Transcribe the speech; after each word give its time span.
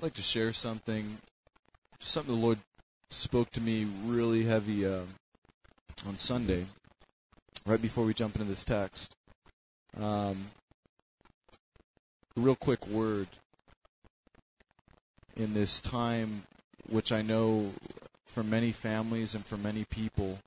I'd 0.00 0.04
like 0.04 0.14
to 0.14 0.22
share 0.22 0.54
something, 0.54 1.18
something 1.98 2.34
the 2.34 2.40
Lord 2.40 2.56
spoke 3.10 3.50
to 3.50 3.60
me 3.60 3.86
really 4.06 4.44
heavy 4.44 4.86
uh, 4.86 5.02
on 6.08 6.16
Sunday, 6.16 6.64
right 7.66 7.82
before 7.82 8.06
we 8.06 8.14
jump 8.14 8.36
into 8.36 8.48
this 8.48 8.64
text. 8.64 9.14
Um, 10.00 10.38
a 12.34 12.40
real 12.40 12.54
quick 12.54 12.86
word 12.86 13.26
in 15.36 15.52
this 15.52 15.82
time, 15.82 16.44
which 16.88 17.12
I 17.12 17.20
know 17.20 17.70
for 18.24 18.42
many 18.42 18.72
families 18.72 19.34
and 19.34 19.44
for 19.44 19.58
many 19.58 19.84
people 19.84 20.38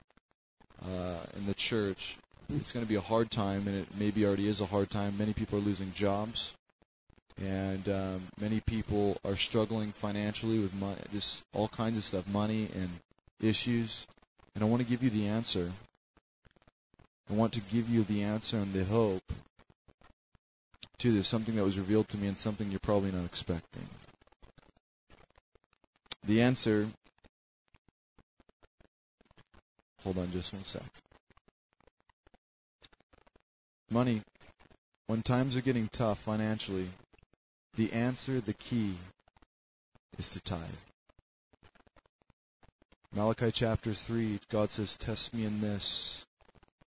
uh, 0.83 1.19
in 1.37 1.45
the 1.45 1.53
church, 1.53 2.17
it's 2.55 2.71
going 2.71 2.83
to 2.83 2.89
be 2.89 2.95
a 2.95 3.01
hard 3.01 3.29
time, 3.29 3.67
and 3.67 3.77
it 3.77 3.87
maybe 3.99 4.25
already 4.25 4.47
is 4.47 4.61
a 4.61 4.65
hard 4.65 4.89
time. 4.89 5.15
Many 5.19 5.33
people 5.33 5.59
are 5.59 5.61
losing 5.61 5.93
jobs, 5.93 6.55
and 7.41 7.87
um, 7.89 8.21
many 8.39 8.59
people 8.61 9.17
are 9.25 9.35
struggling 9.35 9.91
financially 9.91 10.59
with 10.59 10.73
money, 10.75 10.97
all 11.53 11.67
kinds 11.67 11.97
of 11.97 12.03
stuff, 12.03 12.27
money 12.27 12.69
and 12.75 12.89
issues. 13.41 14.05
And 14.55 14.63
I 14.63 14.67
want 14.67 14.81
to 14.81 14.87
give 14.87 15.03
you 15.03 15.09
the 15.09 15.27
answer. 15.27 15.71
I 17.29 17.33
want 17.33 17.53
to 17.53 17.61
give 17.61 17.89
you 17.89 18.03
the 18.03 18.23
answer 18.23 18.57
and 18.57 18.71
the 18.73 18.83
hope 18.83 19.23
to 20.99 21.11
this, 21.11 21.27
something 21.27 21.55
that 21.55 21.63
was 21.63 21.77
revealed 21.77 22.07
to 22.09 22.17
me 22.17 22.27
and 22.27 22.37
something 22.37 22.69
you're 22.69 22.79
probably 22.79 23.11
not 23.11 23.25
expecting. 23.25 23.87
The 26.25 26.43
answer. 26.43 26.87
Hold 30.03 30.19
on 30.19 30.31
just 30.31 30.53
one 30.53 30.63
sec. 30.63 30.83
Money. 33.89 34.21
When 35.07 35.21
times 35.21 35.57
are 35.57 35.61
getting 35.61 35.89
tough 35.89 36.19
financially, 36.19 36.87
the 37.75 37.91
answer, 37.93 38.39
the 38.39 38.53
key, 38.53 38.93
is 40.17 40.29
to 40.29 40.41
tithe. 40.41 40.59
Malachi 43.15 43.51
chapter 43.51 43.93
3, 43.93 44.39
God 44.49 44.71
says, 44.71 44.95
Test 44.95 45.33
me 45.33 45.45
in 45.45 45.61
this 45.61 46.25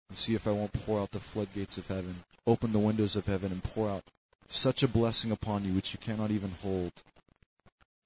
and 0.08 0.16
see 0.16 0.34
if 0.34 0.46
I 0.46 0.52
won't 0.52 0.72
pour 0.84 1.00
out 1.00 1.10
the 1.10 1.20
floodgates 1.20 1.78
of 1.78 1.88
heaven. 1.88 2.14
Open 2.46 2.72
the 2.72 2.78
windows 2.78 3.16
of 3.16 3.26
heaven 3.26 3.50
and 3.50 3.62
pour 3.62 3.90
out 3.90 4.04
such 4.48 4.82
a 4.82 4.88
blessing 4.88 5.32
upon 5.32 5.64
you 5.64 5.72
which 5.72 5.92
you 5.92 5.98
cannot 5.98 6.30
even 6.30 6.52
hold. 6.62 6.92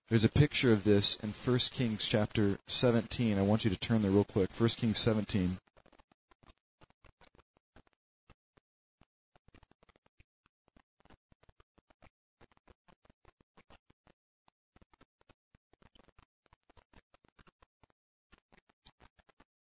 There's 0.09 0.25
a 0.25 0.31
picture 0.31 0.73
of 0.73 0.85
this 0.85 1.17
in 1.23 1.31
1 1.31 1.59
Kings 1.73 2.07
chapter 2.07 2.59
17. 2.67 3.39
I 3.39 3.43
want 3.43 3.65
you 3.65 3.71
to 3.71 3.79
turn 3.79 4.01
there 4.01 4.11
real 4.11 4.25
quick. 4.25 4.49
1 4.59 4.69
Kings 4.71 4.99
17. 4.99 5.59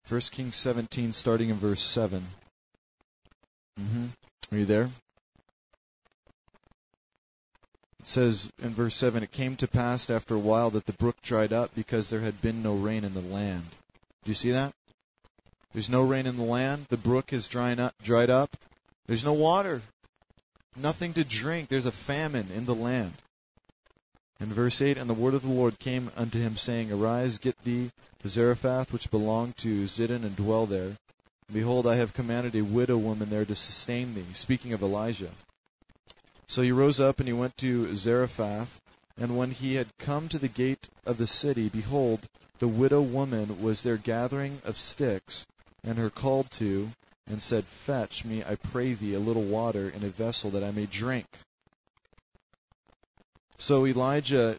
1 0.08 0.20
Kings 0.32 0.56
17, 0.56 1.12
starting 1.12 1.50
in 1.50 1.56
verse 1.56 1.82
7. 1.82 2.24
Mm-hmm. 3.78 4.06
Are 4.52 4.58
you 4.58 4.64
there? 4.64 4.88
It 8.00 8.08
says 8.08 8.50
in 8.62 8.70
verse 8.70 8.94
7 8.94 9.22
It 9.22 9.30
came 9.32 9.56
to 9.56 9.68
pass 9.68 10.08
after 10.08 10.34
a 10.34 10.38
while 10.38 10.70
that 10.70 10.86
the 10.86 10.94
brook 10.94 11.20
dried 11.20 11.52
up 11.52 11.74
because 11.74 12.08
there 12.08 12.20
had 12.20 12.40
been 12.40 12.62
no 12.62 12.74
rain 12.74 13.04
in 13.04 13.12
the 13.12 13.20
land. 13.20 13.66
Do 14.24 14.30
you 14.30 14.34
see 14.34 14.52
that? 14.52 14.72
There's 15.74 15.90
no 15.90 16.02
rain 16.02 16.26
in 16.26 16.38
the 16.38 16.42
land. 16.42 16.86
The 16.88 16.96
brook 16.96 17.34
is 17.34 17.46
drying 17.46 17.78
up, 17.78 17.92
dried 18.02 18.30
up. 18.30 18.56
There's 19.06 19.26
no 19.26 19.34
water. 19.34 19.82
Nothing 20.74 21.12
to 21.14 21.24
drink. 21.24 21.68
There's 21.68 21.86
a 21.86 21.92
famine 21.92 22.48
in 22.54 22.64
the 22.64 22.74
land. 22.74 23.12
In 24.40 24.52
verse 24.52 24.80
8, 24.80 24.98
And 24.98 25.10
the 25.10 25.14
word 25.14 25.34
of 25.34 25.42
the 25.42 25.50
Lord 25.50 25.80
came 25.80 26.12
unto 26.16 26.38
him, 26.38 26.56
saying, 26.56 26.92
Arise, 26.92 27.38
get 27.38 27.60
thee 27.64 27.90
to 28.22 28.28
Zarephath, 28.28 28.92
which 28.92 29.10
belonged 29.10 29.56
to 29.58 29.88
Zidon, 29.88 30.24
and 30.24 30.36
dwell 30.36 30.66
there. 30.66 30.86
And 30.86 31.52
behold, 31.52 31.88
I 31.88 31.96
have 31.96 32.14
commanded 32.14 32.54
a 32.54 32.62
widow 32.62 32.98
woman 32.98 33.30
there 33.30 33.44
to 33.44 33.56
sustain 33.56 34.14
thee. 34.14 34.26
Speaking 34.34 34.72
of 34.72 34.82
Elijah. 34.82 35.32
So 36.46 36.62
he 36.62 36.70
rose 36.70 37.00
up, 37.00 37.18
and 37.18 37.26
he 37.26 37.32
went 37.32 37.56
to 37.58 37.96
Zarephath. 37.96 38.80
And 39.16 39.36
when 39.36 39.50
he 39.50 39.74
had 39.74 39.98
come 39.98 40.28
to 40.28 40.38
the 40.38 40.46
gate 40.46 40.88
of 41.04 41.18
the 41.18 41.26
city, 41.26 41.68
behold, 41.68 42.20
the 42.60 42.68
widow 42.68 43.02
woman 43.02 43.60
was 43.60 43.82
there 43.82 43.96
gathering 43.96 44.62
of 44.64 44.78
sticks, 44.78 45.46
and 45.82 45.98
her 45.98 46.10
called 46.10 46.50
to, 46.52 46.92
and 47.26 47.42
said, 47.42 47.64
Fetch 47.64 48.24
me, 48.24 48.44
I 48.44 48.54
pray 48.54 48.94
thee, 48.94 49.14
a 49.14 49.18
little 49.18 49.42
water 49.42 49.88
in 49.88 50.04
a 50.04 50.08
vessel, 50.08 50.50
that 50.50 50.62
I 50.62 50.70
may 50.70 50.86
drink. 50.86 51.26
So 53.58 53.86
Elijah 53.86 54.56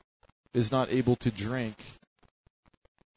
is 0.53 0.71
not 0.71 0.91
able 0.91 1.15
to 1.17 1.31
drink. 1.31 1.75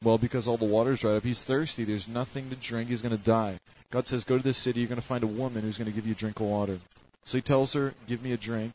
Well, 0.01 0.17
because 0.17 0.47
all 0.47 0.57
the 0.57 0.65
water's 0.65 1.01
dried 1.01 1.17
up. 1.17 1.23
He's 1.23 1.43
thirsty. 1.43 1.83
There's 1.83 2.07
nothing 2.07 2.49
to 2.49 2.55
drink. 2.55 2.89
He's 2.89 3.01
going 3.01 3.17
to 3.17 3.23
die. 3.23 3.57
God 3.91 4.07
says, 4.07 4.23
Go 4.23 4.37
to 4.37 4.43
this 4.43 4.57
city. 4.57 4.79
You're 4.79 4.89
going 4.89 4.99
to 4.99 5.07
find 5.07 5.23
a 5.23 5.27
woman 5.27 5.61
who's 5.61 5.77
going 5.77 5.89
to 5.89 5.95
give 5.95 6.07
you 6.07 6.13
a 6.13 6.15
drink 6.15 6.39
of 6.39 6.47
water. 6.47 6.79
So 7.25 7.37
he 7.37 7.41
tells 7.41 7.73
her, 7.73 7.93
Give 8.07 8.21
me 8.21 8.33
a 8.33 8.37
drink. 8.37 8.73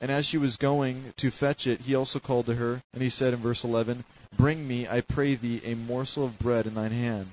And 0.00 0.12
as 0.12 0.26
she 0.26 0.38
was 0.38 0.56
going 0.56 1.12
to 1.16 1.30
fetch 1.30 1.66
it, 1.66 1.80
he 1.80 1.96
also 1.96 2.20
called 2.20 2.46
to 2.46 2.54
her, 2.54 2.80
and 2.94 3.02
he 3.02 3.08
said 3.08 3.34
in 3.34 3.40
verse 3.40 3.64
11, 3.64 4.04
Bring 4.36 4.66
me, 4.66 4.86
I 4.86 5.00
pray 5.00 5.34
thee, 5.34 5.60
a 5.64 5.74
morsel 5.74 6.24
of 6.24 6.38
bread 6.38 6.66
in 6.66 6.74
thine 6.74 6.92
hand. 6.92 7.28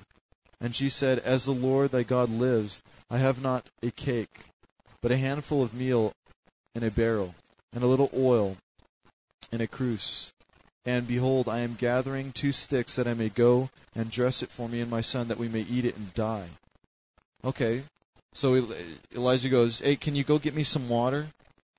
And 0.60 0.74
she 0.74 0.88
said, 0.88 1.20
As 1.20 1.44
the 1.44 1.52
Lord 1.52 1.90
thy 1.90 2.02
God 2.02 2.28
lives, 2.28 2.82
I 3.08 3.18
have 3.18 3.40
not 3.40 3.64
a 3.84 3.92
cake, 3.92 4.36
but 5.00 5.12
a 5.12 5.16
handful 5.16 5.62
of 5.62 5.74
meal 5.74 6.12
in 6.74 6.82
a 6.82 6.90
barrel, 6.90 7.34
and 7.72 7.84
a 7.84 7.86
little 7.86 8.10
oil 8.16 8.56
in 9.56 9.60
a 9.62 9.66
cruse. 9.66 10.32
And 10.84 11.08
behold, 11.08 11.48
I 11.48 11.60
am 11.60 11.74
gathering 11.74 12.30
two 12.30 12.52
sticks 12.52 12.94
that 12.94 13.08
I 13.08 13.14
may 13.14 13.28
go 13.28 13.68
and 13.96 14.08
dress 14.08 14.42
it 14.44 14.50
for 14.50 14.68
me 14.68 14.80
and 14.80 14.90
my 14.90 15.00
son, 15.00 15.28
that 15.28 15.38
we 15.38 15.48
may 15.48 15.62
eat 15.62 15.84
it 15.84 15.96
and 15.96 16.14
die. 16.14 16.46
Okay, 17.44 17.82
so 18.32 18.54
Elijah 19.14 19.48
goes, 19.48 19.80
Hey, 19.80 19.96
can 19.96 20.14
you 20.14 20.22
go 20.22 20.38
get 20.38 20.54
me 20.54 20.62
some 20.62 20.88
water? 20.88 21.26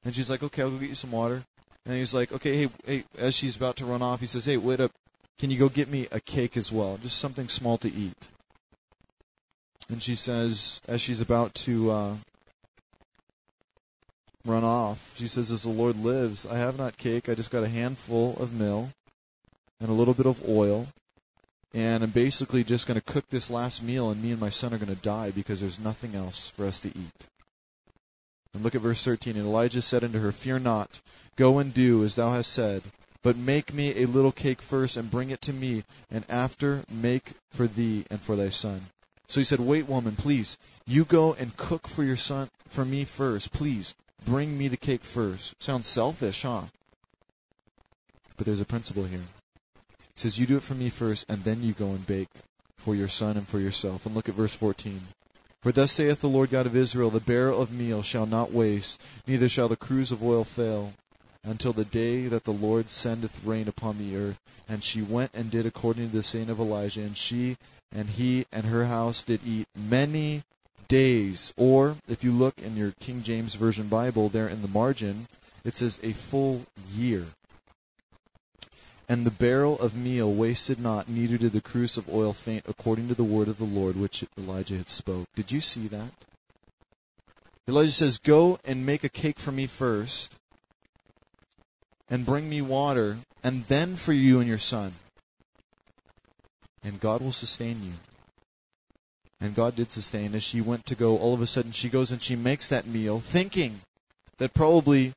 And 0.04 0.14
she's 0.14 0.30
like, 0.30 0.44
Okay, 0.44 0.62
I'll 0.62 0.72
go 0.72 0.78
get 0.78 0.90
you 0.90 0.96
some 0.96 1.12
water. 1.12 1.42
And 1.86 1.96
he's 1.96 2.14
like, 2.14 2.34
Okay, 2.34 2.58
hey, 2.58 2.70
hey, 2.86 3.04
as 3.18 3.36
she's 3.36 3.56
about 3.56 3.78
to 3.78 3.86
run 3.86 4.02
off, 4.02 4.20
he 4.20 4.28
says, 4.28 4.44
Hey, 4.44 4.58
wait 4.58 4.82
up. 4.82 4.92
Can 5.40 5.52
you 5.52 5.60
go 5.60 5.70
get 5.70 5.88
me 5.88 6.08
a 6.12 6.20
cake 6.20 6.58
as 6.58 6.72
well? 6.72 7.00
Just 7.02 7.20
something 7.20 7.48
small 7.48 7.78
to 7.78 7.94
eat. 7.94 8.28
And 9.90 10.02
she 10.02 10.16
says, 10.16 10.82
as 10.88 11.00
she's 11.00 11.22
about 11.22 11.54
to 11.56 11.92
uh, 11.92 12.16
run 14.48 14.64
off. 14.64 15.14
She 15.18 15.28
says, 15.28 15.52
As 15.52 15.64
the 15.64 15.70
Lord 15.70 16.02
lives, 16.04 16.46
I 16.46 16.58
have 16.58 16.78
not 16.78 16.98
cake. 16.98 17.30
I 17.30 17.36
just 17.36 17.52
got 17.52 17.64
a 17.64 17.70
handful 17.70 18.36
of 18.38 18.54
meal 18.54 18.90
and 19.80 19.90
a 19.90 19.94
little 19.94 20.14
bit 20.14 20.26
of 20.26 20.48
oil. 20.48 20.88
And 21.74 22.04
I'm 22.04 22.10
basically 22.10 22.64
just 22.64 22.88
going 22.88 23.00
to 23.00 23.14
cook 23.14 23.28
this 23.30 23.50
last 23.50 23.84
meal, 23.84 24.10
and 24.10 24.24
me 24.24 24.32
and 24.32 24.40
my 24.40 24.50
son 24.50 24.74
are 24.74 24.78
going 24.78 24.96
to 24.96 25.02
die 25.02 25.32
because 25.32 25.60
there's 25.60 25.80
nothing 25.80 26.16
else 26.16 26.50
for 26.52 26.66
us 26.66 26.80
to 26.80 26.90
eat. 26.90 27.26
And 28.54 28.64
look 28.64 28.74
at 28.74 28.82
verse 28.82 29.04
13. 29.04 29.36
And 29.36 29.46
Elijah 29.46 29.82
said 29.82 30.04
unto 30.04 30.20
her, 30.20 30.32
Fear 30.32 30.60
not, 30.60 31.02
go 31.36 31.60
and 31.60 31.74
do 31.74 32.04
as 32.04 32.16
thou 32.16 32.32
hast 32.32 32.52
said, 32.52 32.82
but 33.22 33.38
make 33.38 33.74
me 33.74 34.02
a 34.02 34.08
little 34.08 34.32
cake 34.32 34.62
first, 34.62 34.98
and 34.98 35.12
bring 35.12 35.30
it 35.30 35.42
to 35.42 35.54
me, 35.54 35.84
and 36.10 36.24
after 36.30 36.84
make 36.90 37.34
for 37.52 37.68
thee 37.68 38.06
and 38.10 38.22
for 38.22 38.36
thy 38.36 38.50
son. 38.50 38.82
So 39.28 39.42
he 39.42 39.44
said, 39.44 39.60
Wait, 39.60 39.88
woman, 39.88 40.16
please. 40.16 40.58
You 40.88 41.04
go 41.04 41.34
and 41.34 41.56
cook 41.58 41.88
for 41.88 42.04
your 42.04 42.16
son, 42.16 42.50
for 42.70 42.86
me 42.86 43.04
first, 43.04 43.52
please. 43.52 43.94
Bring 44.26 44.58
me 44.58 44.68
the 44.68 44.78
cake 44.78 45.04
first. 45.04 45.62
Sounds 45.62 45.88
selfish, 45.88 46.42
huh? 46.42 46.64
But 48.36 48.46
there's 48.46 48.62
a 48.62 48.66
principle 48.66 49.04
here. 49.04 49.20
It 49.20 50.20
says, 50.20 50.38
You 50.40 50.46
do 50.46 50.58
it 50.58 50.64
for 50.64 50.76
me 50.76 50.90
first, 50.90 51.26
and 51.30 51.44
then 51.44 51.64
you 51.64 51.74
go 51.74 51.92
and 51.92 52.06
bake 52.06 52.30
for 52.76 52.96
your 52.96 53.08
son 53.08 53.38
and 53.38 53.48
for 53.48 53.60
yourself. 53.60 54.06
And 54.06 54.16
look 54.16 54.30
at 54.30 54.36
verse 54.36 54.54
14. 54.54 55.02
For 55.62 55.72
thus 55.72 55.92
saith 55.92 56.22
the 56.22 56.30
Lord 56.30 56.52
God 56.52 56.66
of 56.66 56.76
Israel, 56.76 57.10
The 57.10 57.20
barrel 57.20 57.62
of 57.62 57.72
meal 57.72 58.04
shall 58.04 58.26
not 58.26 58.52
waste, 58.52 59.02
neither 59.26 59.50
shall 59.50 59.68
the 59.68 59.76
cruse 59.76 60.12
of 60.12 60.24
oil 60.24 60.44
fail, 60.44 60.94
until 61.44 61.74
the 61.74 61.86
day 61.86 62.28
that 62.28 62.44
the 62.44 62.54
Lord 62.54 62.90
sendeth 62.90 63.44
rain 63.44 63.68
upon 63.68 63.98
the 63.98 64.16
earth. 64.16 64.40
And 64.70 64.84
she 64.84 65.02
went 65.02 65.32
and 65.34 65.50
did 65.50 65.66
according 65.66 66.10
to 66.10 66.18
the 66.18 66.24
saying 66.24 66.50
of 66.50 66.60
Elijah, 66.60 67.02
and 67.02 67.18
she 67.18 67.58
and 67.92 68.10
he 68.10 68.46
and 68.52 68.66
her 68.66 68.86
house 68.86 69.24
did 69.24 69.40
eat 69.46 69.68
many 69.76 70.44
days. 70.88 71.54
Or, 71.58 71.96
if 72.08 72.24
you 72.24 72.32
look 72.32 72.58
in 72.60 72.78
your 72.78 72.92
King 73.00 73.24
James 73.24 73.56
Version 73.56 73.88
Bible, 73.88 74.30
there 74.30 74.48
in 74.48 74.62
the 74.62 74.68
margin, 74.68 75.28
it 75.64 75.76
says 75.76 76.00
a 76.04 76.14
full 76.14 76.66
year. 76.94 77.26
And 79.10 79.26
the 79.26 79.32
barrel 79.32 79.80
of 79.80 79.96
meal 79.96 80.32
wasted 80.32 80.80
not, 80.80 81.08
neither 81.08 81.38
did 81.38 81.54
the 81.54 81.62
cruse 81.62 81.98
of 81.98 82.14
oil 82.14 82.34
faint, 82.34 82.66
according 82.68 83.08
to 83.08 83.16
the 83.16 83.24
word 83.24 83.48
of 83.48 83.58
the 83.58 83.64
Lord 83.64 83.96
which 83.96 84.26
Elijah 84.38 84.76
had 84.76 84.90
spoke. 84.90 85.28
Did 85.36 85.52
you 85.52 85.62
see 85.62 85.88
that? 85.88 86.12
Elijah 87.70 87.92
says, 87.92 88.18
Go 88.18 88.60
and 88.66 88.86
make 88.86 89.04
a 89.04 89.10
cake 89.10 89.40
for 89.40 89.52
me 89.52 89.68
first, 89.68 90.34
and 92.10 92.26
bring 92.26 92.50
me 92.50 92.62
water, 92.62 93.18
and 93.44 93.66
then 93.66 93.96
for 93.96 94.14
you 94.14 94.40
and 94.40 94.48
your 94.48 94.58
son. 94.58 94.94
And 96.84 97.00
God 97.00 97.22
will 97.22 97.32
sustain 97.32 97.82
you. 97.84 97.94
And 99.40 99.54
God 99.54 99.76
did 99.76 99.92
sustain. 99.92 100.34
As 100.34 100.44
she 100.44 100.62
went 100.62 100.88
to 100.88 100.96
go, 100.96 101.18
all 101.18 101.34
of 101.34 101.42
a 101.42 101.48
sudden 101.48 101.72
she 101.72 101.90
goes 101.90 102.12
and 102.12 102.22
she 102.22 102.36
makes 102.36 102.70
that 102.70 102.88
meal, 102.88 103.20
thinking 103.20 103.80
that 104.38 104.54
probably 104.54 105.14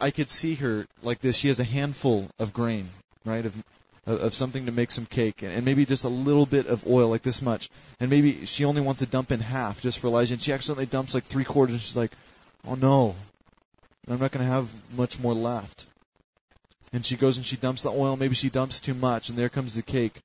I, 0.00 0.10
could 0.10 0.30
see 0.30 0.54
her 0.56 0.86
like 1.02 1.20
this. 1.20 1.36
She 1.36 1.48
has 1.48 1.58
a 1.58 1.64
handful 1.64 2.28
of 2.38 2.52
grain, 2.52 2.88
right, 3.24 3.44
of 3.44 3.54
of 4.06 4.34
something 4.34 4.66
to 4.66 4.72
make 4.72 4.90
some 4.90 5.06
cake, 5.06 5.42
and 5.42 5.64
maybe 5.64 5.84
just 5.84 6.04
a 6.04 6.08
little 6.08 6.46
bit 6.46 6.66
of 6.66 6.86
oil, 6.86 7.08
like 7.08 7.22
this 7.22 7.42
much. 7.42 7.68
And 8.00 8.10
maybe 8.10 8.44
she 8.46 8.64
only 8.64 8.80
wants 8.80 9.00
to 9.00 9.06
dump 9.06 9.30
in 9.30 9.40
half 9.40 9.80
just 9.80 9.98
for 9.98 10.08
Elijah, 10.08 10.34
and 10.34 10.42
she 10.42 10.52
accidentally 10.52 10.86
dumps 10.86 11.14
like 11.14 11.24
three 11.24 11.44
quarters, 11.44 11.74
and 11.74 11.82
she's 11.82 11.96
like, 11.96 12.12
"Oh 12.66 12.74
no, 12.74 13.14
I'm 14.08 14.18
not 14.18 14.32
going 14.32 14.44
to 14.44 14.52
have 14.52 14.68
much 14.96 15.18
more 15.18 15.34
left." 15.34 15.86
And 16.92 17.04
she 17.04 17.16
goes 17.16 17.36
and 17.36 17.46
she 17.46 17.56
dumps 17.56 17.82
the 17.82 17.90
oil. 17.90 18.16
Maybe 18.16 18.34
she 18.34 18.50
dumps 18.50 18.80
too 18.80 18.94
much, 18.94 19.28
and 19.28 19.38
there 19.38 19.48
comes 19.48 19.74
the 19.74 19.82
cake. 19.82 20.20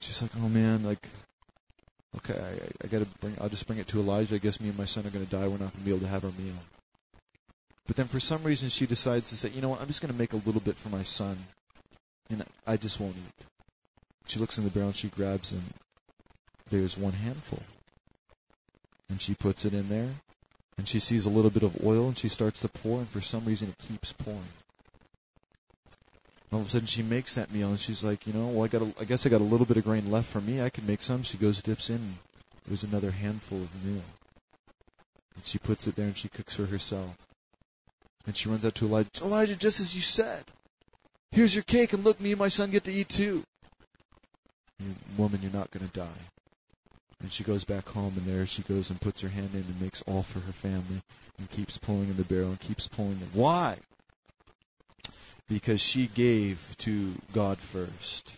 She's 0.00 0.22
like, 0.22 0.32
"Oh 0.36 0.48
man, 0.48 0.84
like, 0.84 1.08
okay, 2.18 2.38
I, 2.38 2.84
I 2.84 2.88
got 2.88 3.00
to 3.00 3.06
bring. 3.20 3.36
I'll 3.40 3.48
just 3.48 3.66
bring 3.66 3.78
it 3.78 3.88
to 3.88 4.00
Elijah. 4.00 4.34
I 4.34 4.38
guess 4.38 4.60
me 4.60 4.68
and 4.68 4.78
my 4.78 4.84
son 4.84 5.06
are 5.06 5.10
going 5.10 5.24
to 5.24 5.30
die. 5.30 5.46
We're 5.48 5.58
not 5.58 5.72
going 5.72 5.72
to 5.72 5.80
be 5.80 5.90
able 5.90 6.00
to 6.00 6.08
have 6.08 6.24
our 6.24 6.32
meal." 6.32 6.54
But 7.86 7.96
then 7.96 8.08
for 8.08 8.18
some 8.18 8.42
reason 8.42 8.68
she 8.68 8.86
decides 8.86 9.30
to 9.30 9.36
say, 9.36 9.50
"You 9.50 9.60
know 9.60 9.68
what? 9.68 9.80
I'm 9.80 9.86
just 9.86 10.00
going 10.00 10.12
to 10.12 10.18
make 10.18 10.32
a 10.32 10.42
little 10.44 10.60
bit 10.60 10.76
for 10.76 10.88
my 10.88 11.02
son." 11.02 11.38
and 12.30 12.44
I 12.66 12.76
just 12.76 13.00
won't 13.00 13.16
eat. 13.16 13.44
She 14.26 14.40
looks 14.40 14.58
in 14.58 14.64
the 14.64 14.70
barrel 14.70 14.88
and 14.88 14.96
she 14.96 15.08
grabs 15.08 15.52
and 15.52 15.62
there's 16.70 16.98
one 16.98 17.12
handful. 17.12 17.62
And 19.08 19.20
she 19.20 19.34
puts 19.34 19.64
it 19.64 19.72
in 19.72 19.88
there 19.88 20.08
and 20.78 20.88
she 20.88 20.98
sees 20.98 21.26
a 21.26 21.30
little 21.30 21.50
bit 21.50 21.62
of 21.62 21.84
oil 21.84 22.08
and 22.08 22.18
she 22.18 22.28
starts 22.28 22.60
to 22.60 22.68
pour 22.68 22.98
and 22.98 23.08
for 23.08 23.20
some 23.20 23.44
reason 23.44 23.68
it 23.68 23.78
keeps 23.86 24.12
pouring. 24.12 24.42
All 26.56 26.62
of 26.62 26.68
a 26.68 26.70
sudden 26.70 26.86
she 26.86 27.02
makes 27.02 27.34
that 27.34 27.52
meal 27.52 27.68
and 27.68 27.78
she's 27.78 28.02
like, 28.02 28.26
you 28.26 28.32
know, 28.32 28.46
well 28.46 28.64
I 28.64 28.68
got 28.68 28.82
a, 28.82 28.94
I 28.98 29.04
guess 29.04 29.26
I 29.26 29.28
got 29.28 29.42
a 29.42 29.44
little 29.44 29.66
bit 29.66 29.76
of 29.76 29.84
grain 29.84 30.10
left 30.10 30.28
for 30.28 30.40
me. 30.40 30.62
I 30.62 30.70
can 30.70 30.86
make 30.86 31.02
some. 31.02 31.22
She 31.22 31.36
goes 31.36 31.62
dips 31.62 31.90
in. 31.90 32.14
There's 32.66 32.82
another 32.82 33.10
handful 33.10 33.58
of 33.58 33.84
meal. 33.84 34.02
And 35.34 35.44
she 35.44 35.58
puts 35.58 35.86
it 35.86 35.96
there 35.96 36.06
and 36.06 36.16
she 36.16 36.28
cooks 36.28 36.56
for 36.56 36.64
herself. 36.64 37.14
And 38.26 38.34
she 38.34 38.48
runs 38.48 38.64
out 38.64 38.74
to 38.76 38.86
Elijah. 38.86 39.22
Elijah, 39.22 39.56
just 39.56 39.80
as 39.80 39.94
you 39.94 40.02
said. 40.02 40.44
Here's 41.30 41.54
your 41.54 41.64
cake, 41.64 41.92
and 41.92 42.02
look, 42.02 42.20
me 42.20 42.32
and 42.32 42.40
my 42.40 42.48
son 42.48 42.70
get 42.70 42.84
to 42.84 42.92
eat 42.92 43.08
too. 43.08 43.44
Woman, 45.16 45.40
you're 45.42 45.52
not 45.52 45.70
going 45.70 45.86
to 45.86 45.92
die. 45.92 46.22
And 47.20 47.32
she 47.32 47.44
goes 47.44 47.64
back 47.64 47.88
home, 47.88 48.14
and 48.16 48.26
there 48.26 48.46
she 48.46 48.62
goes 48.62 48.90
and 48.90 49.00
puts 49.00 49.20
her 49.20 49.28
hand 49.28 49.50
in 49.52 49.60
and 49.60 49.80
makes 49.80 50.02
all 50.02 50.22
for 50.22 50.40
her 50.40 50.52
family 50.52 51.02
and 51.38 51.50
keeps 51.50 51.78
pulling 51.78 52.08
in 52.08 52.16
the 52.16 52.24
barrel 52.24 52.48
and 52.48 52.60
keeps 52.60 52.88
pulling 52.88 53.20
it. 53.20 53.28
Why? 53.32 53.76
Because 55.48 55.80
she 55.80 56.08
gave 56.08 56.74
to 56.78 57.14
God 57.32 57.58
first. 57.58 58.36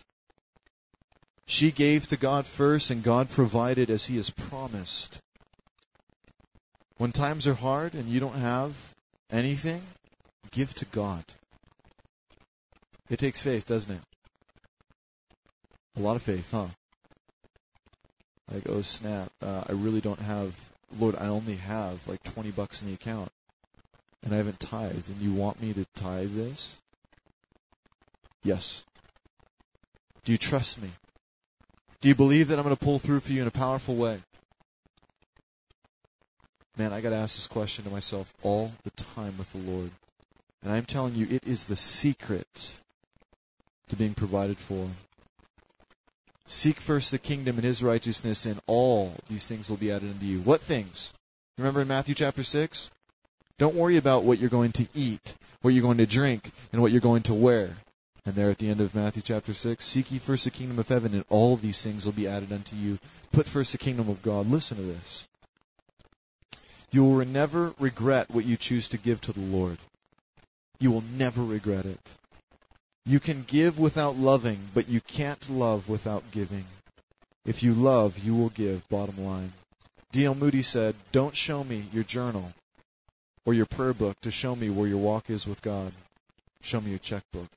She 1.47 1.71
gave 1.71 2.05
to 2.07 2.17
God 2.17 2.45
first, 2.45 2.91
and 2.91 3.01
God 3.01 3.29
provided 3.29 3.89
as 3.89 4.05
He 4.05 4.17
has 4.17 4.29
promised. 4.29 5.19
When 6.97 7.11
times 7.11 7.47
are 7.47 7.55
hard 7.55 7.95
and 7.95 8.07
you 8.07 8.19
don't 8.19 8.35
have 8.35 8.75
anything, 9.31 9.81
give 10.51 10.73
to 10.75 10.85
God. 10.85 11.23
It 13.09 13.17
takes 13.17 13.41
faith, 13.41 13.65
doesn't 13.65 13.91
it? 13.91 14.01
A 15.97 16.01
lot 16.01 16.15
of 16.15 16.21
faith, 16.21 16.51
huh? 16.51 16.67
Like, 18.51 18.69
oh 18.69 18.81
snap, 18.81 19.31
uh, 19.41 19.63
I 19.67 19.71
really 19.71 20.01
don't 20.01 20.19
have, 20.19 20.53
Lord, 20.99 21.15
I 21.15 21.27
only 21.27 21.55
have 21.55 22.07
like 22.07 22.21
20 22.23 22.51
bucks 22.51 22.81
in 22.81 22.89
the 22.89 22.93
account, 22.93 23.31
and 24.23 24.33
I 24.33 24.37
haven't 24.37 24.59
tithed, 24.59 25.09
and 25.09 25.17
you 25.21 25.33
want 25.33 25.61
me 25.61 25.73
to 25.73 25.85
tithe 25.95 26.35
this? 26.35 26.77
Yes. 28.43 28.85
Do 30.25 30.31
you 30.31 30.37
trust 30.37 30.81
me? 30.81 30.89
Do 32.01 32.07
you 32.07 32.15
believe 32.15 32.47
that 32.47 32.57
I'm 32.57 32.63
going 32.63 32.75
to 32.75 32.85
pull 32.85 32.99
through 32.99 33.19
for 33.19 33.31
you 33.31 33.41
in 33.41 33.47
a 33.47 33.51
powerful 33.51 33.95
way? 33.95 34.19
Man, 36.77 36.93
I 36.93 37.01
got 37.01 37.09
to 37.09 37.17
ask 37.17 37.35
this 37.35 37.47
question 37.47 37.83
to 37.83 37.91
myself 37.91 38.33
all 38.41 38.71
the 38.83 38.91
time 38.91 39.37
with 39.37 39.51
the 39.51 39.71
Lord. 39.71 39.91
And 40.63 40.71
I'm 40.71 40.85
telling 40.85 41.15
you, 41.15 41.27
it 41.29 41.45
is 41.45 41.65
the 41.65 41.75
secret 41.75 42.75
to 43.89 43.95
being 43.95 44.13
provided 44.13 44.57
for. 44.57 44.87
Seek 46.47 46.79
first 46.79 47.11
the 47.11 47.19
kingdom 47.19 47.57
and 47.57 47.65
his 47.65 47.83
righteousness, 47.83 48.45
and 48.45 48.59
all 48.65 49.13
these 49.29 49.47
things 49.47 49.69
will 49.69 49.77
be 49.77 49.91
added 49.91 50.09
unto 50.09 50.25
you. 50.25 50.39
What 50.39 50.61
things? 50.61 51.13
Remember 51.57 51.81
in 51.81 51.87
Matthew 51.87 52.15
chapter 52.15 52.43
6? 52.43 52.89
Don't 53.57 53.75
worry 53.75 53.97
about 53.97 54.23
what 54.23 54.39
you're 54.39 54.49
going 54.49 54.71
to 54.73 54.87
eat, 54.95 55.35
what 55.61 55.71
you're 55.71 55.83
going 55.83 55.97
to 55.97 56.05
drink, 56.05 56.49
and 56.71 56.81
what 56.81 56.91
you're 56.91 57.01
going 57.01 57.23
to 57.23 57.33
wear. 57.33 57.69
And 58.29 58.37
there 58.37 58.51
at 58.51 58.59
the 58.59 58.69
end 58.69 58.79
of 58.79 58.93
Matthew 58.93 59.23
chapter 59.23 59.55
6, 59.55 59.83
seek 59.83 60.11
ye 60.11 60.19
first 60.19 60.43
the 60.43 60.51
kingdom 60.51 60.77
of 60.77 60.87
heaven, 60.87 61.15
and 61.15 61.25
all 61.29 61.55
these 61.55 61.83
things 61.83 62.05
will 62.05 62.13
be 62.13 62.27
added 62.27 62.53
unto 62.53 62.75
you. 62.75 62.99
Put 63.31 63.47
first 63.47 63.71
the 63.71 63.79
kingdom 63.79 64.07
of 64.07 64.21
God. 64.21 64.45
Listen 64.45 64.77
to 64.77 64.83
this. 64.83 65.27
You 66.91 67.05
will 67.05 67.25
never 67.25 67.73
regret 67.79 68.29
what 68.29 68.45
you 68.45 68.55
choose 68.55 68.89
to 68.89 68.99
give 68.99 69.19
to 69.21 69.33
the 69.33 69.39
Lord. 69.39 69.79
You 70.79 70.91
will 70.91 71.03
never 71.17 71.43
regret 71.43 71.87
it. 71.87 71.99
You 73.03 73.19
can 73.19 73.41
give 73.47 73.79
without 73.79 74.15
loving, 74.15 74.59
but 74.75 74.87
you 74.87 75.01
can't 75.01 75.49
love 75.49 75.89
without 75.89 76.29
giving. 76.29 76.65
If 77.47 77.63
you 77.63 77.73
love, 77.73 78.19
you 78.19 78.35
will 78.35 78.49
give, 78.49 78.87
bottom 78.89 79.25
line. 79.25 79.53
D.L. 80.11 80.35
Moody 80.35 80.61
said, 80.61 80.93
Don't 81.11 81.35
show 81.35 81.63
me 81.63 81.83
your 81.91 82.03
journal 82.03 82.53
or 83.43 83.55
your 83.55 83.65
prayer 83.65 83.95
book 83.95 84.21
to 84.21 84.29
show 84.29 84.55
me 84.55 84.69
where 84.69 84.87
your 84.87 84.99
walk 84.99 85.31
is 85.31 85.47
with 85.47 85.63
God. 85.63 85.91
Show 86.61 86.79
me 86.79 86.91
your 86.91 86.99
checkbook. 86.99 87.49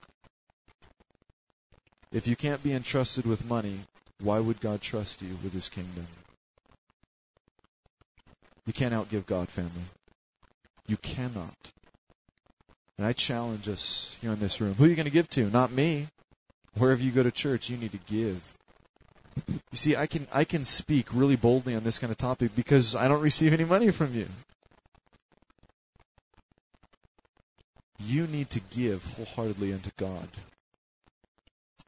If 2.13 2.29
you 2.29 2.37
can't 2.37 2.63
be 2.63 2.73
entrusted 2.75 3.25
with 3.25 3.49
money, 3.49 3.81
why 4.21 4.39
would 4.39 4.61
God 4.61 4.81
trust 4.81 5.23
you 5.23 5.37
with 5.43 5.53
his 5.53 5.69
kingdom? 5.69 6.07
You 8.67 8.73
can't 8.73 8.95
outgive 8.95 9.27
God, 9.27 9.49
family. 9.49 9.71
You 10.87 10.97
cannot. 10.99 11.73
And 12.99 13.07
I 13.07 13.13
challenge 13.13 13.69
us 13.69 14.17
here 14.21 14.33
in 14.33 14.39
this 14.39 14.61
room. 14.61 14.75
Who 14.75 14.85
are 14.85 14.89
you 14.89 14.95
going 14.95 15.07
to 15.07 15.11
give 15.11 15.29
to? 15.31 15.49
Not 15.51 15.73
me. 15.73 16.07
Wherever 16.77 17.03
you 17.03 17.11
go 17.11 17.23
to 17.23 17.31
church, 17.31 17.71
you 17.71 17.77
need 17.77 17.93
to 17.93 17.99
give. 18.07 18.59
You 19.49 19.77
see, 19.77 19.97
I 19.97 20.07
can 20.07 20.27
I 20.33 20.45
can 20.45 20.65
speak 20.65 21.09
really 21.15 21.37
boldly 21.37 21.75
on 21.75 21.85
this 21.85 21.99
kind 21.99 22.11
of 22.11 22.19
topic 22.19 22.55
because 22.55 22.95
I 22.95 23.09
don't 23.09 23.23
receive 23.23 23.55
any 23.55 23.65
money 23.65 23.91
from 23.91 24.15
you. 24.15 24.29
You 28.05 28.27
need 28.27 28.51
to 28.51 28.61
give 28.61 29.05
wholeheartedly 29.17 29.73
unto 29.73 29.91
God. 29.97 30.29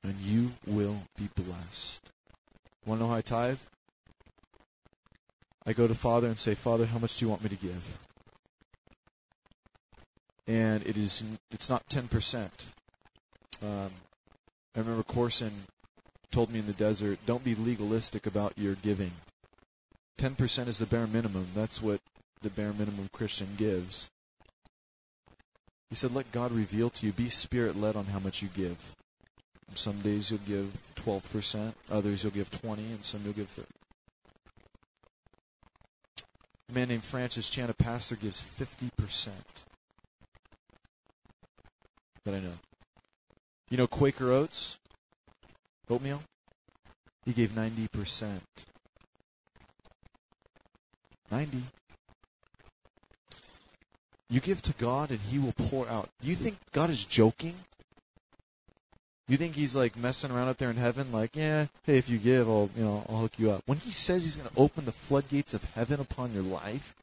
And 0.05 0.15
you 0.21 0.53
will 0.67 0.97
be 1.17 1.29
blessed. 1.35 2.03
Want 2.87 3.01
to 3.01 3.05
know 3.05 3.11
how 3.11 3.17
I 3.17 3.23
tithe? 3.23 3.59
I 5.67 5.73
go 5.73 5.89
to 5.89 5.95
Father 5.95 6.29
and 6.29 6.39
say, 6.39 6.55
Father, 6.55 6.87
how 6.87 6.99
much 6.99 7.19
do 7.19 7.25
you 7.25 7.31
want 7.31 7.43
me 7.43 7.49
to 7.49 7.57
give? 7.57 7.99
and 10.47 10.87
it 10.87 10.97
is 10.97 11.23
it's 11.51 11.71
not 11.71 11.87
10%. 11.89 12.49
Um, 13.63 13.91
I 14.77 14.81
remember 14.81 15.03
Corson 15.03 15.53
told 16.31 16.51
me 16.51 16.59
in 16.59 16.67
the 16.67 16.73
desert, 16.73 17.19
don't 17.27 17.45
be 17.45 17.55
legalistic 17.55 18.27
about 18.27 18.59
your 18.59 18.75
giving. 18.75 19.13
10% 20.19 20.69
is 20.69 20.79
the 20.79 20.87
bare 20.87 21.07
minimum. 21.07 21.47
That's 21.55 21.81
what 21.81 22.01
the 22.43 22.51
bare 22.51 22.73
minimum 22.73 23.09
Christian 23.13 23.49
gives. 23.57 24.09
He 25.91 25.97
said, 25.97 26.15
let 26.15 26.31
God 26.33 26.53
reveal 26.53 26.91
to 26.91 27.07
you. 27.07 27.13
Be 27.13 27.31
spirit 27.31 27.77
led 27.77 27.97
on 27.97 28.05
how 28.07 28.19
much 28.19 28.43
you 28.43 28.49
give. 28.55 28.77
Some 29.75 29.99
days 30.01 30.31
you'll 30.31 30.41
give 30.41 30.71
12%, 30.97 31.73
others 31.91 32.23
you'll 32.23 32.33
give 32.33 32.51
20, 32.51 32.83
and 32.83 33.05
some 33.05 33.23
you'll 33.25 33.33
give 33.33 33.49
30. 33.49 33.67
A 36.71 36.73
man 36.73 36.89
named 36.89 37.05
Francis 37.05 37.49
Chan, 37.49 37.71
a 37.71 37.75
pastor, 37.75 38.17
gives 38.17 38.43
50% 38.59 39.31
that 42.25 42.35
I 42.35 42.41
know. 42.41 42.53
You 43.71 43.77
know 43.77 43.87
Quaker 43.87 44.31
Oats? 44.33 44.79
Oatmeal? 45.91 46.23
He 47.27 47.33
gave 47.33 47.51
90%. 47.51 48.41
90. 51.31 51.63
You 54.31 54.41
give 54.41 54.63
to 54.63 54.73
God 54.75 55.11
and 55.11 55.21
he 55.21 55.39
will 55.39 55.53
pour 55.53 55.89
out. 55.89 56.09
You 56.23 56.35
think 56.35 56.57
God 56.73 56.91
is 56.91 57.05
joking? 57.05 57.55
You 59.27 59.39
think 59.39 59.55
he's 59.55 59.75
like 59.75 59.97
messing 59.97 60.31
around 60.31 60.49
up 60.49 60.59
there 60.59 60.71
in 60.71 60.77
heaven 60.77 61.11
like, 61.11 61.35
yeah, 61.35 61.67
hey, 61.85 61.97
if 61.97 62.11
you 62.11 62.19
give, 62.19 62.49
I'll, 62.49 62.69
you 62.77 62.85
know, 62.85 63.07
I'll 63.09 63.21
hook 63.21 63.39
you 63.39 63.53
up. 63.53 63.63
When 63.65 63.79
he 63.79 63.91
says 63.91 64.23
he's 64.23 64.37
going 64.37 64.49
to 64.49 64.61
open 64.61 64.85
the 64.85 64.93
floodgates 64.93 65.55
of 65.55 65.65
heaven 65.73 65.99
upon 66.01 66.35
your 66.35 66.43
life, 66.43 66.95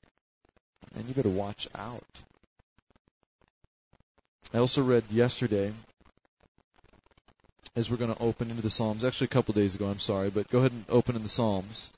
and 0.95 1.07
you 1.07 1.15
better 1.15 1.29
watch 1.29 1.67
out. 1.73 2.03
I 4.53 4.59
also 4.59 4.83
read 4.83 5.03
yesterday, 5.09 5.73
as 7.75 7.89
we're 7.89 7.97
going 7.97 8.13
to 8.13 8.21
open 8.21 8.51
into 8.51 8.61
the 8.61 8.69
Psalms, 8.69 9.03
actually 9.03 9.25
a 9.25 9.29
couple 9.29 9.53
days 9.53 9.75
ago, 9.75 9.87
I'm 9.87 9.99
sorry, 9.99 10.29
but 10.29 10.49
go 10.49 10.59
ahead 10.59 10.73
and 10.73 10.85
open 10.89 11.15
in 11.15 11.23
the 11.23 11.29
Psalms. 11.29 11.89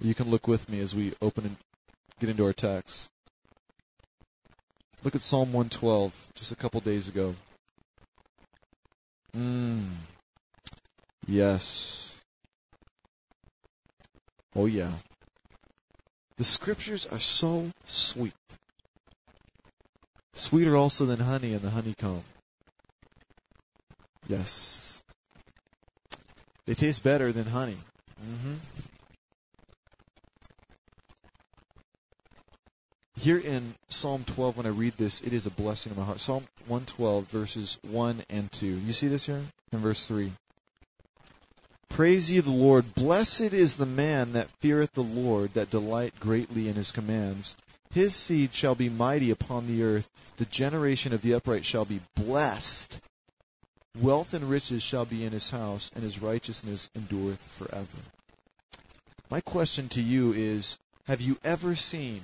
You 0.00 0.14
can 0.14 0.30
look 0.30 0.48
with 0.48 0.68
me 0.70 0.80
as 0.80 0.94
we 0.94 1.12
open 1.20 1.44
and 1.44 1.56
get 2.18 2.30
into 2.30 2.46
our 2.46 2.54
text. 2.54 3.10
Look 5.02 5.14
at 5.14 5.20
Psalm 5.20 5.52
112, 5.52 6.32
just 6.34 6.52
a 6.52 6.56
couple 6.56 6.80
days 6.80 7.08
ago. 7.08 7.34
Mmm. 9.36 9.84
Yes. 11.26 12.18
Oh, 14.56 14.66
yeah. 14.66 14.92
The 16.36 16.44
scriptures 16.44 17.06
are 17.06 17.18
so 17.18 17.70
sweet. 17.86 18.32
Sweeter 20.34 20.76
also 20.76 21.06
than 21.06 21.20
honey 21.20 21.52
and 21.52 21.60
the 21.60 21.70
honeycomb. 21.70 22.24
Yes. 24.26 25.00
They 26.66 26.74
taste 26.74 27.02
better 27.02 27.32
than 27.32 27.46
honey. 27.46 27.76
Mm-hmm. 28.22 28.54
Here 33.20 33.38
in 33.38 33.74
Psalm 33.90 34.24
12, 34.24 34.56
when 34.56 34.64
I 34.64 34.70
read 34.70 34.94
this, 34.96 35.20
it 35.20 35.34
is 35.34 35.44
a 35.44 35.50
blessing 35.50 35.92
in 35.92 35.98
my 35.98 36.06
heart. 36.06 36.20
Psalm 36.20 36.42
112, 36.68 37.26
verses 37.26 37.78
1 37.90 38.24
and 38.30 38.50
2. 38.50 38.66
You 38.66 38.94
see 38.94 39.08
this 39.08 39.26
here? 39.26 39.42
In 39.72 39.80
verse 39.80 40.08
3. 40.08 40.32
Praise 41.90 42.30
ye 42.30 42.40
the 42.40 42.50
Lord. 42.50 42.94
Blessed 42.94 43.52
is 43.52 43.76
the 43.76 43.84
man 43.84 44.32
that 44.32 44.48
feareth 44.60 44.94
the 44.94 45.02
Lord, 45.02 45.52
that 45.52 45.68
delight 45.68 46.14
greatly 46.18 46.68
in 46.68 46.76
his 46.76 46.92
commands. 46.92 47.58
His 47.92 48.14
seed 48.14 48.54
shall 48.54 48.74
be 48.74 48.88
mighty 48.88 49.30
upon 49.30 49.66
the 49.66 49.82
earth. 49.82 50.08
The 50.38 50.46
generation 50.46 51.12
of 51.12 51.20
the 51.20 51.34
upright 51.34 51.66
shall 51.66 51.84
be 51.84 52.00
blessed. 52.14 52.98
Wealth 54.00 54.32
and 54.32 54.48
riches 54.48 54.82
shall 54.82 55.04
be 55.04 55.26
in 55.26 55.32
his 55.32 55.50
house, 55.50 55.90
and 55.94 56.02
his 56.02 56.22
righteousness 56.22 56.88
endureth 56.96 57.42
forever. 57.42 57.98
My 59.28 59.42
question 59.42 59.90
to 59.90 60.00
you 60.00 60.32
is 60.32 60.78
Have 61.06 61.20
you 61.20 61.36
ever 61.44 61.76
seen 61.76 62.22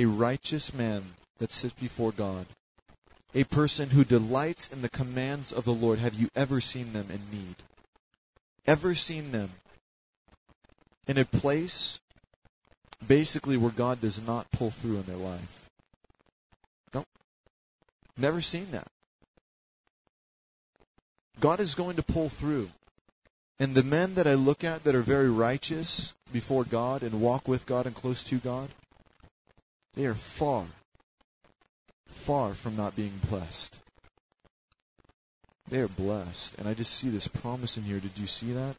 a 0.00 0.06
righteous 0.06 0.72
man 0.72 1.02
that 1.38 1.52
sits 1.52 1.74
before 1.74 2.12
God, 2.12 2.46
a 3.34 3.44
person 3.44 3.90
who 3.90 4.02
delights 4.02 4.68
in 4.68 4.80
the 4.80 4.88
commands 4.88 5.52
of 5.52 5.64
the 5.64 5.74
Lord, 5.74 5.98
have 5.98 6.14
you 6.14 6.28
ever 6.34 6.60
seen 6.60 6.94
them 6.94 7.06
in 7.10 7.20
need? 7.38 7.54
Ever 8.66 8.94
seen 8.94 9.30
them 9.30 9.50
in 11.06 11.18
a 11.18 11.24
place 11.26 12.00
basically 13.06 13.58
where 13.58 13.70
God 13.70 14.00
does 14.00 14.20
not 14.26 14.50
pull 14.52 14.70
through 14.70 14.96
in 14.96 15.02
their 15.02 15.16
life? 15.16 15.68
No. 16.94 17.04
Never 18.16 18.40
seen 18.40 18.70
that. 18.70 18.88
God 21.40 21.60
is 21.60 21.74
going 21.74 21.96
to 21.96 22.02
pull 22.02 22.30
through. 22.30 22.70
And 23.58 23.74
the 23.74 23.82
men 23.82 24.14
that 24.14 24.26
I 24.26 24.34
look 24.34 24.64
at 24.64 24.84
that 24.84 24.94
are 24.94 25.02
very 25.02 25.28
righteous 25.28 26.14
before 26.32 26.64
God 26.64 27.02
and 27.02 27.20
walk 27.20 27.46
with 27.46 27.66
God 27.66 27.84
and 27.84 27.94
close 27.94 28.22
to 28.24 28.38
God, 28.38 28.70
they 29.94 30.06
are 30.06 30.14
far, 30.14 30.66
far 32.06 32.54
from 32.54 32.76
not 32.76 32.96
being 32.96 33.12
blessed. 33.28 33.76
They 35.68 35.80
are 35.80 35.88
blessed. 35.88 36.56
And 36.58 36.68
I 36.68 36.74
just 36.74 36.92
see 36.92 37.08
this 37.08 37.28
promise 37.28 37.76
in 37.76 37.84
here. 37.84 38.00
Did 38.00 38.18
you 38.18 38.26
see 38.26 38.52
that? 38.52 38.76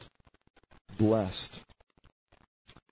Blessed 0.98 1.62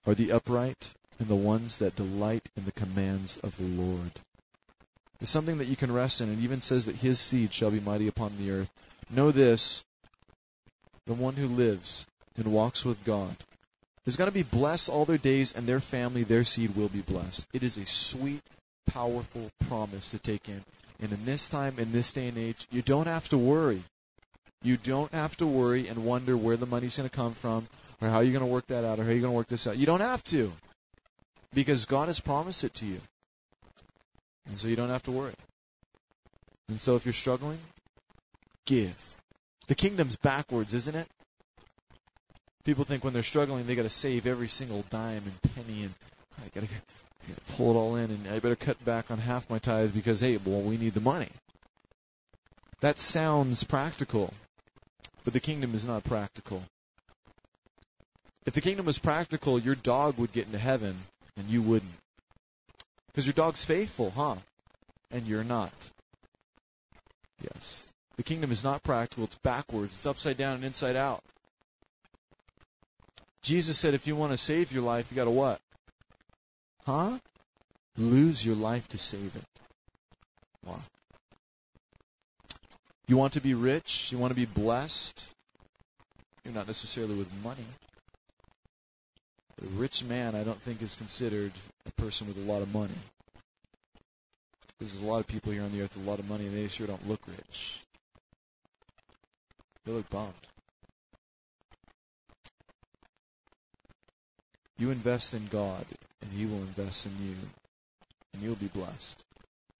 are 0.05 0.15
the 0.15 0.31
upright 0.31 0.93
and 1.19 1.27
the 1.27 1.35
ones 1.35 1.79
that 1.79 1.95
delight 1.95 2.47
in 2.55 2.65
the 2.65 2.71
commands 2.71 3.37
of 3.37 3.57
the 3.57 3.81
Lord. 3.81 4.11
It's 5.21 5.29
something 5.29 5.57
that 5.57 5.67
you 5.67 5.75
can 5.75 5.91
rest 5.91 6.21
in. 6.21 6.31
It 6.31 6.39
even 6.39 6.61
says 6.61 6.85
that 6.85 6.95
his 6.95 7.19
seed 7.19 7.53
shall 7.53 7.71
be 7.71 7.81
mighty 7.81 8.07
upon 8.07 8.37
the 8.37 8.51
earth. 8.51 8.71
Know 9.09 9.31
this 9.31 9.83
the 11.05 11.13
one 11.13 11.35
who 11.35 11.47
lives 11.47 12.05
and 12.37 12.53
walks 12.53 12.85
with 12.85 13.03
God 13.03 13.35
is 14.09 14.17
going 14.17 14.27
to 14.27 14.33
be 14.33 14.43
blessed 14.43 14.89
all 14.89 15.05
their 15.05 15.19
days, 15.19 15.53
and 15.53 15.67
their 15.67 15.79
family, 15.79 16.23
their 16.23 16.43
seed 16.43 16.75
will 16.75 16.89
be 16.89 17.01
blessed. 17.01 17.45
It 17.53 17.63
is 17.63 17.77
a 17.77 17.85
sweet, 17.85 18.41
powerful 18.87 19.49
promise 19.67 20.11
to 20.11 20.19
take 20.19 20.49
in. 20.49 20.63
And 21.01 21.13
in 21.13 21.25
this 21.25 21.47
time, 21.47 21.75
in 21.77 21.91
this 21.91 22.11
day 22.11 22.27
and 22.27 22.37
age, 22.37 22.67
you 22.71 22.81
don't 22.81 23.07
have 23.07 23.29
to 23.29 23.37
worry. 23.37 23.83
You 24.63 24.77
don't 24.77 25.11
have 25.13 25.37
to 25.37 25.47
worry 25.47 25.87
and 25.87 26.05
wonder 26.05 26.35
where 26.35 26.57
the 26.57 26.65
money's 26.65 26.97
going 26.97 27.07
to 27.07 27.15
come 27.15 27.33
from, 27.33 27.67
or 28.01 28.09
how 28.09 28.21
you're 28.21 28.33
going 28.33 28.45
to 28.45 28.51
work 28.51 28.65
that 28.67 28.83
out, 28.83 28.99
or 28.99 29.03
how 29.03 29.11
you're 29.11 29.21
going 29.21 29.31
to 29.31 29.37
work 29.37 29.47
this 29.47 29.67
out. 29.67 29.77
You 29.77 29.85
don't 29.85 30.01
have 30.01 30.23
to, 30.25 30.51
because 31.53 31.85
God 31.85 32.07
has 32.07 32.19
promised 32.19 32.63
it 32.63 32.73
to 32.75 32.85
you. 32.85 32.99
And 34.47 34.57
so 34.57 34.67
you 34.67 34.75
don't 34.75 34.89
have 34.89 35.03
to 35.03 35.11
worry. 35.11 35.33
And 36.67 36.81
so 36.81 36.95
if 36.95 37.05
you're 37.05 37.13
struggling, 37.13 37.59
give. 38.65 39.17
The 39.67 39.75
kingdom's 39.75 40.15
backwards, 40.15 40.73
isn't 40.73 40.95
it? 40.95 41.07
People 42.65 42.83
think 42.83 43.03
when 43.03 43.13
they're 43.13 43.23
struggling, 43.23 43.65
they 43.65 43.75
got 43.75 43.83
to 43.83 43.89
save 43.89 44.27
every 44.27 44.49
single 44.49 44.83
dime 44.89 45.23
and 45.25 45.55
penny, 45.55 45.83
and 45.83 45.93
I 46.37 46.59
got 46.59 46.67
to 46.67 47.55
pull 47.55 47.71
it 47.71 47.77
all 47.77 47.95
in, 47.95 48.11
and 48.11 48.27
I 48.27 48.39
better 48.39 48.55
cut 48.55 48.83
back 48.83 49.11
on 49.11 49.17
half 49.17 49.49
my 49.49 49.59
tithes 49.59 49.91
because 49.91 50.19
hey, 50.19 50.37
well, 50.37 50.61
we 50.61 50.77
need 50.77 50.93
the 50.93 51.01
money. 51.01 51.29
That 52.81 52.99
sounds 52.99 53.63
practical, 53.63 54.33
but 55.23 55.33
the 55.33 55.39
kingdom 55.39 55.75
is 55.75 55.85
not 55.85 56.03
practical. 56.03 56.63
If 58.45 58.53
the 58.53 58.61
kingdom 58.61 58.85
was 58.85 58.97
practical, 58.97 59.59
your 59.59 59.75
dog 59.75 60.17
would 60.17 60.31
get 60.31 60.45
into 60.45 60.57
heaven 60.57 60.95
and 61.37 61.49
you 61.49 61.61
wouldn't. 61.61 61.91
Because 63.07 63.25
your 63.25 63.33
dog's 63.33 63.65
faithful, 63.65 64.11
huh? 64.11 64.35
And 65.11 65.27
you're 65.27 65.43
not. 65.43 65.73
Yes. 67.41 67.85
The 68.15 68.23
kingdom 68.23 68.51
is 68.51 68.63
not 68.63 68.83
practical, 68.83 69.25
it's 69.25 69.35
backwards, 69.37 69.93
it's 69.93 70.05
upside 70.05 70.37
down 70.37 70.55
and 70.55 70.63
inside 70.63 70.95
out. 70.95 71.23
Jesus 73.43 73.77
said 73.77 73.93
if 73.93 74.07
you 74.07 74.15
want 74.15 74.31
to 74.31 74.37
save 74.37 74.71
your 74.71 74.83
life, 74.83 75.11
you 75.11 75.15
got 75.15 75.25
to 75.25 75.31
what? 75.31 75.59
Huh? 76.85 77.17
Lose 77.97 78.45
your 78.45 78.55
life 78.55 78.87
to 78.89 78.97
save 78.97 79.35
it. 79.35 79.45
Wow. 80.65 80.79
You 83.07 83.17
want 83.17 83.33
to 83.33 83.41
be 83.41 83.53
rich? 83.53 84.11
You 84.11 84.17
want 84.17 84.31
to 84.31 84.35
be 84.35 84.45
blessed? 84.45 85.25
You're 86.43 86.53
not 86.53 86.67
necessarily 86.67 87.15
with 87.15 87.27
money. 87.43 87.65
A 89.61 89.65
rich 89.79 90.03
man, 90.03 90.35
I 90.35 90.43
don't 90.43 90.59
think, 90.61 90.81
is 90.81 90.95
considered 90.95 91.51
a 91.85 92.01
person 92.01 92.27
with 92.27 92.37
a 92.37 92.51
lot 92.51 92.61
of 92.61 92.73
money. 92.73 92.93
There's 94.79 95.01
a 95.01 95.05
lot 95.05 95.19
of 95.19 95.27
people 95.27 95.51
here 95.51 95.63
on 95.63 95.71
the 95.71 95.81
earth 95.81 95.97
with 95.97 96.07
a 96.07 96.09
lot 96.09 96.19
of 96.19 96.29
money, 96.29 96.45
and 96.45 96.55
they 96.55 96.67
sure 96.67 96.87
don't 96.87 97.09
look 97.09 97.19
rich. 97.27 97.79
They 99.85 99.91
look 99.91 100.09
bummed. 100.09 100.33
You 104.79 104.91
invest 104.91 105.33
in 105.33 105.45
God, 105.47 105.85
and 106.21 106.31
He 106.31 106.45
will 106.45 106.61
invest 106.61 107.05
in 107.05 107.11
you, 107.21 107.35
and 108.33 108.41
you'll 108.41 108.55
be 108.55 108.67
blessed. 108.67 109.21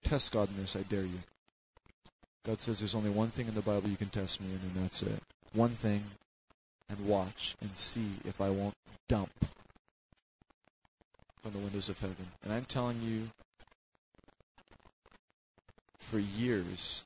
Test 0.04 0.30
God 0.30 0.50
in 0.50 0.58
this, 0.58 0.76
I 0.76 0.82
dare 0.82 1.00
you. 1.00 1.18
God 2.44 2.60
says 2.60 2.80
there's 2.80 2.94
only 2.94 3.08
one 3.08 3.28
thing 3.28 3.48
in 3.48 3.54
the 3.54 3.62
Bible 3.62 3.88
you 3.88 3.96
can 3.96 4.10
test 4.10 4.42
me 4.42 4.48
in, 4.48 4.60
and 4.60 4.84
that's 4.84 5.02
it. 5.02 5.22
One 5.54 5.70
thing, 5.70 6.04
and 6.90 7.06
watch 7.06 7.56
and 7.62 7.74
see 7.74 8.06
if 8.26 8.42
I 8.42 8.50
won't 8.50 8.74
dump 9.08 9.30
from 11.42 11.52
the 11.52 11.58
windows 11.58 11.88
of 11.88 11.98
heaven. 11.98 12.26
And 12.44 12.52
I'm 12.52 12.66
telling 12.66 13.00
you, 13.02 13.22
for 15.98 16.18
years, 16.18 17.04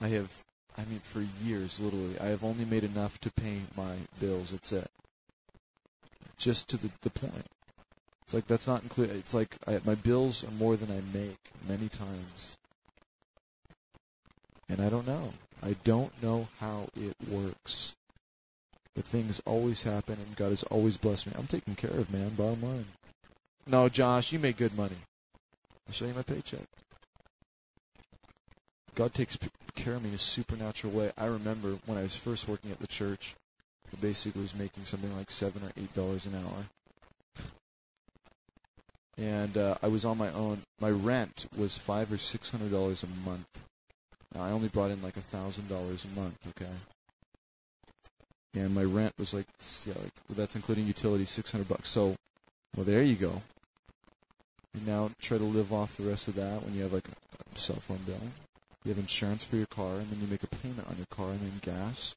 I 0.00 0.06
have, 0.08 0.32
I 0.78 0.84
mean, 0.84 1.00
for 1.00 1.24
years, 1.44 1.80
literally, 1.80 2.20
I 2.20 2.26
have 2.26 2.44
only 2.44 2.64
made 2.64 2.84
enough 2.84 3.18
to 3.20 3.32
pay 3.32 3.58
my 3.76 3.94
bills. 4.20 4.52
That's 4.52 4.70
it 4.70 4.88
just 6.42 6.70
to 6.70 6.76
the, 6.76 6.90
the 7.02 7.10
point. 7.10 7.46
It's 8.24 8.34
like 8.34 8.46
that's 8.46 8.66
not 8.66 8.82
included. 8.82 9.16
It's 9.16 9.34
like 9.34 9.54
I, 9.66 9.80
my 9.84 9.94
bills 9.94 10.44
are 10.44 10.50
more 10.52 10.76
than 10.76 10.90
I 10.90 11.16
make 11.16 11.38
many 11.68 11.88
times, 11.88 12.56
and 14.68 14.80
I 14.80 14.88
don't 14.88 15.06
know. 15.06 15.32
I 15.62 15.76
don't 15.84 16.12
know 16.22 16.48
how 16.60 16.88
it 16.96 17.16
works. 17.28 17.94
But 18.94 19.04
things 19.04 19.40
always 19.46 19.82
happen, 19.82 20.18
and 20.18 20.36
God 20.36 20.50
has 20.50 20.64
always 20.64 20.98
blessed 20.98 21.28
me. 21.28 21.32
I'm 21.38 21.46
taken 21.46 21.74
care 21.74 21.90
of, 21.90 22.12
man. 22.12 22.28
Bottom 22.30 22.62
line. 22.62 22.84
No, 23.66 23.88
Josh, 23.88 24.32
you 24.32 24.38
make 24.38 24.58
good 24.58 24.76
money. 24.76 24.96
I'll 25.86 25.94
show 25.94 26.04
you 26.04 26.14
my 26.14 26.22
paycheck. 26.22 26.66
God 28.94 29.14
takes 29.14 29.38
care 29.74 29.94
of 29.94 30.02
me 30.02 30.10
in 30.10 30.14
a 30.14 30.18
supernatural 30.18 30.92
way. 30.92 31.10
I 31.16 31.26
remember 31.26 31.78
when 31.86 31.96
I 31.96 32.02
was 32.02 32.14
first 32.14 32.48
working 32.48 32.70
at 32.70 32.80
the 32.80 32.86
church, 32.86 33.34
basically 34.00 34.42
was 34.42 34.54
making 34.54 34.84
something 34.84 35.14
like 35.16 35.30
seven 35.30 35.62
or 35.62 35.70
eight 35.76 35.94
dollars 35.94 36.26
an 36.26 36.34
hour. 36.34 36.64
And 39.18 39.56
uh, 39.56 39.74
I 39.82 39.88
was 39.88 40.04
on 40.04 40.18
my 40.18 40.32
own. 40.32 40.62
My 40.80 40.90
rent 40.90 41.46
was 41.56 41.76
five 41.76 42.10
or 42.12 42.18
six 42.18 42.50
hundred 42.50 42.70
dollars 42.70 43.02
a 43.02 43.28
month. 43.28 43.46
Now, 44.34 44.42
I 44.44 44.50
only 44.50 44.68
brought 44.68 44.90
in 44.90 45.02
like 45.02 45.16
a 45.16 45.20
thousand 45.20 45.68
dollars 45.68 46.04
a 46.04 46.20
month, 46.20 46.38
okay. 46.48 46.70
And 48.54 48.74
my 48.74 48.84
rent 48.84 49.14
was 49.18 49.34
like, 49.34 49.46
yeah, 49.86 49.94
like 49.94 50.12
well, 50.28 50.36
that's 50.36 50.56
including 50.56 50.86
utilities, 50.86 51.30
six 51.30 51.52
hundred 51.52 51.68
bucks. 51.68 51.88
So, 51.88 52.16
well, 52.76 52.84
there 52.86 53.02
you 53.02 53.16
go. 53.16 53.42
You 54.74 54.80
now 54.86 55.10
try 55.20 55.36
to 55.36 55.44
live 55.44 55.72
off 55.72 55.96
the 55.96 56.04
rest 56.04 56.28
of 56.28 56.36
that 56.36 56.62
when 56.64 56.74
you 56.74 56.82
have 56.84 56.92
like 56.94 57.06
a 57.08 57.58
cell 57.58 57.76
phone 57.76 58.00
bill. 58.06 58.16
You 58.84 58.88
have 58.88 58.98
insurance 58.98 59.44
for 59.44 59.56
your 59.56 59.66
car, 59.66 59.94
and 59.96 60.10
then 60.10 60.20
you 60.20 60.26
make 60.26 60.42
a 60.42 60.46
payment 60.48 60.88
on 60.88 60.96
your 60.96 61.06
car, 61.10 61.28
and 61.28 61.40
then 61.40 61.60
gas, 61.60 62.14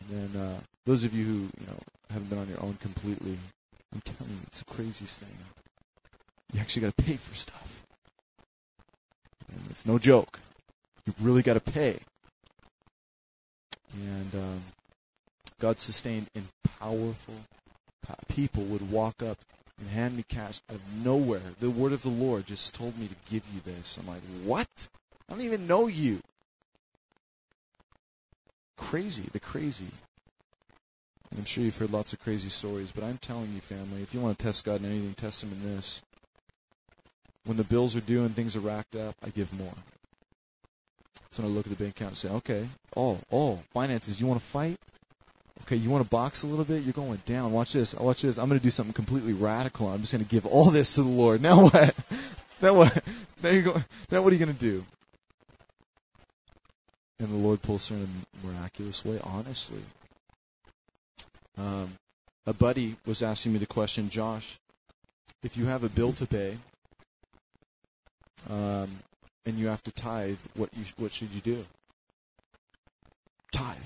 and 0.00 0.32
then 0.32 0.40
uh, 0.40 0.60
those 0.86 1.04
of 1.04 1.14
you 1.14 1.24
who 1.24 1.32
you 1.32 1.66
know 1.66 1.78
haven't 2.10 2.30
been 2.30 2.38
on 2.38 2.48
your 2.48 2.62
own 2.62 2.74
completely, 2.80 3.36
I'm 3.92 4.00
telling 4.00 4.32
you, 4.32 4.38
it's 4.46 4.62
the 4.62 4.74
craziest 4.74 5.20
thing. 5.20 5.36
You 6.52 6.60
actually 6.60 6.82
got 6.82 6.96
to 6.96 7.02
pay 7.04 7.16
for 7.16 7.34
stuff, 7.34 7.84
and 9.50 9.60
it's 9.70 9.86
no 9.86 9.98
joke. 9.98 10.38
You 11.06 11.14
really 11.20 11.42
got 11.42 11.54
to 11.54 11.72
pay. 11.72 11.98
And 13.94 14.34
um, 14.34 14.62
God 15.60 15.80
sustained 15.80 16.28
in 16.34 16.46
powerful 16.78 17.34
people 18.28 18.64
would 18.64 18.90
walk 18.90 19.22
up 19.22 19.38
and 19.78 19.88
hand 19.90 20.16
me 20.16 20.24
cash 20.28 20.60
out 20.70 20.76
of 20.76 21.04
nowhere. 21.04 21.42
The 21.60 21.70
word 21.70 21.92
of 21.92 22.02
the 22.02 22.08
Lord 22.08 22.46
just 22.46 22.74
told 22.74 22.96
me 22.98 23.08
to 23.08 23.14
give 23.30 23.42
you 23.54 23.60
this. 23.64 23.98
I'm 23.98 24.06
like, 24.06 24.22
what? 24.44 24.68
I 25.28 25.34
don't 25.34 25.42
even 25.42 25.66
know 25.66 25.86
you. 25.86 26.20
Crazy, 28.78 29.24
the 29.32 29.40
crazy. 29.40 29.90
I'm 31.36 31.44
sure 31.44 31.62
you've 31.62 31.76
heard 31.76 31.92
lots 31.92 32.14
of 32.14 32.20
crazy 32.20 32.48
stories, 32.48 32.90
but 32.90 33.04
I'm 33.04 33.18
telling 33.18 33.52
you, 33.52 33.60
family, 33.60 34.02
if 34.02 34.14
you 34.14 34.20
want 34.20 34.38
to 34.38 34.44
test 34.44 34.64
God 34.64 34.80
in 34.80 34.86
anything, 34.86 35.12
test 35.14 35.44
Him 35.44 35.52
in 35.52 35.76
this. 35.76 36.00
When 37.44 37.56
the 37.56 37.64
bills 37.64 37.96
are 37.96 38.00
due 38.00 38.24
and 38.24 38.34
things 38.34 38.56
are 38.56 38.60
racked 38.60 38.96
up, 38.96 39.14
I 39.22 39.28
give 39.30 39.52
more. 39.52 39.74
So 41.30 41.42
when 41.42 41.52
I 41.52 41.54
look 41.54 41.66
at 41.66 41.70
the 41.70 41.82
bank 41.82 41.96
account 41.96 42.10
and 42.10 42.18
say, 42.18 42.30
okay, 42.30 42.66
oh, 42.96 43.18
oh, 43.30 43.58
finances, 43.74 44.20
you 44.20 44.26
want 44.26 44.40
to 44.40 44.46
fight? 44.46 44.78
Okay, 45.62 45.76
you 45.76 45.90
want 45.90 46.04
to 46.04 46.08
box 46.08 46.44
a 46.44 46.46
little 46.46 46.64
bit? 46.64 46.84
You're 46.84 46.92
going 46.92 47.20
down. 47.26 47.52
Watch 47.52 47.72
this. 47.72 47.94
Watch 47.94 48.22
this. 48.22 48.38
I'm 48.38 48.48
going 48.48 48.60
to 48.60 48.64
do 48.64 48.70
something 48.70 48.94
completely 48.94 49.34
radical. 49.34 49.88
I'm 49.88 50.00
just 50.00 50.12
going 50.12 50.24
to 50.24 50.30
give 50.30 50.46
all 50.46 50.70
this 50.70 50.94
to 50.94 51.02
the 51.02 51.08
Lord. 51.08 51.42
Now 51.42 51.64
what? 51.64 51.94
now 52.62 52.74
what? 52.74 53.04
Now 53.42 53.50
you're 53.50 53.62
going. 53.62 53.84
Now 54.10 54.22
what 54.22 54.32
are 54.32 54.36
you 54.36 54.44
going 54.44 54.56
to 54.56 54.60
do? 54.60 54.84
And 57.20 57.28
the 57.28 57.36
Lord 57.36 57.60
pulls 57.62 57.88
through 57.88 57.98
in 57.98 58.08
a 58.42 58.46
miraculous 58.46 59.04
way. 59.04 59.18
Honestly, 59.22 59.82
um, 61.56 61.90
a 62.46 62.52
buddy 62.52 62.96
was 63.06 63.22
asking 63.22 63.52
me 63.52 63.58
the 63.58 63.66
question, 63.66 64.08
Josh, 64.08 64.58
if 65.42 65.56
you 65.56 65.66
have 65.66 65.84
a 65.84 65.88
bill 65.88 66.12
to 66.14 66.26
pay, 66.26 66.56
um, 68.48 68.88
and 69.46 69.58
you 69.58 69.66
have 69.68 69.82
to 69.84 69.90
tithe, 69.92 70.38
what 70.54 70.70
you 70.76 70.84
what 70.96 71.12
should 71.12 71.30
you 71.32 71.40
do? 71.40 71.64
Tithe. 73.52 73.76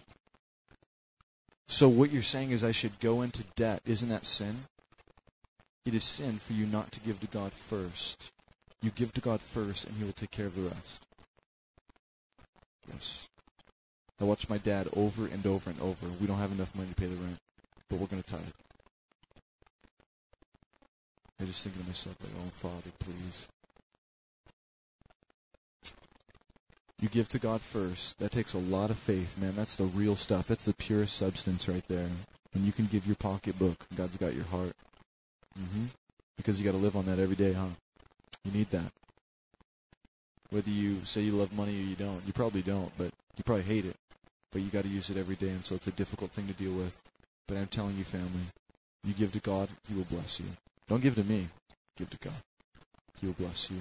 So 1.68 1.88
what 1.88 2.10
you're 2.10 2.22
saying 2.22 2.50
is 2.50 2.64
I 2.64 2.72
should 2.72 2.98
go 3.00 3.22
into 3.22 3.44
debt. 3.56 3.80
Isn't 3.86 4.10
that 4.10 4.26
sin? 4.26 4.56
It 5.86 5.94
is 5.94 6.04
sin 6.04 6.38
for 6.38 6.52
you 6.52 6.66
not 6.66 6.92
to 6.92 7.00
give 7.00 7.18
to 7.20 7.26
God 7.28 7.52
first. 7.52 8.30
You 8.82 8.90
give 8.90 9.12
to 9.14 9.20
God 9.20 9.40
first, 9.40 9.86
and 9.86 9.96
He 9.96 10.04
will 10.04 10.12
take 10.12 10.30
care 10.30 10.46
of 10.46 10.54
the 10.54 10.68
rest. 10.68 11.02
Yes. 12.90 13.28
I 14.20 14.24
watch 14.24 14.48
my 14.48 14.58
dad 14.58 14.88
over 14.94 15.26
and 15.26 15.46
over 15.46 15.70
and 15.70 15.80
over. 15.80 16.06
We 16.20 16.26
don't 16.26 16.38
have 16.38 16.52
enough 16.52 16.74
money 16.74 16.88
to 16.88 16.94
pay 16.94 17.06
the 17.06 17.16
rent, 17.16 17.38
but 17.88 17.98
we're 17.98 18.06
going 18.06 18.22
to 18.22 18.28
tithe. 18.28 18.42
I 21.40 21.44
just 21.44 21.64
think 21.64 21.76
to 21.78 21.86
myself, 21.86 22.16
like, 22.22 22.30
oh, 22.38 22.50
Father, 22.50 22.90
please. 23.00 23.48
You 27.00 27.08
give 27.08 27.28
to 27.30 27.40
God 27.40 27.60
first. 27.60 28.16
That 28.20 28.30
takes 28.30 28.54
a 28.54 28.58
lot 28.58 28.90
of 28.90 28.96
faith, 28.96 29.36
man. 29.38 29.56
That's 29.56 29.74
the 29.74 29.86
real 29.86 30.14
stuff. 30.14 30.46
That's 30.46 30.66
the 30.66 30.74
purest 30.74 31.16
substance 31.16 31.68
right 31.68 31.82
there. 31.88 32.08
And 32.54 32.64
you 32.64 32.70
can 32.70 32.86
give 32.86 33.06
your 33.06 33.16
pocketbook. 33.16 33.76
God's 33.96 34.16
got 34.18 34.34
your 34.34 34.44
heart. 34.44 34.72
Mm-hmm. 35.58 35.86
Because 36.36 36.60
you 36.60 36.64
got 36.64 36.72
to 36.72 36.82
live 36.82 36.96
on 36.96 37.06
that 37.06 37.18
every 37.18 37.34
day, 37.34 37.54
huh? 37.54 37.66
You 38.44 38.52
need 38.52 38.70
that. 38.70 38.92
Whether 40.52 40.70
you 40.70 41.02
say 41.04 41.22
you 41.22 41.32
love 41.32 41.50
money 41.54 41.72
or 41.72 41.82
you 41.82 41.96
don't, 41.96 42.20
you 42.26 42.34
probably 42.34 42.60
don't, 42.60 42.92
but 42.98 43.10
you 43.38 43.44
probably 43.44 43.64
hate 43.64 43.86
it. 43.86 43.96
But 44.52 44.60
you 44.60 44.68
got 44.68 44.84
to 44.84 44.90
use 44.90 45.08
it 45.08 45.16
every 45.16 45.36
day, 45.36 45.48
and 45.48 45.64
so 45.64 45.76
it's 45.76 45.86
a 45.86 45.92
difficult 45.92 46.30
thing 46.32 46.46
to 46.46 46.52
deal 46.52 46.72
with. 46.72 46.94
But 47.48 47.56
I'm 47.56 47.68
telling 47.68 47.96
you, 47.96 48.04
family, 48.04 48.44
you 49.02 49.14
give 49.14 49.32
to 49.32 49.40
God, 49.40 49.70
He 49.88 49.94
will 49.94 50.04
bless 50.04 50.40
you. 50.40 50.46
Don't 50.88 51.02
give 51.02 51.14
to 51.14 51.24
me. 51.24 51.48
Give 51.96 52.10
to 52.10 52.18
God. 52.18 52.34
He 53.18 53.28
will 53.28 53.34
bless 53.34 53.70
you. 53.70 53.78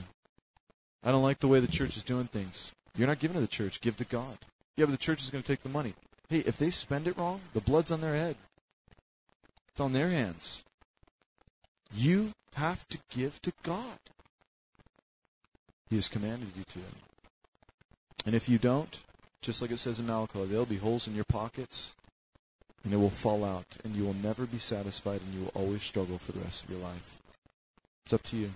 I 1.04 1.12
don't 1.12 1.24
like 1.24 1.40
the 1.40 1.50
way 1.50 1.60
the 1.60 1.68
church 1.68 1.98
is 1.98 2.06
doing 2.06 2.28
things. 2.28 2.72
You're 2.96 3.10
not 3.10 3.20
giving 3.20 3.36
to 3.36 3.42
the 3.42 3.48
church. 3.48 3.82
Give 3.82 3.98
to 3.98 4.06
God. 4.06 4.38
Yeah, 4.78 4.86
but 4.86 4.92
the 4.92 4.98
church 4.98 5.24
is 5.24 5.30
going 5.30 5.44
to 5.44 5.48
take 5.48 5.64
the 5.64 5.70
money. 5.70 5.94
Hey, 6.30 6.40
if 6.40 6.58
they 6.58 6.70
spend 6.70 7.08
it 7.08 7.18
wrong, 7.18 7.42
the 7.54 7.60
blood's 7.60 7.92
on 7.92 8.00
their 8.00 8.16
head. 8.16 8.38
It's 9.74 9.82
on 9.82 9.92
their 9.92 10.08
hands. 10.08 10.64
You 11.94 12.32
have 12.56 12.88
to 12.90 12.98
give 13.10 13.42
to 13.42 13.52
God. 13.64 14.00
He 15.92 15.98
has 15.98 16.08
commanded 16.08 16.48
you 16.56 16.64
to. 16.64 16.80
And 18.26 18.34
if 18.34 18.48
you 18.48 18.58
don't, 18.58 18.98
just 19.42 19.62
like 19.62 19.72
it 19.72 19.78
says 19.78 20.00
in 20.00 20.08
Malachi, 20.08 20.46
there'll 20.46 20.66
be 20.66 20.78
holes 20.78 21.08
in 21.10 21.16
your 21.16 21.26
pockets, 21.26 21.94
and 22.86 22.94
it 22.94 22.98
will 22.98 23.10
fall 23.10 23.44
out, 23.44 23.66
and 23.84 23.94
you 23.94 24.06
will 24.06 24.16
never 24.16 24.46
be 24.46 24.58
satisfied, 24.58 25.20
and 25.20 25.34
you 25.34 25.42
will 25.42 25.62
always 25.62 25.84
struggle 25.84 26.18
for 26.18 26.32
the 26.32 26.40
rest 26.40 26.64
of 26.64 26.70
your 26.70 26.80
life. 26.80 27.20
It's 28.06 28.14
up 28.14 28.24
to 28.24 28.38
you. 28.38 28.50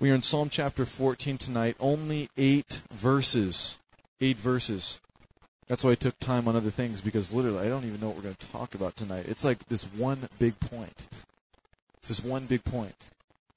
We 0.00 0.10
are 0.10 0.14
in 0.14 0.22
Psalm 0.22 0.50
chapter 0.50 0.84
14 0.84 1.38
tonight, 1.38 1.76
only 1.80 2.28
eight 2.36 2.78
verses. 2.92 3.78
Eight 4.20 4.36
verses. 4.36 5.00
That's 5.66 5.82
why 5.82 5.92
I 5.92 5.94
took 5.94 6.18
time 6.18 6.46
on 6.46 6.56
other 6.56 6.70
things 6.70 7.00
because 7.00 7.32
literally 7.32 7.66
I 7.66 7.70
don't 7.70 7.86
even 7.86 8.00
know 8.00 8.08
what 8.08 8.16
we're 8.16 8.22
going 8.22 8.34
to 8.34 8.52
talk 8.52 8.74
about 8.74 8.96
tonight. 8.96 9.24
It's 9.28 9.44
like 9.44 9.66
this 9.66 9.84
one 9.96 10.28
big 10.38 10.60
point. 10.60 11.08
It's 11.98 12.08
this 12.08 12.22
one 12.22 12.44
big 12.44 12.62
point. 12.64 12.94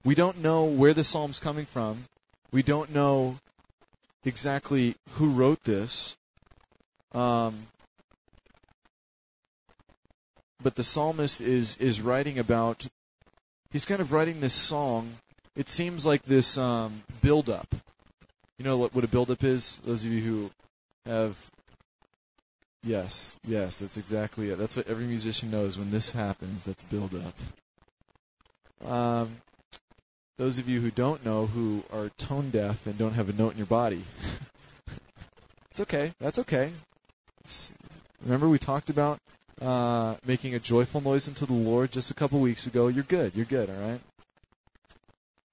We 0.08 0.16
don't 0.16 0.42
know 0.42 0.64
where 0.64 0.94
the 0.94 1.04
psalm's 1.04 1.42
coming 1.42 1.66
from. 1.66 2.04
We 2.54 2.64
don't 2.64 2.94
know 2.94 3.38
exactly 4.24 4.96
who 5.16 5.32
wrote 5.32 5.62
this. 5.66 6.16
Um, 7.12 7.68
but 10.64 10.76
the 10.76 10.84
psalmist 10.84 11.42
is 11.42 11.76
is 11.78 12.00
writing 12.00 12.40
about. 12.40 12.88
He's 13.72 13.86
kind 13.86 14.00
of 14.00 14.14
writing 14.14 14.40
this 14.40 14.54
song 14.54 15.12
it 15.58 15.68
seems 15.68 16.06
like 16.06 16.22
this 16.24 16.58
um, 16.58 17.04
build 17.22 17.50
up. 17.50 17.68
You 18.60 18.66
know 18.66 18.78
what, 18.78 18.94
what 18.94 19.04
a 19.04 19.08
build 19.08 19.32
up 19.32 19.44
is? 19.44 19.78
Those 19.84 20.06
of 20.06 20.12
you 20.12 20.22
who 20.22 20.52
have. 21.12 21.36
Yes, 22.84 23.36
yes, 23.46 23.80
that's 23.80 23.98
exactly 23.98 24.52
it. 24.52 24.58
That's 24.58 24.78
what 24.78 24.88
every 24.88 25.06
musician 25.06 25.52
knows 25.52 25.78
when 25.78 25.92
this 25.92 26.12
happens. 26.12 26.66
That's 26.66 26.84
build 26.84 27.14
up. 27.16 28.90
Um, 28.90 29.36
those 30.38 30.60
of 30.60 30.70
you 30.70 30.80
who 30.80 30.92
don't 30.92 31.26
know, 31.26 31.48
who 31.48 31.84
are 31.92 32.10
tone 32.18 32.50
deaf 32.52 32.86
and 32.86 32.98
don't 32.98 33.14
have 33.14 33.30
a 33.30 33.34
note 33.34 33.52
in 33.54 33.58
your 33.58 33.68
body, 33.68 34.04
it's 35.72 35.82
okay. 35.82 36.14
That's 36.20 36.40
okay. 36.40 36.72
Remember 38.24 38.48
we 38.48 38.60
talked 38.60 38.90
about 38.90 39.20
uh, 39.62 40.16
making 40.26 40.54
a 40.54 40.60
joyful 40.60 41.02
noise 41.02 41.28
unto 41.28 41.46
the 41.46 41.54
Lord 41.54 41.92
just 41.92 42.12
a 42.12 42.14
couple 42.14 42.40
weeks 42.40 42.68
ago. 42.68 42.88
You're 42.88 43.04
good. 43.04 43.34
You're 43.36 43.46
good. 43.46 43.70
All 43.70 43.90
right. 43.90 44.00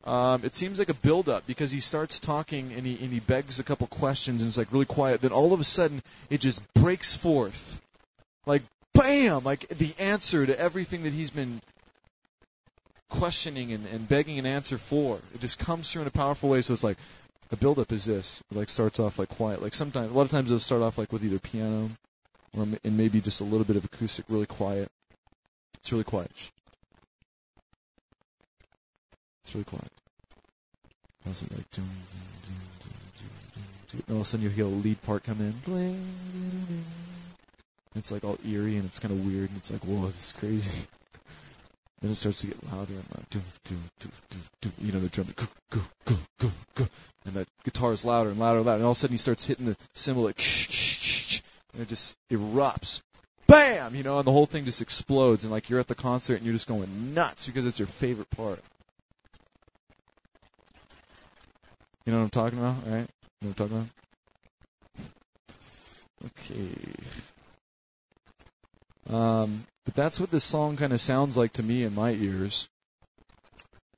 Um, 0.06 0.44
it 0.44 0.54
seems 0.54 0.78
like 0.78 0.90
a 0.90 0.94
build-up 0.94 1.46
because 1.46 1.70
he 1.70 1.80
starts 1.80 2.18
talking 2.18 2.74
and 2.74 2.84
he 2.84 3.02
and 3.02 3.10
he 3.10 3.20
begs 3.20 3.58
a 3.58 3.64
couple 3.64 3.86
questions 3.86 4.42
and 4.42 4.48
it's 4.48 4.58
like 4.58 4.70
really 4.70 4.84
quiet. 4.84 5.22
Then 5.22 5.32
all 5.32 5.54
of 5.54 5.60
a 5.60 5.64
sudden 5.64 6.02
it 6.28 6.42
just 6.42 6.62
breaks 6.74 7.16
forth, 7.16 7.80
like 8.44 8.62
bam, 8.92 9.44
like 9.44 9.66
the 9.68 9.94
answer 9.98 10.44
to 10.44 10.58
everything 10.60 11.04
that 11.04 11.14
he's 11.14 11.30
been 11.30 11.62
questioning 13.14 13.72
and, 13.72 13.86
and 13.86 14.08
begging 14.08 14.38
an 14.38 14.46
answer 14.46 14.78
for. 14.78 15.18
It 15.34 15.40
just 15.40 15.58
comes 15.58 15.90
through 15.90 16.02
in 16.02 16.08
a 16.08 16.12
powerful 16.12 16.50
way. 16.50 16.60
So 16.60 16.72
it's 16.72 16.84
like 16.84 16.98
a 17.52 17.56
build-up 17.56 17.92
is 17.92 18.04
this. 18.04 18.42
It 18.50 18.56
like 18.56 18.68
starts 18.68 19.00
off 19.00 19.18
like 19.18 19.28
quiet. 19.28 19.62
Like 19.62 19.74
sometimes, 19.74 20.10
a 20.10 20.14
lot 20.14 20.22
of 20.22 20.30
times 20.30 20.50
it'll 20.50 20.58
start 20.58 20.82
off 20.82 20.98
like 20.98 21.12
with 21.12 21.24
either 21.24 21.38
piano 21.38 21.90
or 22.56 22.66
and 22.84 22.96
maybe 22.96 23.20
just 23.20 23.40
a 23.40 23.44
little 23.44 23.64
bit 23.64 23.76
of 23.76 23.84
acoustic, 23.84 24.24
really 24.28 24.46
quiet. 24.46 24.88
It's 25.80 25.92
really 25.92 26.04
quiet. 26.04 26.30
It's 29.44 29.54
really 29.54 29.64
quiet. 29.64 29.90
How's 31.24 31.42
it 31.42 31.52
like? 31.52 31.70
Dun, 31.70 31.84
dun, 32.44 32.56
dun, 32.80 32.94
and 34.06 34.10
all 34.10 34.16
of 34.16 34.22
a 34.22 34.24
sudden 34.24 34.44
you 34.44 34.50
hear 34.50 34.64
a 34.64 34.68
lead 34.68 35.00
part 35.02 35.22
come 35.22 35.40
in. 35.40 36.84
It's 37.94 38.10
like 38.10 38.24
all 38.24 38.38
eerie 38.44 38.76
and 38.76 38.86
it's 38.86 38.98
kind 38.98 39.12
of 39.12 39.24
weird 39.24 39.50
and 39.50 39.58
it's 39.58 39.70
like, 39.70 39.84
whoa, 39.84 40.06
this 40.06 40.16
is 40.16 40.32
crazy. 40.32 40.86
Then 42.04 42.12
it 42.12 42.16
starts 42.16 42.42
to 42.42 42.48
get 42.48 42.62
louder 42.70 42.92
and 42.92 43.04
louder. 43.16 43.46
You 44.78 44.92
know, 44.92 45.00
the 45.00 45.08
drum, 45.08 45.26
go, 45.34 45.46
go, 45.70 45.80
go, 46.04 46.16
go, 46.38 46.50
go. 46.74 46.86
And 47.24 47.34
that 47.34 47.48
guitar 47.64 47.94
is 47.94 48.04
louder 48.04 48.28
and 48.28 48.38
louder 48.38 48.58
and 48.58 48.66
louder. 48.66 48.76
And 48.76 48.84
all 48.84 48.90
of 48.90 48.98
a 48.98 49.00
sudden 49.00 49.14
he 49.14 49.18
starts 49.18 49.46
hitting 49.46 49.64
the 49.64 49.76
cymbal 49.94 50.24
like, 50.24 50.36
and 51.72 51.80
it 51.80 51.88
just 51.88 52.14
erupts. 52.30 53.00
Bam! 53.46 53.94
You 53.94 54.02
know, 54.02 54.18
and 54.18 54.26
the 54.26 54.32
whole 54.32 54.44
thing 54.44 54.66
just 54.66 54.82
explodes. 54.82 55.44
And 55.44 55.50
like 55.50 55.70
you're 55.70 55.80
at 55.80 55.88
the 55.88 55.94
concert 55.94 56.34
and 56.34 56.44
you're 56.44 56.52
just 56.52 56.68
going 56.68 57.14
nuts 57.14 57.46
because 57.46 57.64
it's 57.64 57.78
your 57.78 57.88
favorite 57.88 58.28
part. 58.28 58.60
You 62.04 62.12
know 62.12 62.18
what 62.18 62.24
I'm 62.24 62.30
talking 62.30 62.58
about, 62.58 62.86
right? 62.86 63.08
You 63.40 63.48
know 63.48 63.54
what 63.56 63.60
I'm 63.60 63.68
talking 63.68 63.76
about? 63.76 63.88
Okay. 66.26 67.33
Um, 69.10 69.64
but 69.84 69.94
that's 69.94 70.18
what 70.18 70.30
this 70.30 70.44
song 70.44 70.76
kind 70.76 70.92
of 70.92 71.00
sounds 71.00 71.36
like 71.36 71.54
to 71.54 71.62
me 71.62 71.82
in 71.82 71.94
my 71.94 72.12
ears. 72.12 72.68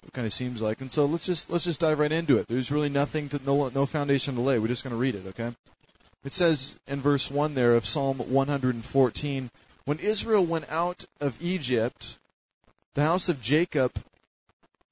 It 0.04 0.12
kind 0.12 0.26
of 0.26 0.32
seems 0.32 0.62
like, 0.62 0.80
and 0.80 0.90
so 0.90 1.06
let's 1.06 1.26
just 1.26 1.50
let's 1.50 1.64
just 1.64 1.80
dive 1.80 1.98
right 1.98 2.12
into 2.12 2.38
it. 2.38 2.46
There's 2.48 2.70
really 2.70 2.88
nothing 2.88 3.28
to 3.30 3.40
no 3.44 3.68
no 3.68 3.86
foundation 3.86 4.34
to 4.36 4.40
lay. 4.40 4.58
We're 4.58 4.68
just 4.68 4.84
going 4.84 4.94
to 4.94 5.00
read 5.00 5.14
it, 5.14 5.26
okay? 5.28 5.52
It 6.24 6.32
says 6.32 6.76
in 6.86 7.00
verse 7.00 7.30
one 7.30 7.54
there 7.54 7.74
of 7.74 7.86
Psalm 7.86 8.18
114, 8.18 9.50
when 9.84 9.98
Israel 9.98 10.44
went 10.44 10.70
out 10.70 11.04
of 11.20 11.40
Egypt, 11.40 12.18
the 12.94 13.02
house 13.02 13.28
of 13.28 13.40
Jacob 13.40 13.92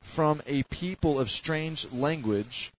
from 0.02 0.42
a 0.46 0.62
people 0.64 1.18
of 1.18 1.30
strange 1.30 1.90
language 1.92 2.70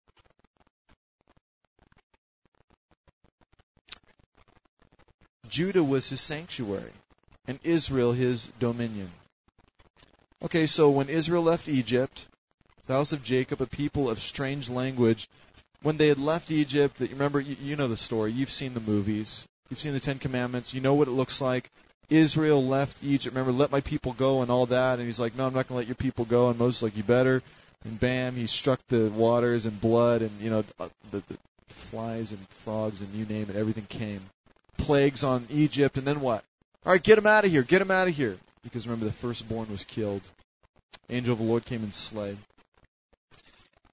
Judah 5.55 5.85
was 5.85 6.09
his 6.09 6.20
sanctuary, 6.20 6.90
and 7.46 7.59
Israel 7.64 8.12
his 8.12 8.48
dominion. 8.59 9.11
Okay, 10.42 10.66
so 10.66 10.90
when 10.90 11.09
Israel 11.09 11.42
left 11.42 11.68
Egypt, 11.68 12.26
the 12.87 12.94
house 12.94 13.12
of 13.12 13.24
Jacob, 13.24 13.62
a 13.62 13.66
people 13.66 14.11
of 14.11 14.18
strange 14.18 14.68
language, 14.68 15.28
when 15.83 15.96
they 15.96 16.09
had 16.09 16.18
left 16.18 16.50
Egypt, 16.50 16.98
that 16.98 17.11
remember, 17.11 17.40
you, 17.40 17.57
you 17.62 17.76
know 17.76 17.88
the 17.88 17.96
story. 17.96 18.33
You've 18.33 18.50
seen 18.50 18.74
the 18.74 18.80
movies. 18.80 19.46
You've 19.70 19.80
seen 19.80 19.92
the 19.92 20.00
Ten 20.00 20.18
Commandments. 20.18 20.74
You 20.74 20.80
know 20.80 20.94
what 20.94 21.09
it 21.09 21.12
looks 21.12 21.40
like. 21.40 21.70
Israel 22.11 22.64
left 22.64 23.02
Egypt. 23.02 23.35
Remember, 23.35 23.52
let 23.52 23.72
my 23.72 23.80
people 23.80 24.12
go 24.12 24.42
and 24.42 24.50
all 24.50 24.66
that. 24.66 24.98
And 24.98 25.07
he's 25.07 25.20
like, 25.20 25.37
no, 25.37 25.46
I'm 25.46 25.54
not 25.54 25.68
going 25.68 25.76
to 25.76 25.80
let 25.80 25.87
your 25.87 25.94
people 25.94 26.24
go. 26.24 26.48
And 26.50 26.59
Moses 26.59 26.83
like, 26.83 26.96
you 26.96 27.02
better. 27.02 27.42
And 27.85 28.00
bam, 28.00 28.35
he 28.35 28.46
struck 28.46 28.80
the 28.88 29.11
waters 29.11 29.66
and 29.66 29.78
blood 29.78 30.22
and 30.22 30.30
you 30.40 30.50
know 30.50 30.64
uh, 30.80 30.88
the, 31.11 31.22
the 31.28 31.37
flies 31.68 32.33
and 32.33 32.48
frogs 32.48 33.00
and 33.02 33.14
you 33.14 33.26
name 33.26 33.48
it, 33.50 33.57
everything 33.57 33.87
came. 33.87 34.20
Plagues 34.78 35.22
on 35.22 35.46
Egypt, 35.50 35.96
and 35.96 36.07
then 36.07 36.20
what? 36.20 36.44
All 36.87 36.92
right, 36.92 37.03
get 37.03 37.18
him 37.18 37.27
out 37.27 37.44
of 37.44 37.51
here. 37.51 37.62
Get 37.62 37.83
him 37.83 37.90
out 37.90 38.09
of 38.09 38.14
here. 38.14 38.37
Because 38.62 38.87
remember, 38.87 39.07
the 39.07 39.12
firstborn 39.12 39.70
was 39.70 39.85
killed. 39.85 40.23
Angel 41.11 41.33
of 41.33 41.38
the 41.38 41.44
Lord 41.44 41.64
came 41.64 41.83
and 41.83 41.94
slayed 41.94 42.38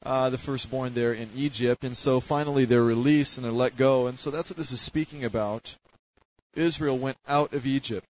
uh, 0.04 0.30
the 0.30 0.38
firstborn 0.38 0.94
there 0.94 1.14
in 1.14 1.30
Egypt. 1.36 1.84
And 1.84 1.96
so 1.96 2.20
finally 2.20 2.66
they're 2.66 2.84
released 2.84 3.38
and 3.38 3.46
they're 3.46 3.52
let 3.52 3.78
go. 3.78 4.08
And 4.08 4.18
so 4.18 4.32
that's 4.32 4.50
what 4.50 4.58
this 4.58 4.72
is 4.72 4.82
speaking 4.82 5.24
about. 5.26 5.76
Israel 6.56 6.98
went 6.98 7.18
out 7.28 7.54
of 7.54 7.66
Egypt. 7.66 8.06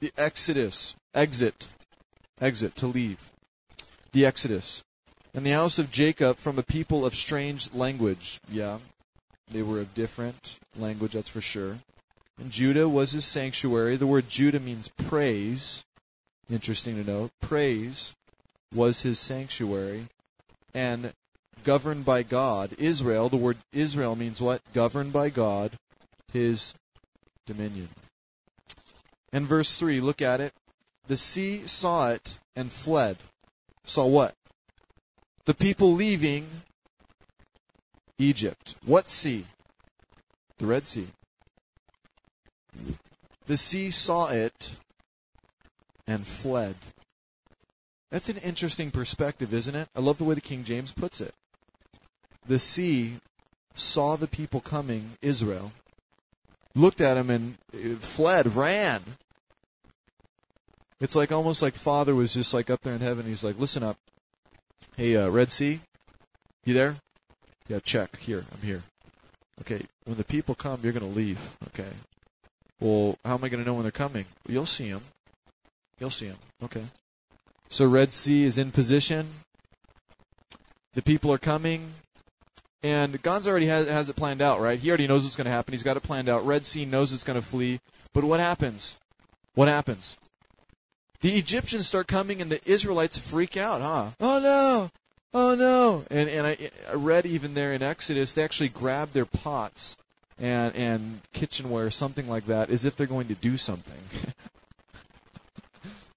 The 0.00 0.12
Exodus, 0.16 0.94
exit, 1.14 1.68
exit, 2.40 2.74
to 2.76 2.86
leave. 2.86 3.20
The 4.12 4.26
Exodus. 4.26 4.82
And 5.34 5.44
the 5.44 5.50
house 5.50 5.78
of 5.78 5.90
Jacob 5.90 6.36
from 6.36 6.58
a 6.58 6.62
people 6.62 7.06
of 7.06 7.14
strange 7.14 7.72
language. 7.74 8.40
Yeah, 8.50 8.78
they 9.50 9.62
were 9.62 9.80
of 9.80 9.94
different 9.94 10.58
language, 10.76 11.12
that's 11.12 11.28
for 11.28 11.40
sure. 11.40 11.76
And 12.38 12.50
Judah 12.50 12.88
was 12.88 13.12
his 13.12 13.24
sanctuary. 13.24 13.96
The 13.96 14.06
word 14.06 14.28
Judah 14.28 14.60
means 14.60 14.88
praise. 14.88 15.84
Interesting 16.50 16.96
to 16.96 17.10
note. 17.10 17.30
Praise 17.40 18.14
was 18.74 19.02
his 19.02 19.18
sanctuary 19.18 20.04
and 20.74 21.12
governed 21.62 22.04
by 22.04 22.22
God. 22.22 22.74
Israel, 22.78 23.28
the 23.28 23.36
word 23.36 23.56
Israel 23.72 24.16
means 24.16 24.42
what? 24.42 24.60
Governed 24.72 25.12
by 25.12 25.30
God, 25.30 25.70
his 26.32 26.74
dominion. 27.46 27.88
And 29.32 29.46
verse 29.46 29.76
3, 29.78 30.00
look 30.00 30.22
at 30.22 30.40
it. 30.40 30.52
The 31.06 31.16
sea 31.16 31.66
saw 31.66 32.10
it 32.10 32.38
and 32.56 32.70
fled. 32.70 33.16
Saw 33.84 34.06
what? 34.06 34.34
The 35.44 35.54
people 35.54 35.94
leaving 35.94 36.46
Egypt. 38.18 38.76
What 38.84 39.08
sea? 39.08 39.44
The 40.58 40.66
Red 40.66 40.86
Sea. 40.86 41.06
The 43.46 43.56
sea 43.56 43.90
saw 43.90 44.28
it 44.28 44.74
and 46.06 46.26
fled. 46.26 46.74
That's 48.10 48.28
an 48.28 48.38
interesting 48.38 48.90
perspective, 48.90 49.52
isn't 49.52 49.74
it? 49.74 49.88
I 49.94 50.00
love 50.00 50.18
the 50.18 50.24
way 50.24 50.34
the 50.34 50.40
King 50.40 50.64
James 50.64 50.92
puts 50.92 51.20
it. 51.20 51.34
The 52.46 52.58
sea 52.58 53.14
saw 53.74 54.16
the 54.16 54.28
people 54.28 54.60
coming, 54.60 55.10
Israel, 55.20 55.72
looked 56.74 57.00
at 57.00 57.16
him 57.16 57.30
and 57.30 57.56
fled, 58.00 58.54
ran. 58.54 59.02
It's 61.00 61.16
like 61.16 61.32
almost 61.32 61.60
like 61.60 61.74
Father 61.74 62.14
was 62.14 62.32
just 62.32 62.54
like 62.54 62.70
up 62.70 62.80
there 62.82 62.94
in 62.94 63.00
heaven. 63.00 63.26
He's 63.26 63.44
like, 63.44 63.58
listen 63.58 63.82
up. 63.82 63.96
Hey, 64.96 65.16
uh, 65.16 65.28
Red 65.28 65.50
Sea, 65.50 65.80
you 66.64 66.74
there? 66.74 66.96
Yeah, 67.68 67.80
check. 67.80 68.16
Here, 68.18 68.44
I'm 68.52 68.66
here. 68.66 68.82
Okay, 69.60 69.82
when 70.04 70.16
the 70.16 70.24
people 70.24 70.54
come, 70.54 70.80
you're 70.82 70.92
going 70.92 71.10
to 71.10 71.18
leave. 71.18 71.40
Okay. 71.68 71.88
Well, 72.80 73.16
how 73.24 73.34
am 73.34 73.44
I 73.44 73.48
going 73.48 73.62
to 73.62 73.66
know 73.66 73.74
when 73.74 73.82
they're 73.82 73.92
coming? 73.92 74.24
You'll 74.48 74.66
see 74.66 74.90
them. 74.90 75.02
You'll 75.98 76.10
see 76.10 76.28
them. 76.28 76.38
Okay. 76.64 76.84
So 77.68 77.86
Red 77.86 78.12
Sea 78.12 78.44
is 78.44 78.58
in 78.58 78.70
position. 78.72 79.26
The 80.94 81.02
people 81.02 81.32
are 81.32 81.38
coming. 81.38 81.92
And 82.82 83.20
God's 83.22 83.46
already 83.46 83.66
has, 83.66 83.88
has 83.88 84.10
it 84.10 84.16
planned 84.16 84.42
out, 84.42 84.60
right? 84.60 84.78
He 84.78 84.90
already 84.90 85.06
knows 85.06 85.24
what's 85.24 85.36
going 85.36 85.46
to 85.46 85.50
happen. 85.50 85.72
He's 85.72 85.82
got 85.82 85.96
it 85.96 86.02
planned 86.02 86.28
out. 86.28 86.46
Red 86.46 86.66
Sea 86.66 86.84
knows 86.84 87.12
it's 87.12 87.24
going 87.24 87.40
to 87.40 87.46
flee. 87.46 87.80
But 88.12 88.24
what 88.24 88.40
happens? 88.40 88.98
What 89.54 89.68
happens? 89.68 90.18
The 91.20 91.32
Egyptians 91.32 91.86
start 91.86 92.06
coming 92.06 92.42
and 92.42 92.52
the 92.52 92.60
Israelites 92.70 93.16
freak 93.16 93.56
out, 93.56 93.80
huh? 93.80 94.10
Oh 94.20 94.40
no! 94.40 94.90
Oh 95.32 95.54
no! 95.54 96.04
And 96.10 96.28
and 96.28 96.46
I, 96.46 96.70
I 96.90 96.94
read 96.96 97.24
even 97.24 97.54
there 97.54 97.72
in 97.72 97.82
Exodus, 97.82 98.34
they 98.34 98.42
actually 98.42 98.68
grab 98.68 99.12
their 99.12 99.24
pots 99.24 99.96
and 100.38 100.74
and 100.74 101.20
kitchenware, 101.32 101.90
something 101.90 102.28
like 102.28 102.46
that, 102.46 102.70
as 102.70 102.84
if 102.84 102.96
they're 102.96 103.06
going 103.06 103.28
to 103.28 103.34
do 103.34 103.56
something. 103.56 104.32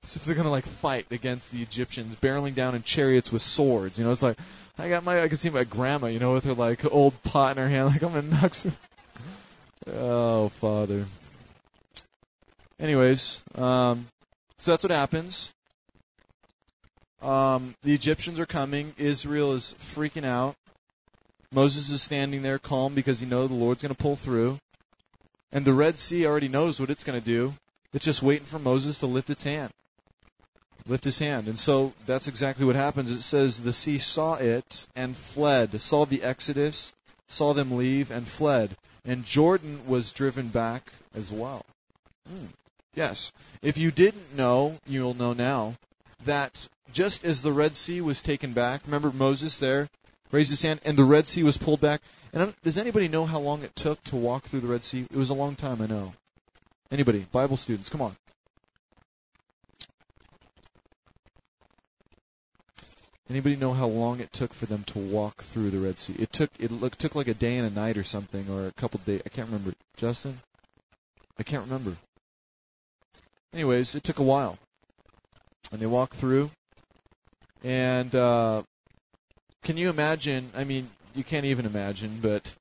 So 0.08 0.20
if 0.20 0.24
they're 0.24 0.36
gonna 0.36 0.50
like 0.50 0.64
fight 0.64 1.06
against 1.12 1.52
the 1.52 1.62
Egyptians, 1.62 2.16
barreling 2.16 2.56
down 2.56 2.76
in 2.76 2.82
chariots 2.82 3.30
with 3.30 3.42
swords, 3.42 4.00
you 4.00 4.06
know, 4.06 4.12
it's 4.14 4.24
like 4.24 4.38
I 4.80 4.88
got 4.88 5.04
my 5.04 5.22
I 5.22 5.28
can 5.28 5.36
see 5.36 5.50
my 5.50 5.66
grandma, 5.66 6.08
you 6.08 6.20
know, 6.20 6.32
with 6.32 6.46
her 6.46 6.54
like 6.54 6.90
old 6.90 7.22
pot 7.24 7.58
in 7.58 7.62
her 7.62 7.68
hand, 7.68 7.88
like 7.92 8.02
I'm 8.02 8.14
gonna 8.14 8.22
knock 8.22 8.56
some. 8.56 8.72
Oh, 9.90 10.50
Father. 10.50 11.06
Anyways, 12.78 13.42
um, 13.56 14.06
so 14.58 14.72
that's 14.72 14.84
what 14.84 14.92
happens. 14.92 15.54
Um, 17.22 17.74
the 17.84 17.94
Egyptians 17.94 18.40
are 18.40 18.46
coming. 18.46 18.94
Israel 18.98 19.54
is 19.54 19.76
freaking 19.80 20.26
out. 20.26 20.56
Moses 21.52 21.90
is 21.90 22.02
standing 22.02 22.42
there 22.42 22.60
calm 22.60 22.94
because 22.94 23.20
he 23.20 23.26
knows 23.26 23.50
the 23.50 23.56
Lord's 23.56 23.82
going 23.82 23.96
to 23.96 24.02
pull 24.02 24.16
through. 24.16 24.60
And 25.52 25.64
the 25.64 25.74
Red 25.74 25.98
Sea 25.98 26.26
already 26.26 26.50
knows 26.50 26.80
what 26.80 26.90
it's 26.90 27.04
going 27.04 27.20
to 27.20 27.26
do. 27.26 27.54
It's 27.94 28.06
just 28.06 28.22
waiting 28.22 28.46
for 28.46 28.60
Moses 28.60 29.00
to 29.00 29.06
lift 29.06 29.30
its 29.30 29.44
hand 29.44 29.72
lift 30.88 31.04
his 31.04 31.20
hand. 31.20 31.48
And 31.48 31.60
so 31.60 31.94
that's 32.06 32.28
exactly 32.28 32.66
what 32.66 32.76
happens. 32.76 33.12
It 33.12 33.22
says 33.22 33.60
the 33.60 33.74
sea 33.74 33.98
saw 33.98 34.36
it 34.36 34.88
and 34.96 35.16
fled, 35.16 35.80
saw 35.80 36.06
the 36.06 36.24
exodus, 36.24 36.94
saw 37.28 37.54
them 37.54 37.78
leave 37.78 38.12
and 38.12 38.28
fled. 38.28 38.76
And 39.06 39.26
Jordan 39.26 39.82
was 39.88 40.12
driven 40.12 40.48
back 40.48 40.92
as 41.16 41.32
well. 41.32 41.66
Mm. 42.32 42.48
Yes. 42.96 43.32
If 43.62 43.78
you 43.78 43.92
didn't 43.92 44.36
know, 44.36 44.78
you'll 44.88 45.14
know 45.14 45.34
now 45.34 45.76
that 46.26 46.68
just 46.94 47.24
as 47.26 47.42
the 47.42 47.52
Red 47.54 47.76
Sea 47.76 48.02
was 48.02 48.22
taken 48.22 48.54
back, 48.54 48.82
remember 48.86 49.12
Moses 49.12 49.60
there 49.60 49.88
raised 50.32 50.50
his 50.50 50.62
hand 50.62 50.80
and 50.86 50.98
the 50.98 51.04
Red 51.04 51.28
Sea 51.28 51.44
was 51.44 51.58
pulled 51.58 51.82
back. 51.82 52.02
And 52.34 52.54
does 52.64 52.78
anybody 52.78 53.08
know 53.08 53.26
how 53.26 53.40
long 53.40 53.64
it 53.64 53.76
took 53.76 54.04
to 54.06 54.16
walk 54.16 54.44
through 54.44 54.62
the 54.62 54.68
Red 54.68 54.84
Sea? 54.84 55.08
It 55.10 55.18
was 55.18 55.30
a 55.30 55.36
long 55.36 55.56
time, 55.56 55.82
I 55.82 55.88
know. 55.88 56.14
Anybody? 56.92 57.26
Bible 57.32 57.58
students, 57.58 57.90
come 57.90 58.02
on. 58.02 58.16
Anybody 63.30 63.58
know 63.58 63.74
how 63.74 63.88
long 63.88 64.22
it 64.22 64.32
took 64.32 64.54
for 64.54 64.68
them 64.68 64.84
to 64.86 65.00
walk 65.00 65.44
through 65.44 65.70
the 65.70 65.80
Red 65.80 66.00
Sea? 66.00 66.16
It 66.18 66.32
took 66.32 66.50
it 66.60 66.72
look, 66.72 66.96
took 66.96 67.14
like 67.14 67.28
a 67.28 67.34
day 67.34 67.58
and 67.58 67.68
a 67.68 67.76
night 67.80 67.98
or 67.98 68.04
something, 68.04 68.50
or 68.50 68.68
a 68.68 68.72
couple 68.74 69.02
days. 69.06 69.22
I 69.26 69.30
can't 69.30 69.50
remember. 69.50 69.74
Justin, 69.98 70.38
I 71.38 71.44
can't 71.44 71.66
remember. 71.66 71.98
Anyways, 73.54 73.96
it 73.96 74.04
took 74.04 74.20
a 74.20 74.24
while, 74.24 74.58
and 75.74 75.82
they 75.82 75.86
walked 75.86 76.14
through. 76.14 76.50
And 77.66 78.16
uh, 78.16 78.64
can 79.64 79.78
you 79.78 79.90
imagine? 79.90 80.50
I 80.56 80.64
mean, 80.64 80.90
you 81.16 81.24
can't 81.24 81.46
even 81.46 81.66
imagine, 81.66 82.20
but 82.22 82.56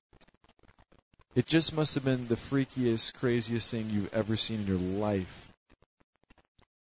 it 1.35 1.47
just 1.47 1.75
must 1.75 1.95
have 1.95 2.05
been 2.05 2.29
the 2.29 2.37
freakiest, 2.37 3.15
craziest 3.15 3.71
thing 3.71 3.89
you've 3.91 4.15
ever 4.15 4.37
seen 4.37 4.61
in 4.61 4.67
your 4.67 4.79
life. 4.79 5.53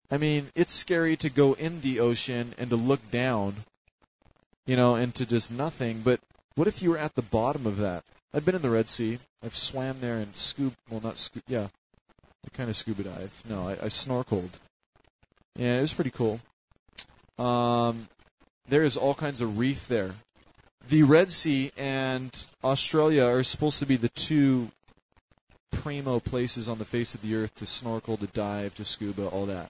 I 0.10 0.18
mean, 0.18 0.50
it's 0.56 0.74
scary 0.74 1.16
to 1.18 1.30
go 1.30 1.54
in 1.54 1.82
the 1.82 2.02
ocean 2.02 2.54
and 2.58 2.70
to 2.70 2.76
look 2.76 3.12
down 3.12 3.56
you 4.66 4.76
know, 4.76 4.96
into 4.96 5.26
just 5.26 5.52
nothing. 5.52 6.02
But 6.02 6.20
what 6.56 6.68
if 6.68 6.82
you 6.82 6.92
were 6.92 6.98
at 6.98 7.16
the 7.16 7.22
bottom 7.22 7.66
of 7.66 7.78
that? 7.78 8.04
I've 8.34 8.46
been 8.46 8.56
in 8.56 8.62
the 8.62 8.70
Red 8.70 8.90
Sea. 8.90 9.20
I've 9.44 9.56
swam 9.56 10.00
there 10.00 10.18
and 10.18 10.36
scuba. 10.36 10.76
Well, 10.90 11.02
not 11.02 11.18
scuba. 11.18 11.44
Yeah, 11.48 11.68
I 12.46 12.50
kind 12.56 12.70
of 12.70 12.76
scuba 12.76 13.04
dive. 13.04 13.44
No, 13.50 13.68
I, 13.68 13.74
I 13.74 13.88
snorkeled. 13.88 14.52
Yeah, 15.56 15.78
it 15.78 15.82
was 15.82 15.94
pretty 15.94 16.12
cool. 16.12 16.40
Um, 17.38 18.08
there 18.68 18.84
is 18.84 18.98
all 18.98 19.14
kinds 19.14 19.42
of 19.42 19.58
reef 19.58 19.88
there. 19.88 20.12
The 20.90 21.04
Red 21.04 21.32
Sea 21.32 21.72
and 21.78 22.32
Australia 22.64 23.26
are 23.26 23.44
supposed 23.44 23.80
to 23.80 23.86
be 23.86 23.98
the 23.98 24.10
two 24.10 24.70
primo 25.72 26.20
places 26.20 26.70
on 26.70 26.78
the 26.78 26.86
face 26.86 27.16
of 27.16 27.22
the 27.22 27.36
earth 27.36 27.56
to 27.56 27.66
snorkel, 27.66 28.18
to 28.18 28.28
dive, 28.28 28.76
to 28.76 28.86
scuba, 28.86 29.28
all 29.28 29.48
that. 29.48 29.70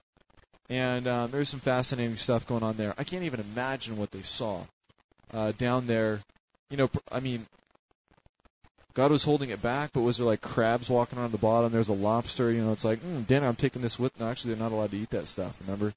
And 0.68 1.06
um, 1.06 1.30
there's 1.30 1.48
some 1.48 1.60
fascinating 1.60 2.16
stuff 2.16 2.46
going 2.46 2.62
on 2.62 2.76
there. 2.76 2.94
I 2.96 3.04
can't 3.04 3.24
even 3.24 3.40
imagine 3.40 3.96
what 3.96 4.10
they 4.10 4.22
saw 4.22 4.62
uh, 5.32 5.52
down 5.52 5.86
there. 5.86 6.20
You 6.70 6.78
know, 6.78 6.90
I 7.10 7.20
mean, 7.20 7.46
God 8.94 9.10
was 9.10 9.24
holding 9.24 9.50
it 9.50 9.62
back, 9.62 9.90
but 9.92 10.02
was 10.02 10.18
there 10.18 10.26
like 10.26 10.40
crabs 10.40 10.90
walking 10.90 11.18
on 11.18 11.30
the 11.30 11.38
bottom? 11.38 11.72
There's 11.72 11.88
a 11.88 11.94
lobster. 11.94 12.50
You 12.50 12.62
know, 12.62 12.72
it's 12.72 12.84
like 12.84 13.00
mm, 13.00 13.26
dinner. 13.26 13.46
I'm 13.46 13.56
taking 13.56 13.82
this 13.82 13.98
with. 13.98 14.18
No, 14.18 14.28
actually, 14.28 14.54
they're 14.54 14.62
not 14.62 14.72
allowed 14.72 14.90
to 14.90 14.96
eat 14.96 15.10
that 15.10 15.28
stuff. 15.28 15.58
Remember, 15.62 15.92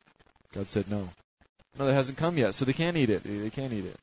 God 0.53 0.67
said 0.67 0.89
no. 0.89 1.10
No, 1.77 1.85
that 1.85 1.93
hasn't 1.93 2.17
come 2.17 2.38
yet, 2.38 2.55
so 2.55 2.65
they 2.65 2.73
can't 2.73 2.95
eat 2.95 3.09
it. 3.09 3.23
They 3.23 3.49
can't 3.49 3.73
eat 3.73 3.85
it. 3.85 3.97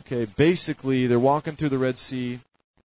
Okay, 0.00 0.24
basically, 0.36 1.06
they're 1.06 1.18
walking 1.18 1.54
through 1.54 1.70
the 1.70 1.78
Red 1.78 1.98
Sea. 1.98 2.40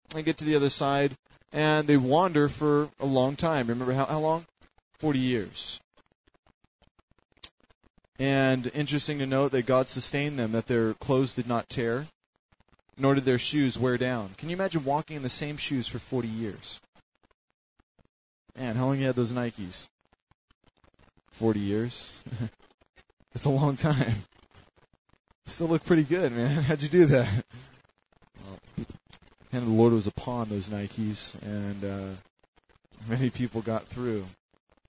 They 0.09 0.23
get 0.23 0.37
to 0.37 0.45
the 0.45 0.55
other 0.55 0.69
side, 0.69 1.11
and 1.53 1.87
they 1.87 1.97
wander 1.97 2.49
for 2.49 2.89
a 2.99 3.05
long 3.05 3.35
time. 3.35 3.67
Remember 3.67 3.93
how, 3.93 4.05
how 4.05 4.19
long? 4.19 4.45
Forty 4.99 5.19
years. 5.19 5.79
And 8.19 8.71
interesting 8.73 9.19
to 9.19 9.27
note 9.27 9.51
that 9.51 9.67
God 9.67 9.89
sustained 9.89 10.39
them, 10.39 10.53
that 10.53 10.65
their 10.65 10.95
clothes 10.95 11.33
did 11.33 11.47
not 11.47 11.69
tear, 11.69 12.07
nor 12.97 13.13
did 13.13 13.25
their 13.25 13.37
shoes 13.37 13.77
wear 13.77 13.97
down. 13.97 14.31
Can 14.37 14.49
you 14.49 14.55
imagine 14.55 14.83
walking 14.83 15.17
in 15.17 15.23
the 15.23 15.29
same 15.29 15.57
shoes 15.57 15.87
for 15.87 15.99
40 15.99 16.27
years? 16.27 16.79
Man, 18.57 18.75
how 18.75 18.85
long 18.85 18.99
you 18.99 19.05
had 19.05 19.15
those 19.15 19.31
Nikes? 19.31 19.87
40 21.33 21.59
years? 21.59 22.11
That's 23.37 23.45
a 23.45 23.51
long 23.51 23.75
time. 23.75 24.15
Still 25.45 25.67
look 25.67 25.85
pretty 25.85 26.03
good, 26.03 26.31
man. 26.31 26.63
How'd 26.63 26.81
you 26.81 26.89
do 26.89 27.05
that? 27.05 27.45
And 29.53 29.67
the 29.67 29.71
Lord 29.71 29.93
was 29.93 30.07
upon 30.07 30.49
those 30.49 30.69
Nikes, 30.69 31.39
and 31.43 31.85
uh, 31.85 32.15
many 33.07 33.29
people 33.29 33.61
got 33.61 33.85
through. 33.85 34.25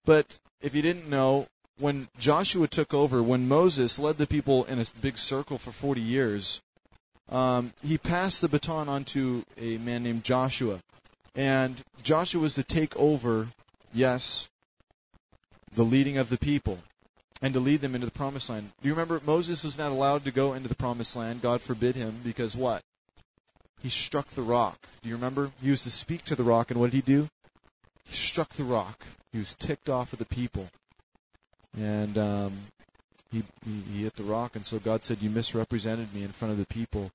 But 0.06 0.24
if 0.62 0.74
you 0.74 0.80
didn't 0.80 1.10
know, 1.10 1.46
when 1.78 2.08
Joshua 2.18 2.66
took 2.68 2.94
over, 2.94 3.22
when 3.22 3.48
Moses 3.48 3.98
led 3.98 4.16
the 4.16 4.26
people 4.26 4.64
in 4.64 4.80
a 4.80 4.86
big 5.02 5.18
circle 5.18 5.58
for 5.58 5.70
40 5.70 6.00
years, 6.00 6.62
um, 7.28 7.70
he 7.84 7.98
passed 7.98 8.40
the 8.40 8.48
baton 8.48 8.88
on 8.88 9.04
to 9.12 9.44
a 9.58 9.76
man 9.76 10.04
named 10.04 10.24
Joshua. 10.24 10.80
And 11.34 11.78
Joshua 12.02 12.40
was 12.40 12.54
to 12.54 12.62
take 12.62 12.96
over, 12.96 13.46
yes, 13.92 14.48
the 15.74 15.84
leading 15.84 16.16
of 16.16 16.30
the 16.30 16.38
people 16.38 16.78
and 17.40 17.54
to 17.54 17.60
lead 17.60 17.80
them 17.80 17.94
into 17.94 18.06
the 18.06 18.12
promised 18.12 18.50
land. 18.50 18.70
Do 18.82 18.88
you 18.88 18.94
remember 18.94 19.20
Moses 19.24 19.64
was 19.64 19.78
not 19.78 19.92
allowed 19.92 20.24
to 20.24 20.30
go 20.30 20.54
into 20.54 20.68
the 20.68 20.74
promised 20.74 21.16
land? 21.16 21.42
God 21.42 21.60
forbid 21.60 21.94
him 21.94 22.20
because 22.24 22.56
what? 22.56 22.82
He 23.82 23.90
struck 23.90 24.26
the 24.28 24.42
rock. 24.42 24.78
Do 25.02 25.08
you 25.08 25.14
remember? 25.14 25.50
He 25.62 25.70
was 25.70 25.84
to 25.84 25.90
speak 25.90 26.24
to 26.26 26.34
the 26.34 26.42
rock, 26.42 26.70
and 26.70 26.80
what 26.80 26.90
did 26.90 26.96
he 26.96 27.12
do? 27.12 27.28
He 28.06 28.16
struck 28.16 28.48
the 28.50 28.64
rock. 28.64 29.04
He 29.32 29.38
was 29.38 29.54
ticked 29.54 29.88
off 29.88 30.12
of 30.12 30.18
the 30.18 30.24
people. 30.24 30.68
And 31.78 32.18
um, 32.18 32.52
he, 33.30 33.44
he, 33.64 33.82
he 33.92 34.02
hit 34.02 34.16
the 34.16 34.24
rock, 34.24 34.56
and 34.56 34.66
so 34.66 34.78
God 34.78 35.04
said, 35.04 35.18
You 35.20 35.30
misrepresented 35.30 36.12
me 36.12 36.24
in 36.24 36.30
front 36.30 36.52
of 36.52 36.58
the 36.58 36.66
people. 36.66 37.10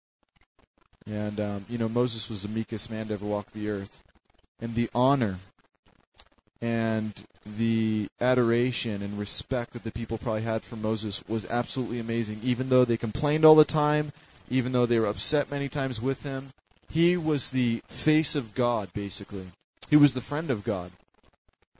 And, 1.05 1.39
um, 1.39 1.65
you 1.67 1.77
know, 1.77 1.89
Moses 1.89 2.29
was 2.29 2.43
the 2.43 2.49
meekest 2.49 2.89
man 2.89 3.07
to 3.07 3.15
ever 3.15 3.25
walk 3.25 3.51
the 3.51 3.69
earth. 3.69 4.03
And 4.61 4.73
the 4.73 4.89
honor 4.95 5.37
and 6.61 7.13
the 7.57 8.07
adoration 8.21 9.01
and 9.01 9.19
respect 9.19 9.73
that 9.73 9.83
the 9.83 9.91
people 9.91 10.17
probably 10.17 10.43
had 10.43 10.63
for 10.63 10.75
Moses 10.75 11.23
was 11.27 11.45
absolutely 11.45 11.99
amazing. 11.99 12.39
Even 12.43 12.69
though 12.69 12.85
they 12.85 12.97
complained 12.97 13.43
all 13.43 13.55
the 13.55 13.65
time, 13.65 14.11
even 14.49 14.71
though 14.71 14.85
they 14.85 14.99
were 14.99 15.07
upset 15.07 15.51
many 15.51 15.69
times 15.69 16.01
with 16.01 16.21
him, 16.23 16.49
he 16.89 17.17
was 17.17 17.49
the 17.49 17.81
face 17.87 18.35
of 18.35 18.53
God, 18.53 18.91
basically. 18.93 19.45
He 19.89 19.97
was 19.97 20.13
the 20.13 20.21
friend 20.21 20.51
of 20.51 20.63
God. 20.63 20.91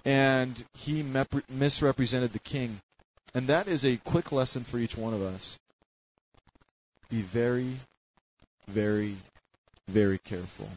And 0.05 0.62
he 0.77 1.01
mep- 1.03 1.49
misrepresented 1.49 2.33
the 2.33 2.39
king. 2.39 2.81
And 3.33 3.47
that 3.47 3.67
is 3.67 3.86
a 3.86 3.97
quick 3.97 4.31
lesson 4.31 4.63
for 4.63 4.77
each 4.77 4.97
one 4.97 5.13
of 5.13 5.21
us. 5.21 5.57
Be 7.09 7.21
very, 7.21 7.71
very, 8.67 9.15
very 9.88 10.17
careful. 10.17 10.67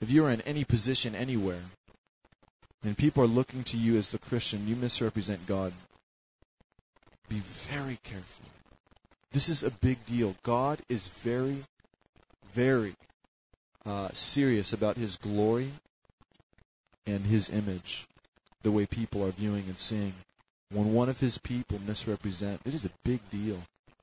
If 0.00 0.10
you 0.10 0.24
are 0.24 0.30
in 0.30 0.40
any 0.42 0.64
position 0.64 1.14
anywhere, 1.14 1.62
and 2.84 2.96
people 2.96 3.24
are 3.24 3.28
looking 3.28 3.64
to 3.64 3.76
you 3.76 3.96
as 3.96 4.10
the 4.10 4.18
Christian, 4.18 4.68
you 4.68 4.76
misrepresent 4.76 5.46
God. 5.46 5.72
Be 7.28 7.40
very 7.40 7.98
careful. 8.04 8.46
This 9.32 9.48
is 9.48 9.62
a 9.62 9.70
big 9.70 10.04
deal. 10.06 10.36
God 10.42 10.78
is 10.88 11.08
very, 11.08 11.56
very 12.52 12.92
uh, 13.86 14.08
serious 14.12 14.72
about 14.72 14.96
His 14.96 15.16
glory 15.16 15.70
and 17.06 17.24
His 17.24 17.50
image, 17.50 18.06
the 18.62 18.70
way 18.70 18.86
people 18.86 19.24
are 19.24 19.30
viewing 19.30 19.64
and 19.66 19.78
seeing. 19.78 20.12
When 20.70 20.92
one 20.92 21.08
of 21.08 21.18
His 21.18 21.38
people 21.38 21.80
misrepresent, 21.86 22.60
it 22.64 22.74
is 22.74 22.84
a 22.84 22.90
big 23.04 23.20
deal. 23.30 23.58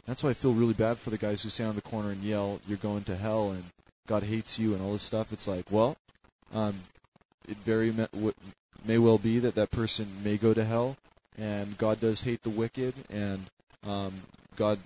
That's 0.06 0.24
why 0.24 0.32
I 0.32 0.34
feel 0.34 0.54
really 0.54 0.74
bad 0.74 0.98
for 0.98 1.12
the 1.12 1.18
guys 1.18 1.44
who 1.44 1.50
stand 1.50 1.70
on 1.70 1.76
the 1.76 1.82
corner 1.82 2.10
and 2.10 2.24
yell, 2.24 2.60
"You're 2.68 2.78
going 2.78 3.04
to 3.04 3.16
hell," 3.16 3.52
and 3.52 3.64
God 4.08 4.24
hates 4.24 4.58
you, 4.58 4.74
and 4.74 4.82
all 4.82 4.94
this 4.94 5.04
stuff. 5.04 5.32
It's 5.32 5.48
like, 5.48 5.72
well, 5.72 5.96
um, 6.54 6.76
it 7.48 7.58
very 7.58 7.94
may 8.86 8.98
well 8.98 9.18
be 9.18 9.40
that 9.40 9.56
that 9.56 9.72
person 9.72 10.08
may 10.24 10.38
go 10.38 10.54
to 10.54 10.64
hell, 10.64 10.98
and 11.38 11.78
God 11.78 12.00
does 12.00 12.22
hate 12.22 12.42
the 12.44 12.50
wicked, 12.50 12.94
and 13.10 13.46
um, 13.88 14.14
God 14.56 14.80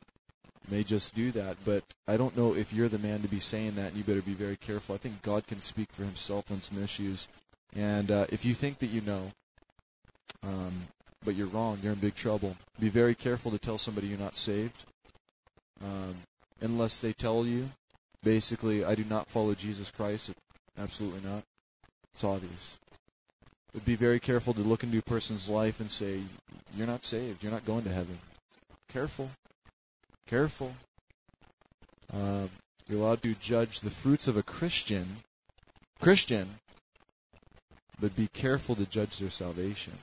may 0.70 0.84
just 0.84 1.16
do 1.16 1.32
that. 1.32 1.58
But 1.66 1.84
I 2.08 2.18
don't 2.18 2.36
know 2.36 2.56
if 2.56 2.74
you're 2.74 2.90
the 2.90 3.00
man 3.00 3.22
to 3.22 3.28
be 3.28 3.40
saying 3.40 3.76
that, 3.76 3.90
and 3.90 3.98
you 3.98 4.04
better 4.04 4.22
be 4.22 4.34
very 4.34 4.58
careful. 4.58 4.96
I 4.96 4.98
think 4.98 5.22
God 5.22 5.48
can 5.48 5.62
speak 5.62 5.92
for 5.92 6.04
Himself 6.04 6.52
on 6.52 6.62
some 6.62 6.84
issues, 6.84 7.28
and 7.76 8.12
uh, 8.12 8.26
if 8.30 8.46
you 8.46 8.54
think 8.54 8.80
that 8.80 8.88
you 8.88 9.02
know, 9.02 9.32
um, 10.44 10.74
but 11.24 11.36
you're 11.36 11.48
wrong, 11.48 11.80
you're 11.82 11.94
in 11.94 12.00
big 12.00 12.16
trouble. 12.16 12.56
Be 12.80 12.90
very 12.90 13.16
careful 13.16 13.52
to 13.52 13.58
tell 13.58 13.78
somebody 13.78 14.08
you're 14.08 14.20
not 14.20 14.36
saved, 14.36 14.84
um, 15.84 16.16
unless 16.62 17.00
they 17.00 17.14
tell 17.14 17.46
you. 17.46 17.70
Basically, 18.24 18.84
I 18.84 18.96
do 18.96 19.04
not 19.08 19.28
follow 19.28 19.54
Jesus 19.54 19.92
Christ. 19.92 20.32
Absolutely 20.80 21.30
not. 21.30 21.44
It's 22.14 22.24
obvious 22.24 22.78
would 23.76 23.86
be 23.86 23.96
very 23.96 24.20
careful 24.20 24.54
to 24.54 24.62
look 24.62 24.84
into 24.84 24.98
a 24.98 25.04
person's 25.04 25.50
life 25.50 25.82
and 25.82 25.92
say, 25.92 26.22
You're 26.76 26.88
not 26.88 27.06
saved. 27.06 27.44
You're 27.44 27.52
not 27.52 27.66
going 27.66 27.84
to 27.84 27.90
heaven. 27.92 28.18
Careful. 28.92 29.30
Careful. 30.28 30.74
Uh, 32.14 32.48
you're 32.88 33.02
allowed 33.02 33.22
to 33.24 33.36
judge 33.36 33.82
the 33.82 33.90
fruits 33.90 34.28
of 34.28 34.38
a 34.38 34.44
Christian, 34.44 35.06
Christian, 36.00 36.48
but 38.00 38.16
be 38.16 38.28
careful 38.34 38.76
to 38.76 38.86
judge 38.86 39.20
their 39.20 39.30
salvation. 39.30 39.94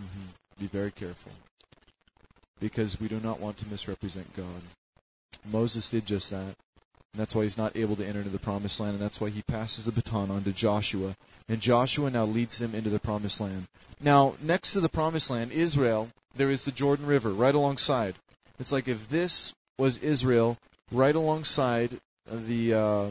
Mm-hmm. 0.00 0.60
Be 0.60 0.66
very 0.66 0.92
careful. 0.92 1.32
Because 2.60 3.00
we 3.00 3.08
do 3.08 3.18
not 3.18 3.40
want 3.40 3.56
to 3.58 3.68
misrepresent 3.68 4.36
God. 4.36 4.62
Moses 5.50 5.90
did 5.90 6.06
just 6.06 6.30
that. 6.30 6.54
And 7.12 7.20
that's 7.20 7.34
why 7.34 7.42
he's 7.42 7.58
not 7.58 7.76
able 7.76 7.96
to 7.96 8.06
enter 8.06 8.20
into 8.20 8.30
the 8.30 8.38
promised 8.38 8.80
land, 8.80 8.94
and 8.94 9.02
that's 9.02 9.20
why 9.20 9.28
he 9.28 9.42
passes 9.42 9.84
the 9.84 9.92
baton 9.92 10.30
on 10.30 10.44
to 10.44 10.52
Joshua. 10.52 11.14
And 11.48 11.60
Joshua 11.60 12.10
now 12.10 12.24
leads 12.24 12.58
them 12.58 12.74
into 12.74 12.88
the 12.88 13.00
promised 13.00 13.40
land. 13.40 13.66
Now, 14.00 14.34
next 14.40 14.72
to 14.72 14.80
the 14.80 14.88
promised 14.88 15.28
land, 15.28 15.52
Israel, 15.52 16.08
there 16.36 16.50
is 16.50 16.64
the 16.64 16.72
Jordan 16.72 17.06
River 17.06 17.30
right 17.30 17.54
alongside. 17.54 18.14
It's 18.58 18.72
like 18.72 18.88
if 18.88 19.08
this 19.08 19.54
was 19.78 19.98
Israel 19.98 20.56
right 20.90 21.14
alongside 21.14 21.90
the 22.26 22.74
uh, 22.74 23.06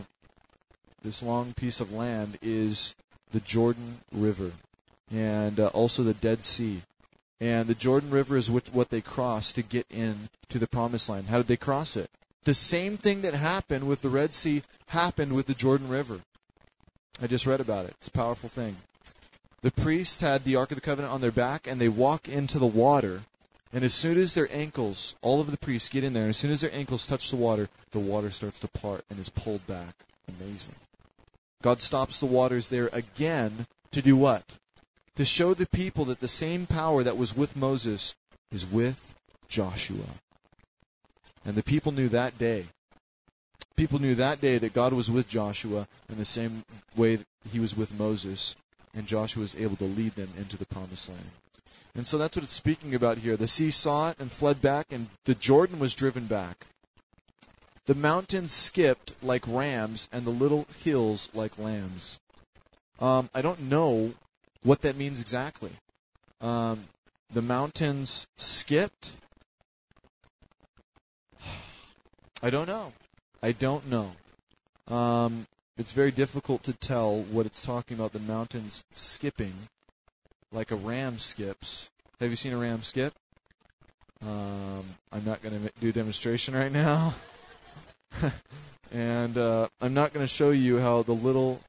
this 1.03 1.21
long 1.21 1.53
piece 1.53 1.79
of 1.79 1.93
land 1.93 2.37
is 2.41 2.95
the 3.31 3.39
Jordan 3.41 3.99
River 4.11 4.51
and 5.11 5.59
uh, 5.59 5.67
also 5.67 6.03
the 6.03 6.13
Dead 6.13 6.43
Sea. 6.43 6.81
And 7.39 7.67
the 7.67 7.75
Jordan 7.75 8.11
River 8.11 8.37
is 8.37 8.51
what, 8.51 8.69
what 8.71 8.89
they 8.89 9.01
cross 9.01 9.53
to 9.53 9.63
get 9.63 9.87
into 9.89 10.59
the 10.59 10.67
promised 10.67 11.09
land. 11.09 11.27
How 11.27 11.37
did 11.37 11.47
they 11.47 11.57
cross 11.57 11.97
it? 11.97 12.09
The 12.43 12.53
same 12.53 12.97
thing 12.97 13.21
that 13.21 13.35
happened 13.35 13.87
with 13.87 14.01
the 14.01 14.09
Red 14.09 14.33
Sea 14.33 14.63
happened 14.87 15.33
with 15.33 15.45
the 15.45 15.53
Jordan 15.53 15.89
River. 15.89 16.19
I 17.21 17.27
just 17.27 17.45
read 17.45 17.61
about 17.61 17.85
it. 17.85 17.93
It's 17.99 18.07
a 18.07 18.11
powerful 18.11 18.49
thing. 18.49 18.75
The 19.61 19.71
priests 19.71 20.19
had 20.19 20.43
the 20.43 20.55
Ark 20.55 20.71
of 20.71 20.75
the 20.75 20.81
Covenant 20.81 21.13
on 21.13 21.21
their 21.21 21.31
back, 21.31 21.67
and 21.67 21.79
they 21.79 21.87
walk 21.87 22.27
into 22.27 22.57
the 22.57 22.65
water. 22.65 23.21
And 23.73 23.83
as 23.83 23.93
soon 23.93 24.17
as 24.17 24.33
their 24.33 24.51
ankles, 24.51 25.15
all 25.21 25.39
of 25.39 25.51
the 25.51 25.57
priests 25.57 25.89
get 25.89 26.03
in 26.03 26.13
there, 26.13 26.23
and 26.23 26.31
as 26.31 26.37
soon 26.37 26.51
as 26.51 26.61
their 26.61 26.73
ankles 26.73 27.05
touch 27.05 27.29
the 27.29 27.37
water, 27.37 27.69
the 27.91 27.99
water 27.99 28.31
starts 28.31 28.59
to 28.59 28.67
part 28.67 29.05
and 29.11 29.19
is 29.19 29.29
pulled 29.29 29.65
back. 29.67 29.93
Amazing. 30.39 30.75
God 31.61 31.79
stops 31.79 32.19
the 32.19 32.25
waters 32.25 32.69
there 32.69 32.89
again 32.91 33.67
to 33.91 34.01
do 34.01 34.15
what? 34.15 34.43
To 35.17 35.25
show 35.25 35.53
the 35.53 35.67
people 35.67 36.05
that 36.05 36.19
the 36.19 36.27
same 36.27 36.65
power 36.65 37.03
that 37.03 37.17
was 37.17 37.37
with 37.37 37.55
Moses 37.55 38.15
is 38.51 38.65
with 38.65 38.99
Joshua. 39.47 40.07
And 41.45 41.55
the 41.55 41.63
people 41.63 41.91
knew 41.91 42.09
that 42.09 42.37
day. 42.37 42.65
People 43.75 43.99
knew 43.99 44.15
that 44.15 44.41
day 44.41 44.57
that 44.57 44.73
God 44.73 44.93
was 44.93 45.09
with 45.09 45.27
Joshua 45.27 45.87
in 46.09 46.17
the 46.17 46.25
same 46.25 46.63
way 46.95 47.19
he 47.51 47.59
was 47.59 47.75
with 47.75 47.97
Moses, 47.97 48.55
and 48.93 49.07
Joshua 49.07 49.41
was 49.41 49.55
able 49.55 49.77
to 49.77 49.85
lead 49.85 50.15
them 50.15 50.29
into 50.37 50.57
the 50.57 50.67
promised 50.67 51.09
land. 51.09 51.31
And 51.95 52.05
so 52.05 52.17
that's 52.17 52.37
what 52.37 52.43
it's 52.43 52.53
speaking 52.53 52.95
about 52.95 53.17
here. 53.17 53.37
The 53.37 53.47
sea 53.47 53.71
saw 53.71 54.09
it 54.09 54.19
and 54.19 54.31
fled 54.31 54.61
back, 54.61 54.91
and 54.91 55.07
the 55.25 55.35
Jordan 55.35 55.79
was 55.79 55.95
driven 55.95 56.25
back. 56.25 56.65
The 57.85 57.95
mountains 57.95 58.53
skipped 58.53 59.13
like 59.23 59.43
rams, 59.47 60.07
and 60.11 60.25
the 60.25 60.31
little 60.31 60.67
hills 60.83 61.29
like 61.33 61.57
lambs. 61.57 62.19
Um, 62.99 63.29
I 63.33 63.41
don't 63.41 63.61
know 63.61 64.13
what 64.63 64.81
that 64.81 64.95
means 64.95 65.19
exactly. 65.19 65.71
Um, 66.39 66.83
the 67.33 67.41
mountains 67.41 68.27
skipped 68.37 69.11
I 72.43 72.49
don't 72.49 72.67
know. 72.67 72.91
I 73.43 73.51
don't 73.51 73.87
know. 73.87 74.11
Um, 74.93 75.45
it's 75.77 75.91
very 75.91 76.11
difficult 76.11 76.63
to 76.63 76.73
tell 76.73 77.21
what 77.21 77.45
it's 77.45 77.61
talking 77.61 77.97
about. 77.97 78.13
The 78.13 78.19
mountains 78.19 78.83
skipping, 78.95 79.53
like 80.51 80.71
a 80.71 80.75
ram 80.75 81.19
skips. 81.19 81.89
Have 82.19 82.29
you 82.29 82.35
seen 82.35 82.53
a 82.53 82.57
ram 82.57 82.81
skip? 82.81 83.13
Um, 84.23 84.83
I'm 85.11 85.23
not 85.25 85.41
going 85.41 85.59
to 85.61 85.71
do 85.79 85.89
a 85.89 85.91
demonstration 85.91 86.55
right 86.55 86.71
now. 86.71 87.13
and 88.91 89.37
uh, 89.37 89.67
I'm 89.79 89.93
not 89.93 90.13
going 90.13 90.23
to 90.23 90.31
show 90.31 90.49
you 90.51 90.79
how 90.79 91.03
the 91.03 91.13
little 91.13 91.59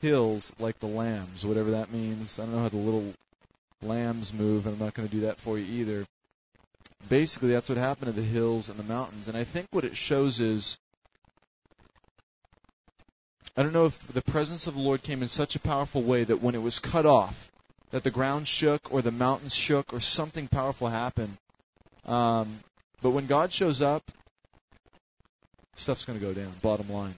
hills, 0.00 0.52
like 0.58 0.78
the 0.80 0.86
lambs, 0.86 1.46
whatever 1.46 1.72
that 1.72 1.92
means. 1.92 2.38
I 2.38 2.44
don't 2.44 2.54
know 2.54 2.62
how 2.62 2.68
the 2.68 2.76
little 2.76 3.12
lambs 3.82 4.32
move, 4.32 4.66
and 4.66 4.74
I'm 4.74 4.84
not 4.84 4.94
going 4.94 5.08
to 5.08 5.14
do 5.14 5.22
that 5.22 5.38
for 5.38 5.58
you 5.58 5.64
either. 5.80 6.06
Basically 7.08 7.50
that's 7.50 7.68
what 7.68 7.78
happened 7.78 8.14
to 8.14 8.20
the 8.20 8.26
hills 8.26 8.68
and 8.68 8.78
the 8.78 8.84
mountains. 8.84 9.28
And 9.28 9.36
I 9.36 9.44
think 9.44 9.68
what 9.70 9.84
it 9.84 9.96
shows 9.96 10.40
is 10.40 10.78
I 13.56 13.62
don't 13.62 13.72
know 13.72 13.86
if 13.86 13.98
the 14.08 14.22
presence 14.22 14.66
of 14.66 14.74
the 14.74 14.80
Lord 14.80 15.02
came 15.02 15.22
in 15.22 15.28
such 15.28 15.54
a 15.54 15.60
powerful 15.60 16.02
way 16.02 16.24
that 16.24 16.42
when 16.42 16.56
it 16.56 16.62
was 16.62 16.80
cut 16.80 17.06
off, 17.06 17.50
that 17.92 18.02
the 18.02 18.10
ground 18.10 18.48
shook 18.48 18.92
or 18.92 19.00
the 19.00 19.12
mountains 19.12 19.54
shook 19.54 19.94
or 19.94 20.00
something 20.00 20.48
powerful 20.48 20.88
happened. 20.88 21.36
Um, 22.04 22.58
but 23.00 23.10
when 23.10 23.26
God 23.26 23.52
shows 23.52 23.80
up, 23.80 24.02
stuff's 25.76 26.04
going 26.04 26.18
to 26.18 26.24
go 26.24 26.32
down. 26.32 26.52
Bottom 26.62 26.90
line, 26.90 27.14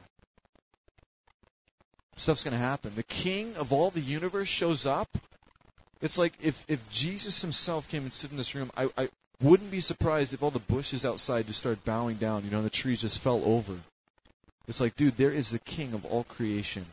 stuff's 2.17 2.45
going 2.45 2.53
to 2.53 2.59
happen. 2.59 2.93
The 2.95 3.03
King 3.03 3.57
of 3.57 3.73
all 3.73 3.89
the 3.89 4.01
universe 4.01 4.49
shows 4.49 4.85
up. 4.85 5.09
It's 6.03 6.19
like 6.19 6.35
if 6.43 6.63
if 6.69 6.87
Jesus 6.91 7.41
Himself 7.41 7.89
came 7.89 8.03
and 8.03 8.13
stood 8.13 8.33
in 8.33 8.37
this 8.37 8.55
room, 8.55 8.71
I, 8.77 8.91
I 8.99 9.09
wouldn't 9.41 9.71
be 9.71 9.81
surprised 9.81 10.35
if 10.35 10.43
all 10.43 10.51
the 10.51 10.59
bushes 10.59 11.05
outside 11.05 11.47
just 11.47 11.59
started 11.59 11.85
bowing 11.85 12.17
down. 12.17 12.45
You 12.45 12.51
know, 12.51 12.59
and 12.59 12.67
the 12.67 12.71
trees 12.71 13.03
just 13.03 13.21
fell 13.21 13.43
over. 13.45 13.75
It's 14.69 14.81
like, 14.81 14.97
dude, 14.97 15.17
there 15.17 15.33
is 15.33 15.51
the 15.51 15.59
King 15.61 15.93
of 15.93 16.05
all 16.05 16.25
creation. 16.25 16.85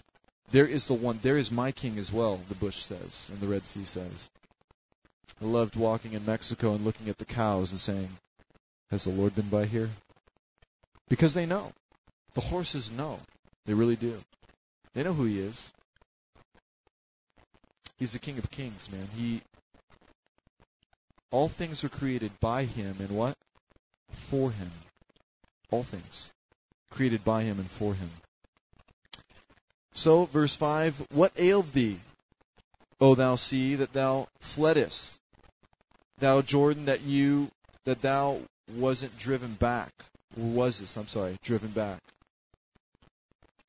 There 0.51 0.67
is 0.67 0.85
the 0.85 0.93
one. 0.93 1.19
There 1.21 1.37
is 1.37 1.51
my 1.51 1.71
King 1.71 1.97
as 1.97 2.11
well. 2.11 2.39
The 2.49 2.55
bush 2.55 2.77
says, 2.77 3.29
and 3.31 3.39
the 3.39 3.47
Red 3.47 3.65
Sea 3.65 3.85
says. 3.85 4.29
I 5.41 5.45
loved 5.45 5.75
walking 5.75 6.13
in 6.13 6.25
Mexico 6.25 6.73
and 6.73 6.85
looking 6.85 7.09
at 7.09 7.17
the 7.17 7.25
cows 7.25 7.71
and 7.71 7.79
saying, 7.79 8.09
"Has 8.91 9.05
the 9.05 9.09
Lord 9.09 9.33
been 9.35 9.49
by 9.49 9.65
here?" 9.65 9.89
Because 11.09 11.33
they 11.33 11.45
know. 11.45 11.71
The 12.35 12.41
horses 12.41 12.91
know. 12.91 13.19
They 13.65 13.73
really 13.73 13.95
do. 13.95 14.21
They 14.93 15.03
know 15.03 15.13
who 15.13 15.25
He 15.25 15.39
is. 15.39 15.71
He's 17.97 18.13
the 18.13 18.19
King 18.19 18.37
of 18.37 18.51
Kings, 18.51 18.91
man. 18.91 19.07
He 19.15 19.41
all 21.33 21.49
things 21.49 21.81
were 21.81 21.89
created 21.89 22.31
by 22.39 22.63
him 22.63 22.95
and 22.99 23.09
what? 23.09 23.35
For 24.11 24.51
him. 24.51 24.71
All 25.71 25.81
things 25.81 26.31
created 26.91 27.25
by 27.25 27.41
him 27.41 27.59
and 27.59 27.69
for 27.69 27.95
him. 27.95 28.11
So, 29.93 30.25
verse 30.25 30.55
5 30.55 31.07
What 31.11 31.33
ailed 31.35 31.73
thee, 31.73 31.99
O 33.01 33.15
thou 33.15 33.35
sea, 33.35 33.75
that 33.75 33.93
thou 33.93 34.27
fleddest? 34.39 35.15
Thou 36.19 36.43
Jordan, 36.43 36.85
that 36.85 37.01
you 37.01 37.49
that 37.85 38.03
thou 38.03 38.39
wasn't 38.77 39.17
driven 39.17 39.55
back. 39.55 39.91
Or 40.39 40.45
was 40.45 40.79
this, 40.79 40.95
I'm 40.95 41.07
sorry, 41.07 41.35
driven 41.41 41.69
back. 41.69 41.99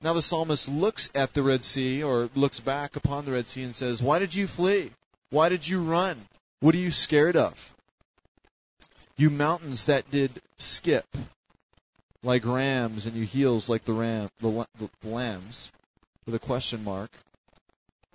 Now 0.02 0.12
the 0.12 0.20
psalmist 0.20 0.68
looks 0.68 1.10
at 1.14 1.32
the 1.32 1.42
Red 1.42 1.64
Sea, 1.64 2.02
or 2.02 2.28
looks 2.34 2.60
back 2.60 2.96
upon 2.96 3.24
the 3.24 3.32
Red 3.32 3.48
Sea 3.48 3.62
and 3.62 3.74
says, 3.74 4.02
Why 4.02 4.18
did 4.18 4.34
you 4.34 4.46
flee? 4.46 4.90
Why 5.30 5.48
did 5.48 5.66
you 5.66 5.82
run? 5.82 6.20
What 6.64 6.74
are 6.74 6.78
you 6.78 6.92
scared 6.92 7.36
of? 7.36 7.74
You 9.18 9.28
mountains 9.28 9.84
that 9.84 10.10
did 10.10 10.30
skip 10.56 11.04
like 12.22 12.46
rams, 12.46 13.04
and 13.04 13.14
you 13.14 13.26
heels 13.26 13.68
like 13.68 13.84
the 13.84 13.92
ram, 13.92 14.30
the, 14.40 14.66
the 14.78 14.88
lambs, 15.06 15.70
with 16.24 16.34
a 16.34 16.38
question 16.38 16.82
mark. 16.82 17.10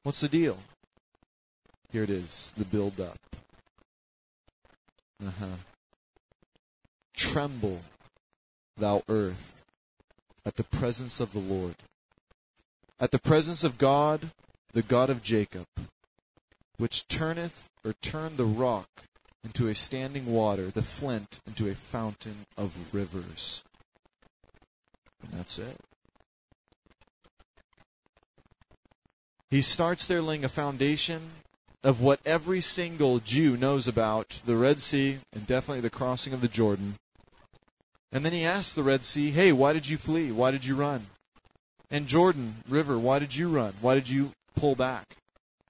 What's 0.02 0.22
the 0.22 0.28
deal? 0.28 0.58
Here 1.92 2.02
it 2.02 2.10
is, 2.10 2.52
the 2.58 2.66
build 2.66 3.00
up. 3.00 3.20
Uh-huh. 5.24 5.46
Tremble, 7.16 7.80
thou 8.78 9.04
earth, 9.10 9.64
at 10.44 10.56
the 10.56 10.64
presence 10.64 11.20
of 11.20 11.32
the 11.34 11.38
Lord, 11.38 11.76
at 13.00 13.12
the 13.12 13.20
presence 13.20 13.64
of 13.64 13.78
God, 13.78 14.28
the 14.74 14.82
God 14.82 15.12
of 15.12 15.22
Jacob, 15.22 15.68
which 16.78 17.08
turneth 17.08 17.69
or 17.84 17.94
turn 18.02 18.36
the 18.36 18.46
rock 18.46 18.90
into 19.44 19.68
a 19.68 19.76
standing 19.76 20.26
water, 20.26 20.68
the 20.68 20.82
flint 20.82 21.40
into 21.48 21.70
a 21.70 21.76
fountain 21.76 22.36
of 22.58 22.76
rivers. 22.94 23.64
And 25.24 25.32
that's 25.34 25.60
it. 25.60 25.78
He 29.50 29.62
starts 29.62 30.08
there 30.08 30.22
laying 30.22 30.46
a 30.46 30.50
foundation 30.50 31.22
of 31.84 32.02
what 32.02 32.20
every 32.26 32.62
single 32.62 33.20
Jew 33.20 33.58
knows 33.58 33.88
about 33.88 34.42
the 34.46 34.56
Red 34.56 34.82
Sea 34.82 35.18
and 35.34 35.48
definitely 35.48 35.82
the 35.82 35.90
crossing 35.90 36.34
of 36.34 36.42
the 36.42 36.48
Jordan. 36.48 36.96
And 38.12 38.26
then 38.26 38.34
he 38.34 38.46
asks 38.46 38.76
the 38.76 38.84
Red 38.84 39.06
Sea, 39.06 39.32
hey, 39.32 39.52
why 39.52 39.74
did 39.74 39.88
you 39.88 39.98
flee? 39.98 40.32
Why 40.32 40.52
did 40.52 40.66
you 40.66 40.76
run? 40.76 41.06
And 41.90 42.08
Jordan 42.08 42.56
River, 42.68 43.00
why 43.00 43.20
did 43.20 43.36
you 43.36 43.50
run? 43.50 43.74
Why 43.82 43.96
did 43.96 44.10
you 44.10 44.32
pull 44.56 44.76
back? 44.76 45.16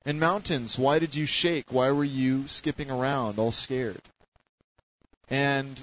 And 0.05 0.19
mountains, 0.19 0.79
why 0.79 0.99
did 0.99 1.15
you 1.15 1.25
shake? 1.25 1.71
Why 1.71 1.91
were 1.91 2.03
you 2.03 2.47
skipping 2.47 2.89
around 2.89 3.37
all 3.37 3.51
scared? 3.51 4.01
And 5.29 5.79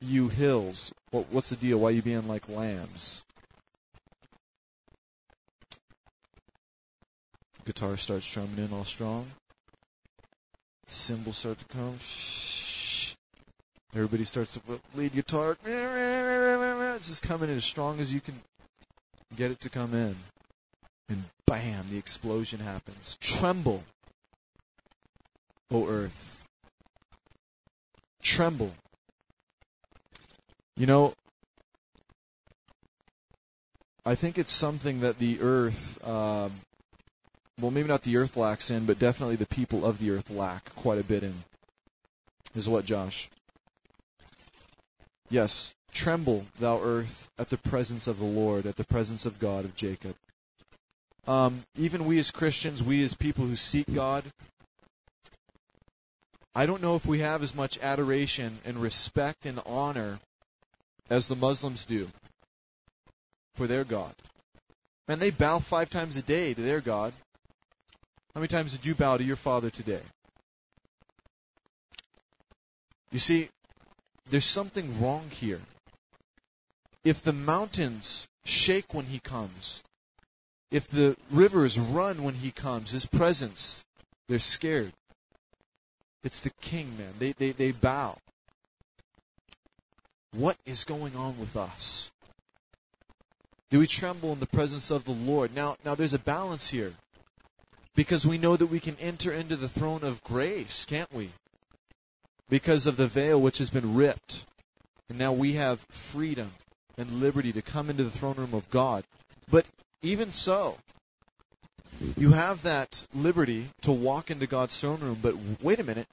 you 0.00 0.28
hills, 0.28 0.92
what, 1.10 1.26
what's 1.30 1.50
the 1.50 1.56
deal? 1.56 1.80
Why 1.80 1.88
are 1.88 1.92
you 1.92 2.02
being 2.02 2.28
like 2.28 2.48
lambs? 2.48 3.24
Guitar 7.64 7.96
starts 7.96 8.26
strumming 8.26 8.64
in 8.64 8.72
all 8.72 8.84
strong. 8.84 9.26
Cymbals 10.86 11.36
start 11.36 11.58
to 11.58 11.64
come. 11.66 11.96
Everybody 13.94 14.24
starts 14.24 14.54
to 14.54 14.60
lead 14.94 15.12
guitar. 15.12 15.56
It's 15.64 17.08
just 17.08 17.22
coming 17.22 17.50
in 17.50 17.56
as 17.56 17.64
strong 17.64 18.00
as 18.00 18.12
you 18.12 18.20
can 18.20 18.34
get 19.36 19.50
it 19.50 19.60
to 19.60 19.70
come 19.70 19.94
in. 19.94 20.16
And 21.08 21.22
bam, 21.46 21.86
the 21.90 21.98
explosion 21.98 22.60
happens. 22.60 23.16
Tremble, 23.20 23.82
O 25.70 25.86
earth. 25.88 26.46
Tremble. 28.22 28.74
You 30.76 30.86
know, 30.86 31.14
I 34.04 34.14
think 34.14 34.38
it's 34.38 34.52
something 34.52 35.00
that 35.00 35.18
the 35.18 35.40
earth, 35.40 36.06
um, 36.06 36.52
well, 37.60 37.70
maybe 37.70 37.88
not 37.88 38.02
the 38.02 38.16
earth 38.16 38.36
lacks 38.36 38.70
in, 38.70 38.86
but 38.86 38.98
definitely 38.98 39.36
the 39.36 39.46
people 39.46 39.84
of 39.84 39.98
the 39.98 40.12
earth 40.12 40.30
lack 40.30 40.74
quite 40.76 40.98
a 40.98 41.04
bit 41.04 41.22
in. 41.22 41.34
Is 42.54 42.68
what, 42.68 42.84
Josh? 42.84 43.28
Yes, 45.30 45.74
tremble, 45.92 46.46
thou 46.58 46.80
earth, 46.80 47.28
at 47.38 47.50
the 47.50 47.58
presence 47.58 48.06
of 48.06 48.18
the 48.18 48.24
Lord, 48.24 48.66
at 48.66 48.76
the 48.76 48.84
presence 48.84 49.26
of 49.26 49.38
God 49.38 49.64
of 49.64 49.74
Jacob. 49.76 50.14
Um, 51.28 51.62
even 51.76 52.06
we 52.06 52.18
as 52.18 52.30
Christians, 52.30 52.82
we 52.82 53.04
as 53.04 53.12
people 53.12 53.44
who 53.44 53.54
seek 53.54 53.84
God, 53.94 54.24
I 56.54 56.64
don't 56.64 56.80
know 56.80 56.96
if 56.96 57.04
we 57.04 57.18
have 57.18 57.42
as 57.42 57.54
much 57.54 57.78
adoration 57.82 58.58
and 58.64 58.80
respect 58.80 59.44
and 59.44 59.60
honor 59.66 60.18
as 61.10 61.28
the 61.28 61.36
Muslims 61.36 61.84
do 61.84 62.08
for 63.56 63.66
their 63.66 63.84
God. 63.84 64.14
And 65.06 65.20
they 65.20 65.28
bow 65.28 65.58
five 65.58 65.90
times 65.90 66.16
a 66.16 66.22
day 66.22 66.54
to 66.54 66.62
their 66.62 66.80
God. 66.80 67.12
How 68.34 68.40
many 68.40 68.48
times 68.48 68.72
did 68.72 68.86
you 68.86 68.94
bow 68.94 69.18
to 69.18 69.22
your 69.22 69.36
Father 69.36 69.68
today? 69.68 70.02
You 73.12 73.18
see, 73.18 73.50
there's 74.30 74.46
something 74.46 75.02
wrong 75.02 75.28
here. 75.30 75.60
If 77.04 77.20
the 77.20 77.34
mountains 77.34 78.26
shake 78.46 78.94
when 78.94 79.04
He 79.04 79.18
comes, 79.18 79.82
if 80.70 80.88
the 80.88 81.16
rivers 81.30 81.78
run 81.78 82.22
when 82.22 82.34
He 82.34 82.50
comes, 82.50 82.90
His 82.90 83.06
presence, 83.06 83.84
they're 84.28 84.38
scared. 84.38 84.92
It's 86.24 86.40
the 86.40 86.50
King, 86.60 86.96
man. 86.98 87.12
They, 87.18 87.32
they, 87.32 87.52
they 87.52 87.72
bow. 87.72 88.16
What 90.32 90.56
is 90.66 90.84
going 90.84 91.16
on 91.16 91.38
with 91.38 91.56
us? 91.56 92.10
Do 93.70 93.80
we 93.80 93.86
tremble 93.86 94.32
in 94.32 94.40
the 94.40 94.46
presence 94.46 94.90
of 94.90 95.04
the 95.04 95.12
Lord? 95.12 95.54
Now, 95.54 95.76
now 95.84 95.94
there's 95.94 96.14
a 96.14 96.18
balance 96.18 96.68
here. 96.68 96.92
Because 97.94 98.26
we 98.26 98.38
know 98.38 98.56
that 98.56 98.66
we 98.66 98.80
can 98.80 98.96
enter 99.00 99.32
into 99.32 99.56
the 99.56 99.68
throne 99.68 100.04
of 100.04 100.22
grace, 100.22 100.84
can't 100.84 101.12
we? 101.12 101.30
Because 102.48 102.86
of 102.86 102.96
the 102.96 103.08
veil 103.08 103.40
which 103.40 103.58
has 103.58 103.70
been 103.70 103.94
ripped. 103.94 104.46
And 105.08 105.18
now 105.18 105.32
we 105.32 105.54
have 105.54 105.80
freedom 105.90 106.50
and 106.96 107.20
liberty 107.20 107.52
to 107.52 107.62
come 107.62 107.90
into 107.90 108.04
the 108.04 108.10
throne 108.10 108.36
room 108.36 108.54
of 108.54 108.70
God. 108.70 109.04
But 109.50 109.66
even 110.02 110.32
so, 110.32 110.76
you 112.16 112.32
have 112.32 112.62
that 112.62 113.04
liberty 113.14 113.66
to 113.82 113.92
walk 113.92 114.30
into 114.30 114.46
God's 114.46 114.78
throne 114.78 115.00
room, 115.00 115.18
but 115.20 115.34
wait 115.62 115.80
a 115.80 115.84
minute. 115.84 116.06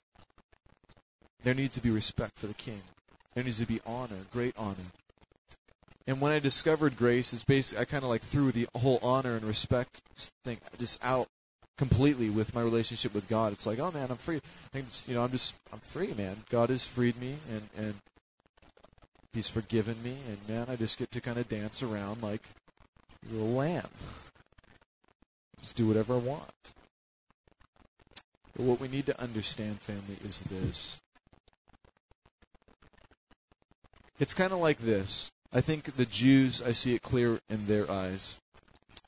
There 1.43 1.53
needs 1.53 1.75
to 1.75 1.81
be 1.81 1.91
respect 1.91 2.39
for 2.39 2.47
the 2.47 2.53
king. 2.55 2.81
There 3.35 3.43
needs 3.43 3.59
to 3.59 3.67
be 3.67 3.81
honor, 3.85 4.17
great 4.31 4.55
honor. 4.57 4.75
And 6.07 6.21
when 6.21 6.31
I 6.31 6.39
discovered 6.39 6.97
grace, 6.97 7.33
it's 7.33 7.43
basically 7.43 7.81
I 7.81 7.85
kind 7.85 8.03
of 8.03 8.09
like 8.09 8.21
threw 8.21 8.51
the 8.51 8.67
whole 8.75 8.99
honor 9.01 9.35
and 9.35 9.43
respect 9.43 10.01
thing 10.43 10.57
just 10.79 11.03
out 11.03 11.27
completely 11.77 12.29
with 12.29 12.53
my 12.55 12.61
relationship 12.61 13.13
with 13.13 13.27
God. 13.27 13.53
It's 13.53 13.65
like, 13.65 13.79
oh 13.79 13.91
man, 13.91 14.09
I'm 14.09 14.17
free. 14.17 14.39
I 14.73 14.81
just, 14.81 15.07
you 15.07 15.15
know, 15.15 15.23
I'm 15.23 15.31
just 15.31 15.55
I'm 15.73 15.79
free, 15.79 16.13
man. 16.13 16.35
God 16.49 16.69
has 16.69 16.85
freed 16.85 17.19
me 17.19 17.35
and 17.51 17.61
and 17.77 17.93
He's 19.33 19.49
forgiven 19.49 20.01
me, 20.01 20.15
and 20.29 20.37
man, 20.47 20.67
I 20.69 20.77
just 20.77 20.97
get 20.97 21.11
to 21.11 21.21
kind 21.21 21.37
of 21.37 21.49
dance 21.49 21.83
around 21.83 22.23
like 22.23 22.41
a 23.29 23.33
little 23.33 23.53
lamb. 23.53 23.87
Just 25.61 25.77
do 25.77 25.87
whatever 25.87 26.15
I 26.15 26.19
want. 26.19 26.43
But 28.55 28.65
what 28.65 28.79
we 28.79 28.87
need 28.87 29.07
to 29.07 29.21
understand, 29.21 29.79
family, 29.79 30.17
is 30.23 30.41
this 30.41 30.99
It's 34.19 34.33
kind 34.33 34.53
of 34.53 34.59
like 34.59 34.77
this. 34.77 35.31
I 35.51 35.61
think 35.61 35.95
the 35.95 36.05
Jews, 36.05 36.61
I 36.61 36.71
see 36.71 36.95
it 36.95 37.01
clear 37.01 37.39
in 37.49 37.65
their 37.65 37.89
eyes. 37.91 38.37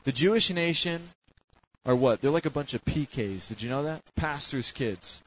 The 0.04 0.12
Jewish 0.12 0.50
nation 0.52 1.02
are 1.86 1.96
what? 1.96 2.22
They're 2.22 2.32
like 2.32 2.46
a 2.46 2.52
bunch 2.52 2.74
of 2.74 2.84
PKs. 2.84 3.48
Did 3.48 3.62
you 3.62 3.70
know 3.70 3.84
that? 3.84 4.02
Pastors' 4.16 4.72
kids. 4.72 5.22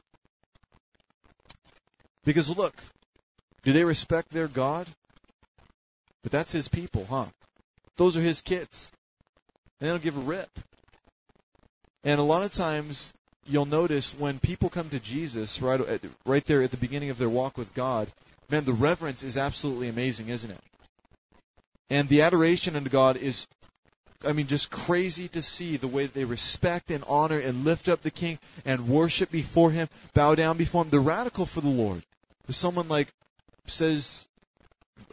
Because 2.23 2.55
look, 2.55 2.75
do 3.63 3.73
they 3.73 3.83
respect 3.83 4.29
their 4.29 4.47
God? 4.47 4.87
But 6.21 6.31
that's 6.31 6.51
his 6.51 6.67
people, 6.67 7.07
huh? 7.09 7.25
Those 8.01 8.17
are 8.17 8.21
his 8.21 8.41
kids. 8.41 8.89
And 9.79 9.87
they 9.87 9.93
don't 9.93 10.01
give 10.01 10.17
a 10.17 10.21
rip. 10.21 10.49
And 12.03 12.19
a 12.19 12.23
lot 12.23 12.43
of 12.43 12.51
times 12.51 13.13
you'll 13.45 13.67
notice 13.67 14.15
when 14.17 14.39
people 14.39 14.71
come 14.71 14.89
to 14.89 14.99
Jesus 14.99 15.61
right 15.61 15.79
uh, 15.79 15.99
right 16.25 16.43
there 16.45 16.63
at 16.63 16.71
the 16.71 16.77
beginning 16.77 17.11
of 17.11 17.19
their 17.19 17.29
walk 17.29 17.59
with 17.59 17.75
God, 17.75 18.11
man, 18.49 18.65
the 18.65 18.73
reverence 18.73 19.21
is 19.21 19.37
absolutely 19.37 19.87
amazing, 19.87 20.29
isn't 20.29 20.49
it? 20.49 20.57
And 21.91 22.09
the 22.09 22.23
adoration 22.23 22.75
unto 22.75 22.89
God 22.89 23.17
is 23.17 23.47
I 24.25 24.33
mean, 24.33 24.47
just 24.47 24.71
crazy 24.71 25.27
to 25.27 25.43
see 25.43 25.77
the 25.77 25.87
way 25.87 26.07
they 26.07 26.25
respect 26.25 26.89
and 26.89 27.03
honor 27.07 27.37
and 27.37 27.65
lift 27.65 27.87
up 27.87 28.01
the 28.01 28.09
king 28.09 28.39
and 28.65 28.89
worship 28.89 29.29
before 29.29 29.69
him, 29.69 29.87
bow 30.15 30.33
down 30.33 30.57
before 30.57 30.85
him. 30.85 30.89
They're 30.89 30.99
radical 30.99 31.45
for 31.45 31.61
the 31.61 31.69
Lord. 31.69 32.01
If 32.47 32.55
someone 32.55 32.87
like 32.87 33.09
says 33.67 34.25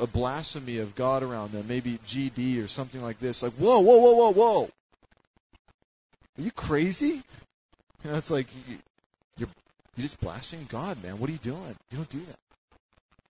a 0.01 0.07
blasphemy 0.07 0.78
of 0.78 0.94
God 0.94 1.22
around 1.22 1.53
them, 1.53 1.66
maybe 1.68 1.99
GD 2.07 2.64
or 2.64 2.68
something 2.68 3.03
like 3.03 3.18
this, 3.18 3.42
like, 3.42 3.53
whoa, 3.55 3.80
whoa, 3.80 3.99
whoa, 3.99 4.12
whoa, 4.12 4.32
whoa. 4.32 4.70
Are 6.38 6.42
you 6.42 6.51
crazy? 6.53 7.22
You 8.05 8.11
know, 8.11 8.16
it's 8.16 8.30
like 8.30 8.46
you, 8.68 8.76
you're 9.38 9.49
you're 9.96 10.03
just 10.03 10.20
blaspheming 10.20 10.66
God, 10.68 11.03
man. 11.03 11.18
What 11.18 11.28
are 11.28 11.32
you 11.32 11.38
doing? 11.38 11.74
You 11.90 11.96
don't 11.96 12.11
do 12.11 12.20
that. 12.20 12.38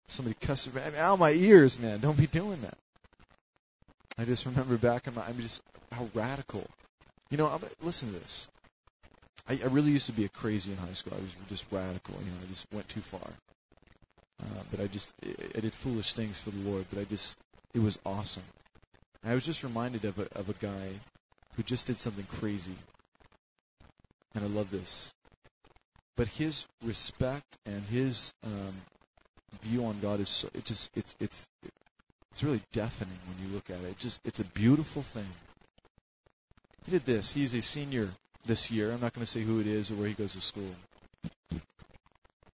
Somebody 0.08 0.36
cussing 0.40 0.72
out 0.98 1.14
of 1.14 1.18
my 1.18 1.32
ears, 1.32 1.78
man. 1.78 2.00
Don't 2.00 2.18
be 2.18 2.26
doing 2.26 2.60
that. 2.62 2.76
I 4.18 4.24
just 4.24 4.46
remember 4.46 4.76
back 4.76 5.06
in 5.06 5.14
my, 5.14 5.24
I'm 5.24 5.38
just 5.38 5.62
how 5.92 6.08
radical. 6.12 6.66
You 7.30 7.38
know, 7.38 7.46
I'm, 7.46 7.60
listen 7.82 8.12
to 8.12 8.18
this. 8.18 8.48
I, 9.48 9.58
I 9.62 9.66
really 9.68 9.90
used 9.90 10.06
to 10.06 10.12
be 10.12 10.24
a 10.24 10.28
crazy 10.28 10.72
in 10.72 10.78
high 10.78 10.92
school. 10.92 11.14
I 11.16 11.20
was 11.20 11.34
just 11.48 11.66
radical. 11.70 12.14
You 12.18 12.30
know, 12.30 12.36
I 12.42 12.46
just 12.50 12.66
went 12.72 12.88
too 12.88 13.00
far. 13.00 13.30
Uh, 14.42 14.62
but 14.70 14.80
I 14.80 14.86
just, 14.86 15.14
I, 15.24 15.60
did 15.60 15.74
foolish 15.74 16.12
things 16.12 16.40
for 16.40 16.50
the 16.50 16.70
Lord. 16.70 16.84
But 16.90 17.00
I 17.00 17.04
just, 17.04 17.38
it 17.74 17.80
was 17.80 17.98
awesome. 18.06 18.44
I 19.24 19.34
was 19.34 19.44
just 19.44 19.64
reminded 19.64 20.04
of 20.04 20.18
a 20.18 20.38
of 20.38 20.48
a 20.48 20.54
guy 20.54 20.88
who 21.56 21.62
just 21.64 21.86
did 21.86 21.98
something 22.00 22.24
crazy, 22.26 22.76
and 24.34 24.44
I 24.44 24.46
love 24.48 24.70
this. 24.70 25.12
But 26.16 26.28
his 26.28 26.66
respect 26.84 27.46
and 27.66 27.82
his 27.84 28.32
um, 28.44 28.74
view 29.62 29.84
on 29.84 29.98
God 30.00 30.20
is 30.20 30.28
so, 30.28 30.48
it 30.54 30.64
just 30.64 30.90
it's 30.96 31.16
it's 31.20 31.46
it's 32.30 32.44
really 32.44 32.62
deafening 32.72 33.18
when 33.26 33.48
you 33.48 33.54
look 33.54 33.70
at 33.70 33.80
it. 33.84 33.90
it. 33.90 33.98
Just 33.98 34.20
it's 34.24 34.40
a 34.40 34.44
beautiful 34.44 35.02
thing. 35.02 35.26
He 36.84 36.92
did 36.92 37.04
this. 37.04 37.34
He's 37.34 37.54
a 37.54 37.62
senior 37.62 38.08
this 38.46 38.70
year. 38.70 38.92
I'm 38.92 39.00
not 39.00 39.12
going 39.12 39.24
to 39.24 39.30
say 39.30 39.42
who 39.42 39.60
it 39.60 39.66
is 39.66 39.90
or 39.90 39.94
where 39.94 40.08
he 40.08 40.14
goes 40.14 40.32
to 40.32 40.40
school. 40.40 40.74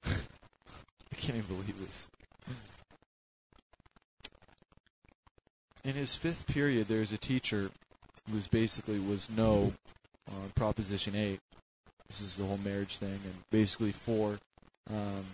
I 0.04 1.16
can't 1.30 1.44
even 1.44 1.56
believe 1.56 1.86
this. 1.86 2.08
In 5.84 5.92
his 5.94 6.14
fifth 6.14 6.46
period, 6.48 6.88
there's 6.88 7.12
a 7.12 7.18
teacher 7.18 7.70
who 8.30 8.40
basically 8.50 8.98
was 8.98 9.30
no 9.30 9.72
on 10.28 10.50
Proposition 10.56 11.14
8. 11.14 11.38
This 12.08 12.20
is 12.20 12.36
the 12.36 12.44
whole 12.44 12.58
marriage 12.58 12.96
thing, 12.96 13.08
and 13.24 13.34
basically 13.52 13.92
for 13.92 14.38
um, 14.90 15.24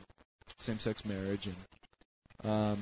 same-sex 0.58 1.06
marriage. 1.06 1.48
And 1.48 2.50
um, 2.50 2.78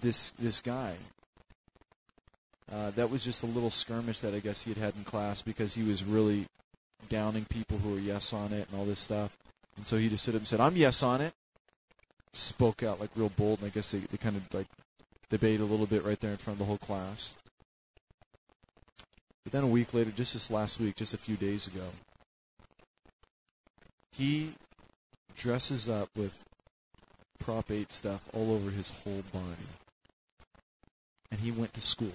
this 0.00 0.30
this 0.40 0.60
guy. 0.60 0.94
Uh, 2.70 2.90
that 2.92 3.10
was 3.10 3.22
just 3.22 3.44
a 3.44 3.46
little 3.46 3.70
skirmish 3.70 4.20
that 4.20 4.34
I 4.34 4.40
guess 4.40 4.62
he 4.62 4.70
had 4.72 4.78
had 4.78 4.94
in 4.96 5.04
class 5.04 5.42
because 5.42 5.72
he 5.74 5.82
was 5.82 6.02
really 6.02 6.46
downing 7.08 7.44
people 7.44 7.78
who 7.78 7.90
were 7.90 8.00
yes 8.00 8.32
on 8.32 8.52
it 8.52 8.66
and 8.68 8.78
all 8.78 8.86
this 8.86 9.00
stuff. 9.00 9.36
And 9.76 9.86
so 9.86 9.96
he 9.96 10.08
just 10.08 10.22
stood 10.22 10.34
up 10.34 10.40
and 10.40 10.48
said, 10.48 10.60
"I'm 10.60 10.76
yes 10.76 11.02
on 11.02 11.20
it." 11.20 11.32
Spoke 12.34 12.82
out 12.82 13.00
like 13.00 13.10
real 13.14 13.28
bold, 13.30 13.60
and 13.60 13.66
I 13.66 13.70
guess 13.70 13.90
they, 13.90 13.98
they 13.98 14.16
kind 14.16 14.36
of 14.36 14.54
like 14.54 14.66
debated 15.30 15.60
a 15.60 15.66
little 15.66 15.86
bit 15.86 16.04
right 16.04 16.18
there 16.20 16.30
in 16.30 16.36
front 16.36 16.54
of 16.54 16.58
the 16.58 16.64
whole 16.64 16.78
class. 16.78 17.34
But 19.44 19.52
then 19.52 19.64
a 19.64 19.68
week 19.68 19.92
later, 19.92 20.10
just 20.10 20.34
this 20.34 20.50
last 20.50 20.80
week, 20.80 20.96
just 20.96 21.14
a 21.14 21.18
few 21.18 21.36
days 21.36 21.66
ago, 21.66 21.86
he 24.12 24.54
dresses 25.36 25.88
up 25.88 26.08
with 26.16 26.32
Prop 27.40 27.70
8 27.70 27.90
stuff 27.90 28.22
all 28.32 28.52
over 28.52 28.70
his 28.70 28.90
whole 28.90 29.22
body 29.32 29.66
and 31.32 31.40
he 31.40 31.50
went 31.50 31.72
to 31.74 31.80
school. 31.80 32.12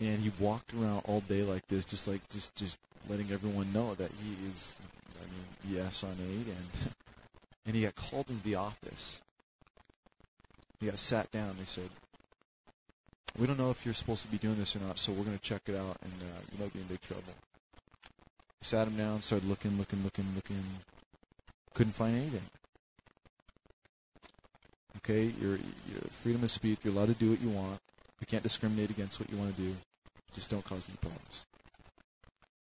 And 0.00 0.18
he 0.20 0.30
walked 0.38 0.72
around 0.72 1.02
all 1.04 1.20
day 1.20 1.42
like 1.42 1.66
this, 1.66 1.84
just 1.84 2.08
like 2.08 2.26
just 2.30 2.54
just 2.56 2.76
letting 3.08 3.30
everyone 3.30 3.72
know 3.72 3.94
that 3.94 4.10
he 4.22 4.48
is, 4.50 4.76
yes 5.68 6.04
on 6.04 6.12
8, 6.12 6.16
and 6.18 6.46
and 7.66 7.74
he 7.74 7.82
got 7.82 7.94
called 7.94 8.28
into 8.28 8.42
the 8.42 8.56
office. 8.56 9.20
He 10.80 10.86
got 10.86 10.98
sat 10.98 11.30
down. 11.30 11.54
They 11.58 11.64
said, 11.64 11.88
"We 13.38 13.46
don't 13.46 13.58
know 13.58 13.70
if 13.70 13.84
you're 13.84 13.94
supposed 13.94 14.22
to 14.22 14.28
be 14.28 14.38
doing 14.38 14.56
this 14.56 14.76
or 14.76 14.80
not, 14.80 14.98
so 14.98 15.12
we're 15.12 15.24
going 15.24 15.38
to 15.38 15.42
check 15.42 15.62
it 15.66 15.76
out, 15.76 15.96
and 16.02 16.12
uh, 16.20 16.40
you 16.52 16.62
might 16.62 16.72
be 16.72 16.80
in 16.80 16.86
big 16.86 17.00
trouble." 17.00 17.22
Sat 18.62 18.86
him 18.86 18.96
down, 18.96 19.20
started 19.20 19.48
looking, 19.48 19.76
looking, 19.78 20.02
looking, 20.04 20.26
looking. 20.34 20.64
Couldn't 21.74 21.92
find 21.92 22.16
anything. 22.16 22.40
Okay, 24.98 25.32
you're 25.40 25.58
freedom 26.22 26.42
of 26.44 26.50
speech. 26.50 26.78
You're 26.82 26.94
allowed 26.94 27.08
to 27.08 27.14
do 27.14 27.30
what 27.30 27.40
you 27.42 27.50
want. 27.50 27.78
We 28.20 28.26
can't 28.26 28.42
discriminate 28.42 28.90
against 28.90 29.20
what 29.20 29.30
you 29.30 29.36
want 29.36 29.54
to 29.54 29.62
do. 29.62 29.74
Just 30.34 30.50
don't 30.50 30.64
cause 30.64 30.88
any 30.88 30.96
problems. 30.96 31.44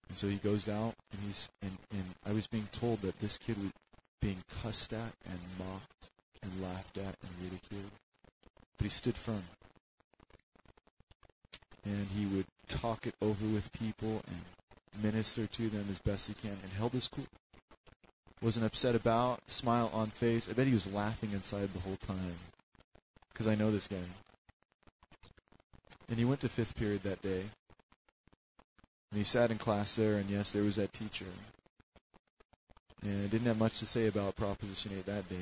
And 0.10 0.18
so 0.18 0.28
he 0.28 0.36
goes 0.38 0.70
out, 0.70 0.94
and 1.12 1.22
he's 1.26 1.50
and, 1.62 1.78
and 1.92 2.04
I 2.26 2.34
was 2.34 2.48
being 2.48 2.68
told 2.72 3.02
that 3.02 3.20
this 3.20 3.38
kid 3.38 3.58
was 3.58 3.72
being 4.22 4.42
cussed 4.62 4.94
at 4.94 5.14
and 5.26 5.40
mocked 5.60 6.10
and 6.44 6.62
laughed 6.62 6.98
at 6.98 7.04
and 7.24 7.32
ridiculed, 7.44 7.92
but 8.78 8.84
he 8.84 8.90
stood 8.90 9.16
firm. 9.16 9.44
And 11.86 12.08
he 12.16 12.26
would 12.28 12.46
talk 12.68 13.08
it 13.08 13.16
over 13.22 13.46
with 13.48 13.72
people 13.74 14.22
and 14.28 15.04
minister 15.04 15.48
to 15.48 15.70
them 15.70 15.86
as 15.90 16.00
best 16.00 16.28
he 16.28 16.34
can, 16.36 16.58
and 16.64 16.72
held 16.72 16.94
his 16.94 17.08
cool 17.08 17.26
wasn't 18.44 18.66
upset 18.66 18.94
about, 18.94 19.40
smile 19.50 19.90
on 19.94 20.08
face. 20.08 20.50
I 20.50 20.54
bet 20.54 20.68
he 20.68 20.74
was 20.74 20.92
laughing 20.92 21.32
inside 21.32 21.74
the 21.74 21.80
whole 21.80 21.96
time 21.96 22.36
because 23.32 23.48
I 23.48 23.56
know 23.56 23.72
this 23.72 23.88
guy. 23.88 23.96
And 26.10 26.20
he 26.20 26.26
went 26.26 26.42
to 26.42 26.50
fifth 26.50 26.76
period 26.76 27.04
that 27.04 27.22
day. 27.22 27.44
And 29.14 29.20
he 29.20 29.26
sat 29.26 29.52
in 29.52 29.60
class 29.60 29.96
there, 29.96 30.16
and 30.16 30.28
yes, 30.28 30.54
there 30.54 30.64
was 30.64 30.78
that 30.78 30.92
teacher. 30.92 31.28
And 33.04 33.30
didn't 33.30 33.46
have 33.46 33.60
much 33.60 33.78
to 33.78 33.86
say 33.86 34.08
about 34.08 34.36
Proposition 34.36 34.92
8 34.98 35.06
that 35.06 35.30
day. 35.30 35.36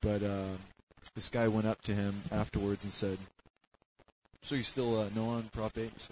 But 0.00 0.24
uh, 0.24 0.56
this 1.14 1.28
guy 1.28 1.46
went 1.46 1.68
up 1.68 1.80
to 1.82 1.94
him 1.94 2.20
afterwards 2.32 2.82
and 2.82 2.92
said, 2.92 3.16
So 4.42 4.56
you 4.56 4.64
still 4.64 5.02
uh, 5.02 5.08
no 5.14 5.28
on 5.28 5.44
Prop 5.52 5.78
8? 5.78 6.08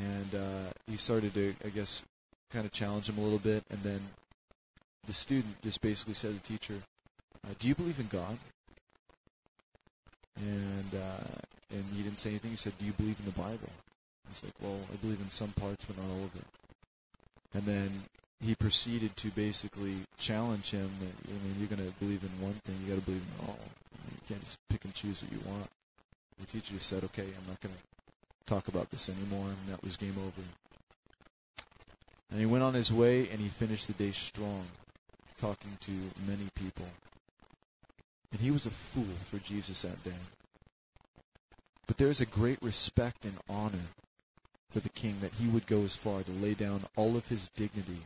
And 0.00 0.34
uh, 0.34 0.70
he 0.86 0.96
started 0.96 1.34
to, 1.34 1.54
I 1.66 1.68
guess, 1.68 2.02
kind 2.50 2.64
of 2.64 2.72
challenge 2.72 3.06
him 3.06 3.18
a 3.18 3.20
little 3.20 3.38
bit, 3.38 3.62
and 3.68 3.80
then 3.80 4.00
the 5.06 5.12
student 5.12 5.60
just 5.60 5.82
basically 5.82 6.14
said 6.14 6.30
to 6.30 6.36
the 6.40 6.48
teacher, 6.48 6.74
uh, 7.46 7.52
"Do 7.58 7.68
you 7.68 7.74
believe 7.74 8.00
in 8.00 8.06
God?" 8.06 8.38
And 10.36 10.94
uh, 10.94 11.40
and 11.70 11.84
he 11.94 12.02
didn't 12.02 12.18
say 12.18 12.30
anything. 12.30 12.52
He 12.52 12.56
said, 12.56 12.72
"Do 12.78 12.86
you 12.86 12.92
believe 12.92 13.16
in 13.18 13.26
the 13.26 13.38
Bible?" 13.38 13.68
He's 14.28 14.42
like, 14.44 14.54
"Well, 14.60 14.78
I 14.92 14.96
believe 14.96 15.20
in 15.20 15.30
some 15.30 15.52
parts, 15.52 15.84
but 15.84 15.96
not 15.96 16.10
all 16.10 16.24
of 16.24 16.36
it." 16.36 16.46
And 17.54 17.62
then 17.64 17.90
he 18.40 18.54
proceeded 18.54 19.16
to 19.16 19.30
basically 19.30 19.96
challenge 20.18 20.70
him 20.70 20.90
that 21.00 21.14
I 21.28 21.32
mean, 21.32 21.56
you're 21.58 21.68
going 21.68 21.84
to 21.84 21.98
believe 21.98 22.22
in 22.22 22.44
one 22.44 22.54
thing, 22.64 22.76
you 22.82 22.94
got 22.94 23.00
to 23.00 23.06
believe 23.06 23.24
in 23.24 23.46
all. 23.46 23.58
You 24.10 24.18
can't 24.28 24.44
just 24.44 24.58
pick 24.68 24.84
and 24.84 24.94
choose 24.94 25.22
what 25.22 25.32
you 25.32 25.40
want. 25.46 25.68
The 26.38 26.46
teacher 26.46 26.74
just 26.74 26.88
said, 26.88 27.04
"Okay, 27.04 27.24
I'm 27.24 27.48
not 27.48 27.60
going 27.60 27.74
to 27.74 27.80
talk 28.46 28.68
about 28.68 28.90
this 28.90 29.08
anymore," 29.08 29.48
and 29.48 29.72
that 29.72 29.82
was 29.82 29.96
game 29.96 30.16
over. 30.18 30.42
And 32.30 32.38
he 32.38 32.46
went 32.46 32.62
on 32.62 32.74
his 32.74 32.92
way 32.92 33.28
and 33.30 33.40
he 33.40 33.48
finished 33.48 33.86
the 33.86 33.94
day 33.94 34.12
strong, 34.12 34.64
talking 35.38 35.76
to 35.80 35.92
many 36.26 36.46
people. 36.54 36.86
And 38.32 38.40
he 38.40 38.50
was 38.50 38.66
a 38.66 38.70
fool 38.70 39.04
for 39.30 39.38
Jesus 39.38 39.82
that 39.82 40.04
day. 40.04 40.20
But 41.86 41.96
there 41.96 42.10
is 42.10 42.20
a 42.20 42.26
great 42.26 42.62
respect 42.62 43.24
and 43.24 43.34
honor 43.48 43.88
for 44.70 44.80
the 44.80 44.88
king 44.90 45.16
that 45.20 45.32
he 45.34 45.48
would 45.48 45.66
go 45.66 45.82
as 45.82 45.96
far 45.96 46.22
to 46.22 46.30
lay 46.32 46.54
down 46.54 46.82
all 46.96 47.16
of 47.16 47.26
his 47.28 47.48
dignity 47.54 48.00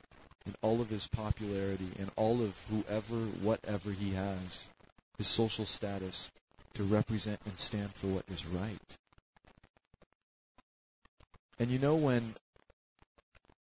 and 0.47 0.55
all 0.63 0.81
of 0.81 0.89
his 0.89 1.07
popularity 1.07 1.89
and 1.99 2.11
all 2.17 2.43
of 2.43 2.67
whoever, 2.71 3.17
whatever 3.43 3.91
he 3.91 4.11
has, 4.13 4.67
his 5.19 5.29
social 5.29 5.65
status, 5.65 6.31
to 6.75 6.83
represent 6.85 7.41
and 7.45 7.59
stand 7.59 7.93
for 7.95 8.09
what 8.09 8.25
is 8.31 8.47
right. 8.47 8.97
And 11.59 11.71
you 11.71 11.79
know 11.79 11.97
when 11.97 12.35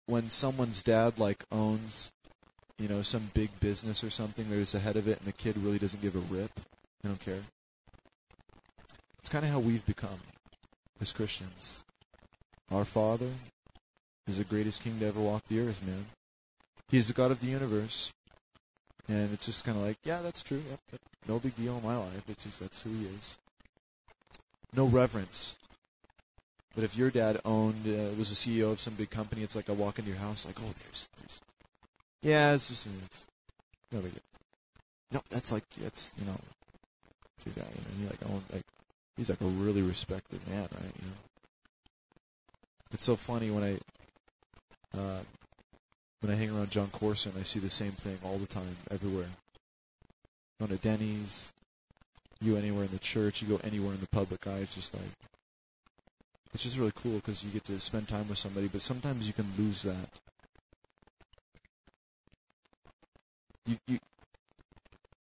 when 0.07 0.31
someone's 0.31 0.83
dad 0.83 1.19
like 1.19 1.45
owns 1.53 2.11
you 2.81 2.89
know, 2.89 3.03
some 3.03 3.31
big 3.35 3.51
business 3.61 4.03
or 4.03 4.11
something 4.11 4.49
that 4.49 4.57
is 4.57 4.75
ahead 4.75 4.97
of 4.97 5.07
it 5.07 5.19
and 5.19 5.27
the 5.27 5.33
kid 5.33 5.57
really 5.59 5.79
doesn't 5.79 6.01
give 6.01 6.17
a 6.17 6.35
rip. 6.35 6.51
They 7.03 7.11
don't 7.11 7.21
care. 7.21 7.43
It's 9.19 9.29
kind 9.29 9.45
of 9.45 9.51
how 9.51 9.59
we've 9.59 9.85
become 9.85 10.19
as 11.01 11.13
Christians. 11.13 11.85
Our 12.71 12.85
Father 12.85 13.29
is 14.27 14.39
the 14.39 14.45
greatest 14.45 14.83
king 14.83 14.99
to 15.01 15.07
ever 15.07 15.21
walk 15.21 15.43
the 15.49 15.61
earth, 15.61 15.85
man. 15.85 16.07
He's 16.91 17.09
the 17.09 17.15
God 17.15 17.31
of 17.31 17.41
the 17.41 17.49
universe. 17.49 18.13
And 19.09 19.33
it's 19.33 19.47
just 19.47 19.65
kind 19.65 19.77
of 19.77 19.85
like, 19.85 19.99
yeah, 20.05 20.23
that's 20.23 20.43
true. 20.43 20.63
Yep, 20.71 20.81
yep. 20.93 21.01
No 21.27 21.39
big 21.39 21.57
deal 21.57 21.77
in 21.77 21.83
my 21.83 21.97
life. 21.97 22.23
It's 22.29 22.45
just 22.45 22.61
that's 22.61 22.83
who 22.83 22.91
he 22.91 23.07
is. 23.07 23.39
No 24.75 24.87
reverence. 24.87 25.57
But 26.75 26.85
if 26.85 26.97
your 26.97 27.11
dad 27.11 27.41
owned, 27.45 27.87
uh, 27.87 28.15
was 28.17 28.31
a 28.31 28.35
CEO 28.35 28.71
of 28.71 28.81
some 28.81 28.95
big 28.95 29.11
company, 29.11 29.43
it's 29.43 29.57
like 29.57 29.69
I 29.69 29.73
walk 29.73 29.99
into 29.99 30.11
your 30.11 30.21
house, 30.21 30.47
like, 30.47 30.61
oh, 30.61 30.73
there's, 30.85 31.09
there's 31.19 31.41
yeah, 32.23 32.53
it's 32.53 32.69
just 32.69 32.87
it's 32.87 33.27
no 33.93 34.01
big 34.01 34.13
deal. 34.13 34.23
No, 35.13 35.21
that's 35.31 35.51
like 35.51 35.65
that's 35.79 36.13
you 36.19 36.27
know, 36.27 36.39
your 37.47 37.55
guy, 37.55 37.71
you 37.75 37.81
know, 37.81 37.99
he 37.99 38.07
like 38.07 38.31
own 38.31 38.43
like 38.53 38.65
he's 39.17 39.31
like 39.31 39.41
a 39.41 39.47
really 39.47 39.83
respected 39.83 40.41
man, 40.49 40.61
right? 40.61 40.95
You 41.03 41.09
know, 41.09 41.17
it's 42.93 43.05
so 43.05 43.17
funny 43.17 43.51
when 43.51 43.65
I 43.65 44.99
uh, 44.99 45.21
when 46.21 46.33
I 46.33 46.37
hang 46.37 46.51
around 46.51 46.71
Jon 46.71 46.89
Courson, 46.89 47.33
I 47.39 47.45
see 47.45 47.61
the 47.61 47.71
same 47.71 47.93
thing 47.93 48.19
all 48.25 48.37
the 48.37 48.47
time, 48.47 48.77
everywhere. 48.91 49.29
Go 50.61 50.67
to 50.67 50.77
Denny's, 50.77 51.51
you 52.43 52.57
anywhere 52.57 52.85
in 52.85 52.91
the 52.91 52.99
church, 52.99 53.41
you 53.41 53.49
go 53.49 53.61
anywhere 53.65 53.95
in 53.95 54.01
the 54.01 54.09
public 54.09 54.47
eye, 54.47 54.59
it's 54.59 54.75
just 54.75 54.93
like 54.93 55.03
which 56.53 56.67
is 56.67 56.79
really 56.79 56.93
cool 56.97 57.15
because 57.15 57.45
you 57.45 57.51
get 57.51 57.65
to 57.67 57.79
spend 57.79 58.09
time 58.09 58.29
with 58.29 58.39
somebody, 58.39 58.69
but 58.69 58.83
sometimes 58.83 59.27
you 59.27 59.33
can 59.33 59.47
lose 59.57 59.83
that. 59.83 60.09
You, 63.67 63.77
you, 63.87 63.99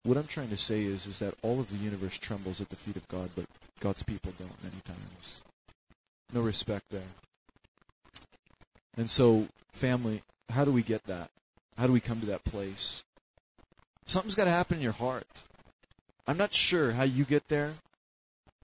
what 0.02 0.16
I'm 0.16 0.26
trying 0.26 0.48
to 0.48 0.56
say 0.56 0.82
is, 0.82 1.06
is 1.06 1.20
that 1.20 1.34
all 1.42 1.60
of 1.60 1.70
the 1.70 1.76
universe 1.76 2.18
trembles 2.18 2.60
at 2.60 2.68
the 2.68 2.76
feet 2.76 2.96
of 2.96 3.06
God, 3.08 3.30
but 3.36 3.44
God's 3.78 4.02
people 4.02 4.32
don't 4.38 4.64
many 4.64 4.80
times. 4.84 5.42
No 6.32 6.40
respect 6.40 6.84
there. 6.90 7.02
And 9.00 9.08
so, 9.08 9.48
family, 9.72 10.20
how 10.50 10.66
do 10.66 10.72
we 10.72 10.82
get 10.82 11.02
that? 11.04 11.30
How 11.78 11.86
do 11.86 11.92
we 11.94 12.00
come 12.00 12.20
to 12.20 12.26
that 12.26 12.44
place? 12.44 13.02
Something's 14.04 14.34
got 14.34 14.44
to 14.44 14.50
happen 14.50 14.76
in 14.76 14.82
your 14.82 14.92
heart. 14.92 15.26
I'm 16.26 16.36
not 16.36 16.52
sure 16.52 16.92
how 16.92 17.04
you 17.04 17.24
get 17.24 17.48
there. 17.48 17.72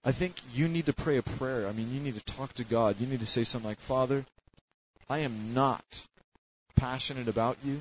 I 0.05 0.13
think 0.13 0.35
you 0.53 0.69
need 0.69 0.87
to 0.87 0.93
pray 0.93 1.17
a 1.17 1.23
prayer. 1.23 1.67
I 1.67 1.73
mean, 1.73 1.91
you 1.91 2.01
need 2.01 2.17
to 2.17 2.25
talk 2.37 2.53
to 2.55 2.65
God. 2.65 2.97
You 3.01 3.07
need 3.07 3.21
to 3.21 3.27
say 3.27 3.45
something 3.45 3.67
like, 3.67 3.81
Father, 3.81 4.27
I 5.09 5.21
am 5.21 5.55
not 5.55 6.07
passionate 6.77 7.29
about 7.29 7.57
you. 7.65 7.81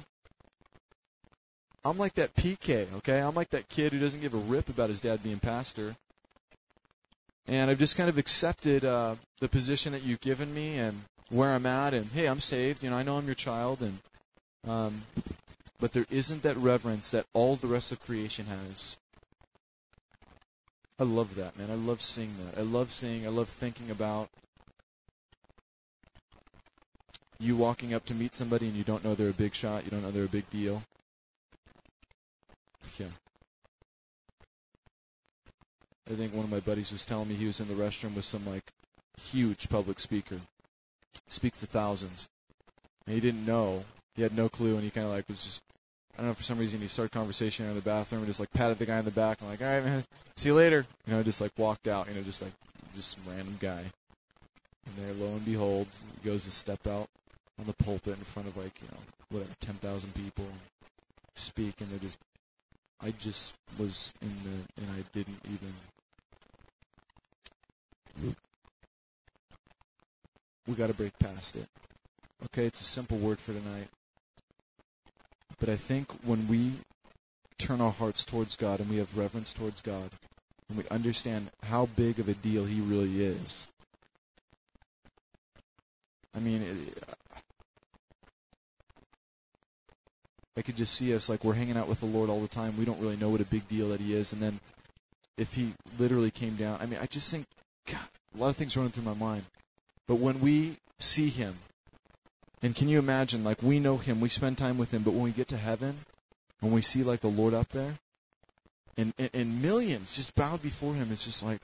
I'm 1.84 1.98
like 1.98 2.14
that 2.14 2.34
PK, 2.36 2.88
okay? 3.00 3.20
I'm 3.20 3.36
like 3.36 3.50
that 3.50 3.68
kid 3.68 3.92
who 3.92 4.00
doesn't 4.00 4.22
give 4.22 4.34
a 4.34 4.38
rip 4.38 4.70
about 4.70 4.88
his 4.88 5.02
dad 5.02 5.22
being 5.22 5.40
pastor. 5.40 5.94
And 7.50 7.70
I've 7.70 7.80
just 7.80 7.98
kind 7.98 8.08
of 8.08 8.18
accepted 8.18 8.86
uh, 8.86 9.16
the 9.42 9.50
position 9.50 9.92
that 9.92 10.04
you've 10.04 10.22
given 10.22 10.54
me 10.54 10.78
and 10.78 10.98
where 11.30 11.54
I'm 11.54 11.66
at. 11.66 11.94
And 11.94 12.08
hey, 12.12 12.28
I'm 12.28 12.40
saved. 12.40 12.84
You 12.84 12.90
know, 12.90 12.98
I 12.98 13.04
know 13.04 13.18
I'm 13.18 13.26
your 13.26 13.36
child. 13.36 13.82
And 13.82 14.00
um, 14.68 15.04
but 15.80 15.92
there 15.92 16.06
isn't 16.10 16.44
that 16.44 16.58
reverence 16.58 17.12
that 17.12 17.26
all 17.34 17.56
the 17.56 17.68
rest 17.68 17.92
of 17.92 18.02
creation 18.02 18.46
has. 18.46 18.98
I 21.00 21.04
love 21.04 21.36
that, 21.36 21.58
man. 21.58 21.70
I 21.70 21.76
love 21.76 22.02
seeing 22.02 22.34
that. 22.46 22.58
I 22.58 22.64
love 22.64 22.92
seeing. 22.92 23.26
I 23.26 23.30
love 23.30 23.50
thinking 23.50 23.92
about 23.92 24.30
you 27.40 27.58
walking 27.58 27.94
up 27.94 28.06
to 28.06 28.14
meet 28.14 28.34
somebody 28.34 28.68
and 28.68 28.76
you 28.76 28.84
don't 28.84 29.04
know 29.04 29.14
they're 29.14 29.30
a 29.30 29.34
big 29.34 29.54
shot. 29.54 29.84
You 29.84 29.92
don't 29.92 30.04
know 30.04 30.12
they're 30.12 30.24
a 30.24 30.30
big 30.30 30.50
deal. 30.52 30.82
Yeah. 32.98 33.08
I 36.10 36.14
think 36.14 36.34
one 36.34 36.46
of 36.46 36.52
my 36.52 36.60
buddies 36.62 36.92
was 36.92 37.04
telling 37.04 37.28
me 37.28 37.36
he 37.36 37.48
was 37.48 37.60
in 37.60 37.68
the 37.68 37.74
restroom 37.74 38.16
with 38.16 38.26
some 38.26 38.46
like 38.46 38.64
huge 39.20 39.70
public 39.70 40.00
speaker, 40.00 40.40
speaks 41.30 41.60
to 41.60 41.66
thousands, 41.66 42.28
and 43.06 43.16
he 43.16 43.22
didn't 43.22 43.46
know. 43.46 43.84
He 44.16 44.22
had 44.22 44.36
no 44.36 44.50
clue, 44.50 44.76
and 44.76 44.84
he 44.84 44.90
kind 44.90 45.06
of 45.06 45.14
like 45.14 45.28
was 45.28 45.44
just 45.44 45.62
I 46.16 46.22
don't 46.22 46.28
know 46.28 46.34
for 46.34 46.44
some 46.44 46.58
reason 46.58 46.80
he 46.80 46.88
started 46.88 47.12
conversation 47.12 47.66
in 47.66 47.76
the 47.76 47.82
bathroom 47.82 48.22
and 48.22 48.28
just 48.28 48.40
like 48.40 48.52
patted 48.54 48.80
the 48.80 48.86
guy 48.86 49.00
in 49.00 49.06
the 49.06 49.12
back 49.12 49.42
and 49.42 49.50
like, 49.50 49.62
all 49.62 49.68
right, 49.68 49.84
man, 49.84 50.04
see 50.38 50.50
you 50.50 50.56
later. 50.56 50.86
You 51.06 51.14
know, 51.14 51.24
just 51.24 51.42
like 51.42 51.52
walked 51.58 51.88
out. 51.88 52.08
You 52.08 52.16
know, 52.16 52.22
just 52.22 52.42
like 52.42 52.54
just 52.96 53.12
some 53.12 53.34
random 53.34 53.58
guy. 53.60 53.84
And 54.86 54.96
there, 54.98 55.14
lo 55.14 55.34
and 55.34 55.44
behold, 55.44 55.88
he 56.22 56.30
goes 56.30 56.46
to 56.46 56.52
step 56.52 56.88
out 56.88 57.10
on 57.60 57.66
the 57.66 57.74
pulpit 57.74 58.18
in 58.18 58.24
front 58.24 58.48
of 58.48 58.56
like 58.56 58.82
you 58.82 58.88
know 58.88 58.98
whatever 59.30 59.52
ten 59.60 59.76
thousand 59.76 60.14
people, 60.16 60.46
and 60.46 60.60
speak, 61.36 61.82
and 61.82 61.90
they're 61.92 62.00
just. 62.00 62.18
I 63.02 63.12
just 63.20 63.54
was 63.78 64.14
in 64.22 64.30
the 64.30 64.82
and 64.82 64.92
I 64.98 65.04
didn't 65.12 65.42
even. 65.46 65.74
We 70.68 70.74
got 70.74 70.88
to 70.88 70.94
break 70.94 71.18
past 71.20 71.56
it. 71.56 71.68
Okay, 72.46 72.66
it's 72.66 72.82
a 72.82 72.86
simple 72.86 73.18
word 73.18 73.40
for 73.40 73.54
tonight. 73.54 73.88
But 75.60 75.70
I 75.70 75.76
think 75.76 76.12
when 76.24 76.48
we 76.48 76.72
turn 77.58 77.82
our 77.82 77.92
hearts 77.92 78.26
towards 78.26 78.58
God 78.58 78.80
and 78.80 78.90
we 78.90 78.98
have 78.98 79.18
reverence 79.18 79.54
towards 79.54 79.82
God 79.82 80.10
and 80.70 80.78
we 80.78 80.84
understand 80.90 81.50
how 81.64 81.86
big 81.96 82.20
of 82.20 82.28
a 82.28 82.34
deal 82.34 82.66
He 82.66 82.82
really 82.82 83.24
is. 83.24 83.68
I 86.36 86.40
mean, 86.40 86.62
it, 86.62 87.04
I 90.58 90.62
could 90.62 90.76
just 90.76 90.94
see 90.94 91.14
us 91.16 91.30
like 91.30 91.44
we're 91.44 91.54
hanging 91.54 91.78
out 91.78 91.88
with 91.88 92.00
the 92.00 92.06
Lord 92.06 92.30
all 92.30 92.42
the 92.42 92.48
time. 92.48 92.78
We 92.78 92.86
don't 92.86 93.00
really 93.00 93.18
know 93.18 93.30
what 93.30 93.42
a 93.42 93.46
big 93.46 93.68
deal 93.68 93.90
that 93.90 94.02
He 94.02 94.14
is. 94.14 94.34
And 94.34 94.42
then 94.42 94.60
if 95.38 95.54
He 95.54 95.74
literally 96.00 96.32
came 96.32 96.56
down, 96.56 96.80
I 96.82 96.86
mean, 96.86 97.00
I 97.02 97.06
just 97.06 97.32
think, 97.32 97.46
God, 97.90 98.00
a 98.36 98.38
lot 98.38 98.50
of 98.50 98.56
things 98.56 98.76
running 98.76 98.92
through 98.92 99.04
my 99.04 99.14
mind. 99.14 99.44
But 100.08 100.16
when 100.16 100.40
we 100.40 100.78
see 101.00 101.30
Him 101.30 101.56
and 102.66 102.76
can 102.76 102.90
you 102.90 102.98
imagine, 102.98 103.44
like, 103.44 103.62
we 103.62 103.80
know 103.80 103.98
him, 103.98 104.20
we 104.20 104.30
spend 104.30 104.58
time 104.58 104.80
with 104.80 104.92
him, 104.92 105.04
but 105.04 105.14
when 105.14 105.22
we 105.22 105.32
get 105.32 105.50
to 105.50 105.58
heaven, 105.58 105.96
when 106.62 106.72
we 106.72 106.82
see, 106.82 107.04
like, 107.04 107.20
the 107.20 107.28
Lord 107.28 107.54
up 107.54 107.70
there, 107.70 107.94
and, 108.98 109.14
and, 109.20 109.30
and 109.36 109.62
millions 109.62 110.16
just 110.16 110.34
bowed 110.34 110.64
before 110.64 110.96
him, 110.96 111.10
it's 111.12 111.26
just 111.26 111.44
like, 111.44 111.60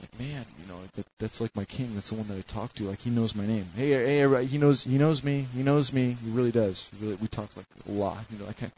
like, 0.00 0.18
man, 0.18 0.44
you 0.60 0.66
know, 0.66 0.80
that, 0.96 1.06
that's 1.20 1.40
like 1.40 1.54
my 1.54 1.64
king. 1.64 1.94
That's 1.94 2.10
the 2.10 2.16
one 2.16 2.26
that 2.28 2.38
I 2.38 2.40
talk 2.40 2.72
to. 2.74 2.84
Like, 2.84 3.00
he 3.00 3.10
knows 3.10 3.36
my 3.36 3.46
name. 3.46 3.66
Hey, 3.76 3.90
hey, 3.90 4.44
he 4.46 4.58
knows, 4.58 4.82
he 4.82 4.98
knows 4.98 5.22
me. 5.22 5.46
He 5.54 5.62
knows 5.62 5.92
me. 5.92 6.16
He 6.24 6.30
really 6.30 6.52
does. 6.52 6.90
He 6.98 7.04
really, 7.04 7.18
we 7.20 7.28
talk 7.28 7.56
like 7.56 7.66
a 7.88 7.92
lot. 7.92 8.18
You 8.32 8.38
know, 8.38 8.46
like, 8.46 8.60
yeah. 8.60 8.68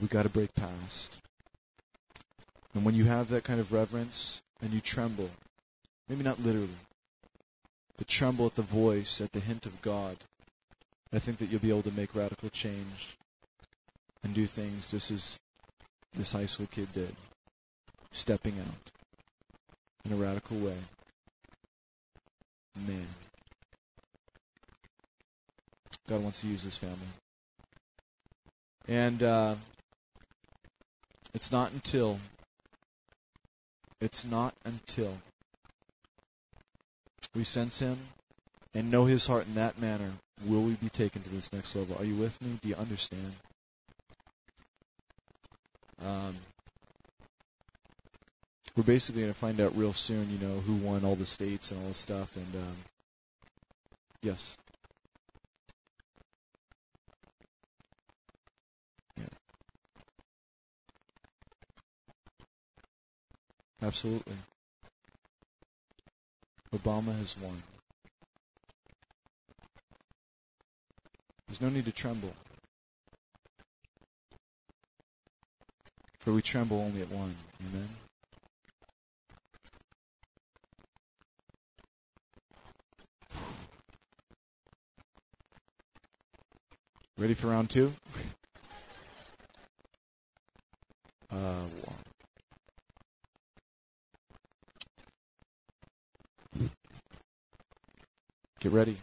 we 0.00 0.08
got 0.08 0.24
to 0.24 0.30
break 0.30 0.54
past. 0.54 1.16
And 2.74 2.84
when 2.84 2.94
you 2.94 3.04
have 3.04 3.28
that 3.28 3.44
kind 3.44 3.60
of 3.60 3.72
reverence 3.72 4.42
and 4.62 4.72
you 4.72 4.80
tremble, 4.80 5.30
maybe 6.10 6.24
not 6.24 6.40
literally, 6.40 6.68
but 7.96 8.08
tremble 8.08 8.46
at 8.46 8.54
the 8.54 8.62
voice, 8.62 9.20
at 9.20 9.30
the 9.30 9.38
hint 9.38 9.64
of 9.64 9.80
God, 9.80 10.16
I 11.12 11.20
think 11.20 11.38
that 11.38 11.46
you'll 11.46 11.60
be 11.60 11.70
able 11.70 11.82
to 11.82 11.92
make 11.92 12.16
radical 12.16 12.48
change 12.48 13.16
and 14.24 14.34
do 14.34 14.44
things 14.46 14.90
just 14.90 15.12
as 15.12 15.38
this 16.14 16.32
high 16.32 16.46
school 16.46 16.66
kid 16.68 16.92
did, 16.92 17.14
stepping 18.10 18.58
out 18.58 18.90
in 20.04 20.12
a 20.12 20.16
radical 20.16 20.58
way. 20.58 20.76
Man, 22.88 23.06
God 26.08 26.22
wants 26.24 26.40
to 26.40 26.48
use 26.48 26.64
this 26.64 26.76
family. 26.76 26.96
And 28.88 29.22
uh, 29.22 29.54
it's 31.34 31.52
not 31.52 31.70
until, 31.70 32.18
it's 34.00 34.24
not 34.24 34.54
until 34.64 35.14
we 37.34 37.44
sense 37.44 37.78
Him 37.78 37.98
and 38.74 38.90
know 38.90 39.04
His 39.04 39.26
heart 39.26 39.46
in 39.46 39.54
that 39.54 39.78
manner, 39.80 40.10
will 40.46 40.62
we 40.62 40.74
be 40.74 40.88
taken 40.88 41.22
to 41.22 41.28
this 41.30 41.52
next 41.52 41.74
level? 41.76 41.96
Are 41.98 42.04
you 42.04 42.14
with 42.14 42.40
me? 42.42 42.58
Do 42.62 42.68
you 42.68 42.76
understand? 42.76 43.32
Um, 46.04 46.34
we're 48.76 48.84
basically 48.84 49.22
going 49.22 49.32
to 49.32 49.38
find 49.38 49.60
out 49.60 49.76
real 49.76 49.92
soon, 49.92 50.30
you 50.30 50.46
know, 50.46 50.60
who 50.60 50.74
won 50.76 51.04
all 51.04 51.16
the 51.16 51.26
states 51.26 51.70
and 51.70 51.80
all 51.80 51.88
this 51.88 51.98
stuff. 51.98 52.34
And 52.36 52.62
um, 52.62 52.76
yes. 54.22 54.56
Absolutely. 63.82 64.34
Obama 66.74 67.16
has 67.18 67.36
won. 67.38 67.62
There's 71.48 71.60
no 71.60 71.68
need 71.68 71.86
to 71.86 71.92
tremble. 71.92 72.32
For 76.20 76.32
we 76.32 76.42
tremble 76.42 76.78
only 76.80 77.02
at 77.02 77.10
one. 77.10 77.34
Amen. 77.68 77.88
Ready 87.18 87.34
for 87.34 87.48
round 87.48 87.70
two? 87.70 87.92
Uh, 91.32 91.62
Get 98.60 98.72
ready. 98.72 98.96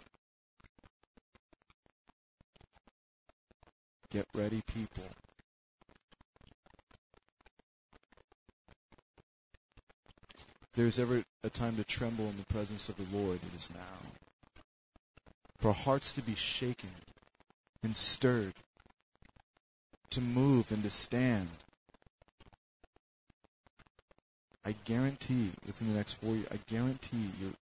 Get 4.11 4.25
ready, 4.35 4.61
people. 4.73 5.03
There's 10.75 10.99
ever 10.99 11.23
a 11.43 11.49
time 11.49 11.75
to 11.77 11.83
tremble 11.83 12.25
in 12.25 12.37
the 12.37 12.53
presence 12.53 12.87
of 12.89 12.97
the 12.97 13.17
Lord, 13.17 13.37
it 13.37 13.57
is 13.57 13.69
now. 13.73 14.11
For 15.57 15.73
hearts 15.73 16.13
to 16.13 16.21
be 16.21 16.35
shaken 16.35 16.91
and 17.81 17.97
stirred, 17.97 18.53
to 20.11 20.21
move 20.21 20.71
and 20.71 20.83
to 20.83 20.91
stand. 20.91 21.49
I 24.63 24.75
guarantee 24.85 25.49
within 25.65 25.87
the 25.87 25.95
next 25.95 26.13
four 26.13 26.35
years, 26.35 26.47
I 26.51 26.59
guarantee 26.71 27.31
you, 27.41 27.53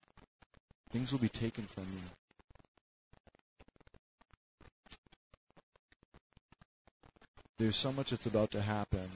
things 0.94 1.10
will 1.10 1.18
be 1.18 1.28
taken 1.28 1.64
from 1.64 1.82
you. 1.92 1.98
There's 7.58 7.74
so 7.74 7.90
much 7.90 8.10
that's 8.10 8.26
about 8.26 8.52
to 8.52 8.60
happen. 8.60 9.08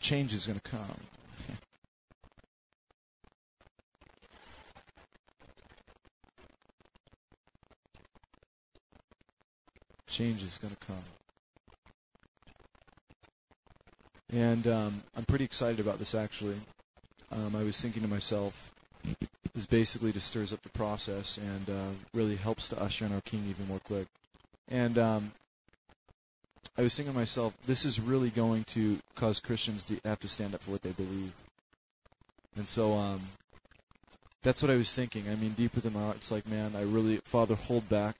Change 0.00 0.34
is 0.34 0.46
going 0.46 0.60
to 0.60 0.70
come. 0.70 1.00
Change 10.08 10.42
is 10.42 10.58
going 10.58 10.74
to 10.74 10.86
come. 10.86 10.96
And 14.30 14.66
um, 14.66 15.02
I'm 15.16 15.24
pretty 15.24 15.46
excited 15.46 15.80
about 15.80 15.98
this 15.98 16.14
actually. 16.14 16.56
Um, 17.32 17.56
I 17.56 17.62
was 17.62 17.80
thinking 17.80 18.02
to 18.02 18.08
myself, 18.08 18.74
this 19.54 19.66
basically 19.66 20.12
just 20.12 20.26
stirs 20.26 20.52
up 20.52 20.62
the 20.62 20.68
process 20.70 21.38
and 21.38 21.70
uh, 21.70 21.90
really 22.12 22.36
helps 22.36 22.68
to 22.68 22.82
usher 22.82 23.06
in 23.06 23.12
our 23.12 23.20
King 23.20 23.44
even 23.48 23.68
more 23.68 23.80
quick. 23.80 24.06
And 24.68 24.98
um, 24.98 25.32
I 26.76 26.82
was 26.82 26.96
thinking 26.96 27.12
to 27.12 27.18
myself, 27.18 27.56
this 27.66 27.84
is 27.84 28.00
really 28.00 28.30
going 28.30 28.64
to 28.64 28.98
cause 29.14 29.38
Christians 29.38 29.84
to 29.84 29.98
have 30.04 30.18
to 30.20 30.28
stand 30.28 30.54
up 30.54 30.62
for 30.62 30.72
what 30.72 30.82
they 30.82 30.90
believe. 30.90 31.32
And 32.56 32.66
so 32.66 32.94
um, 32.94 33.20
that's 34.42 34.62
what 34.62 34.72
I 34.72 34.76
was 34.76 34.92
thinking. 34.92 35.24
I 35.30 35.36
mean, 35.36 35.52
deep 35.52 35.74
within 35.74 35.92
my 35.92 36.00
heart, 36.00 36.16
it's 36.16 36.32
like, 36.32 36.48
man, 36.48 36.72
I 36.76 36.82
really, 36.82 37.18
Father, 37.24 37.54
hold 37.54 37.88
back 37.88 38.16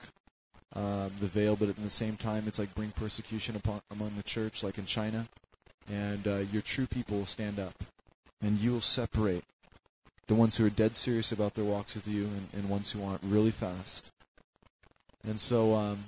um, 0.74 1.11
the 1.20 1.26
veil, 1.26 1.57
but 1.57 1.68
at 1.68 1.76
the 1.76 1.91
same 1.91 2.16
time, 2.16 2.45
it's 2.47 2.59
like 2.59 2.74
bring 2.74 2.91
persecution 2.93 3.57
upon 3.57 3.80
among 3.91 4.12
the 4.16 4.22
church, 4.22 4.62
like 4.62 4.78
in 4.78 4.87
China, 4.87 5.26
and 5.91 6.26
uh, 6.26 6.39
your 6.53 6.62
true 6.62 6.87
people 6.87 7.18
will 7.18 7.26
stand 7.26 7.59
up, 7.59 7.74
and 8.43 8.59
you 8.59 8.72
will 8.72 8.80
separate 8.80 9.45
the 10.27 10.35
ones 10.35 10.57
who 10.57 10.66
are 10.66 10.70
dead 10.70 10.97
serious 10.97 11.33
about 11.33 11.55
their 11.55 11.64
walks 11.64 11.95
with 11.95 12.09
you 12.09 12.25
and, 12.25 12.49
and 12.55 12.70
ones 12.70 12.91
who 12.91 13.05
aren't 13.05 13.22
really 13.25 13.51
fast. 13.51 14.11
And 15.27 15.41
so, 15.41 15.75
um, 15.75 15.99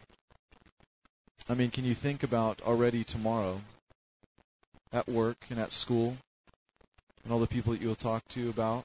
I 1.48 1.54
mean, 1.54 1.70
can 1.70 1.84
you 1.84 1.94
think 1.94 2.22
about 2.22 2.62
already 2.62 3.04
tomorrow 3.04 3.60
at 4.92 5.08
work 5.08 5.36
and 5.50 5.58
at 5.58 5.72
school 5.72 6.16
and 7.24 7.32
all 7.32 7.38
the 7.38 7.46
people 7.46 7.72
that 7.72 7.82
you'll 7.82 7.94
talk 7.94 8.26
to 8.28 8.48
about? 8.48 8.84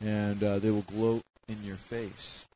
And 0.00 0.42
uh, 0.42 0.58
they 0.58 0.70
will 0.70 0.82
gloat 0.82 1.22
in 1.48 1.62
your 1.64 1.76
face 1.76 2.46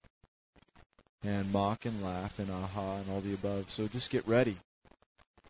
and 1.24 1.50
mock 1.52 1.84
and 1.86 2.02
laugh 2.02 2.38
and 2.38 2.50
aha 2.50 2.96
and 2.96 3.10
all 3.10 3.20
the 3.20 3.34
above. 3.34 3.70
So 3.70 3.88
just 3.88 4.10
get 4.10 4.26
ready. 4.26 4.56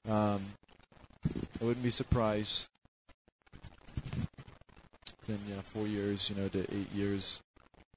Um, 0.08 0.42
I 1.60 1.64
wouldn't 1.64 1.82
be 1.82 1.90
surprised 1.90 2.68
in 5.28 5.38
you 5.48 5.54
know, 5.54 5.60
four 5.60 5.86
years, 5.86 6.30
you 6.30 6.36
know, 6.40 6.48
to 6.48 6.60
eight 6.60 6.92
years 6.94 7.40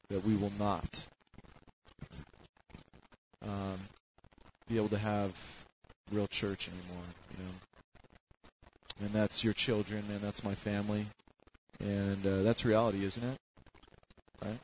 that 0.09 0.25
we 0.25 0.35
will 0.35 0.51
not 0.59 1.05
um, 3.45 3.79
be 4.69 4.77
able 4.77 4.89
to 4.89 4.97
have 4.97 5.31
real 6.11 6.27
church 6.27 6.67
anymore. 6.67 7.05
You 7.37 7.43
know, 7.43 7.51
and 9.05 9.09
that's 9.13 9.43
your 9.43 9.53
children, 9.53 10.03
and 10.09 10.21
that's 10.21 10.43
my 10.43 10.55
family, 10.55 11.05
and 11.79 12.25
uh, 12.25 12.43
that's 12.43 12.65
reality, 12.65 13.03
isn't 13.03 13.23
it? 13.23 13.37
Right? 14.43 14.59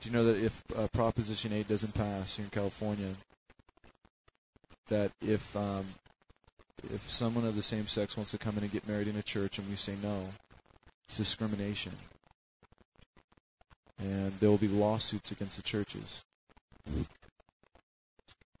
Do 0.00 0.08
you 0.08 0.14
know 0.16 0.24
that 0.24 0.44
if 0.44 0.62
uh, 0.76 0.88
Proposition 0.92 1.52
8 1.52 1.68
doesn't 1.68 1.94
pass 1.94 2.36
here 2.36 2.44
in 2.44 2.50
California, 2.50 3.12
that 4.88 5.10
if 5.20 5.56
um, 5.56 5.84
if 6.92 7.02
someone 7.10 7.44
of 7.44 7.56
the 7.56 7.62
same 7.62 7.86
sex 7.86 8.16
wants 8.16 8.32
to 8.32 8.38
come 8.38 8.56
in 8.56 8.62
and 8.62 8.72
get 8.72 8.86
married 8.86 9.08
in 9.08 9.16
a 9.16 9.22
church 9.22 9.58
and 9.58 9.68
we 9.68 9.76
say 9.76 9.94
no, 10.02 10.28
discrimination. 11.14 11.92
And 13.98 14.32
there 14.40 14.50
will 14.50 14.58
be 14.58 14.68
lawsuits 14.68 15.32
against 15.32 15.56
the 15.56 15.62
churches. 15.62 16.22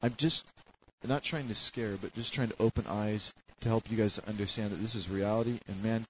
I'm 0.02 0.14
just 0.16 0.46
not 1.04 1.22
trying 1.22 1.48
to 1.48 1.54
scare, 1.54 1.96
but 2.00 2.14
just 2.14 2.32
trying 2.32 2.48
to 2.48 2.56
open 2.60 2.86
eyes 2.88 3.34
to 3.60 3.68
help 3.68 3.90
you 3.90 3.96
guys 3.96 4.18
understand 4.26 4.70
that 4.70 4.80
this 4.80 4.94
is 4.94 5.08
reality. 5.08 5.58
And 5.68 5.82
man, 5.82 6.04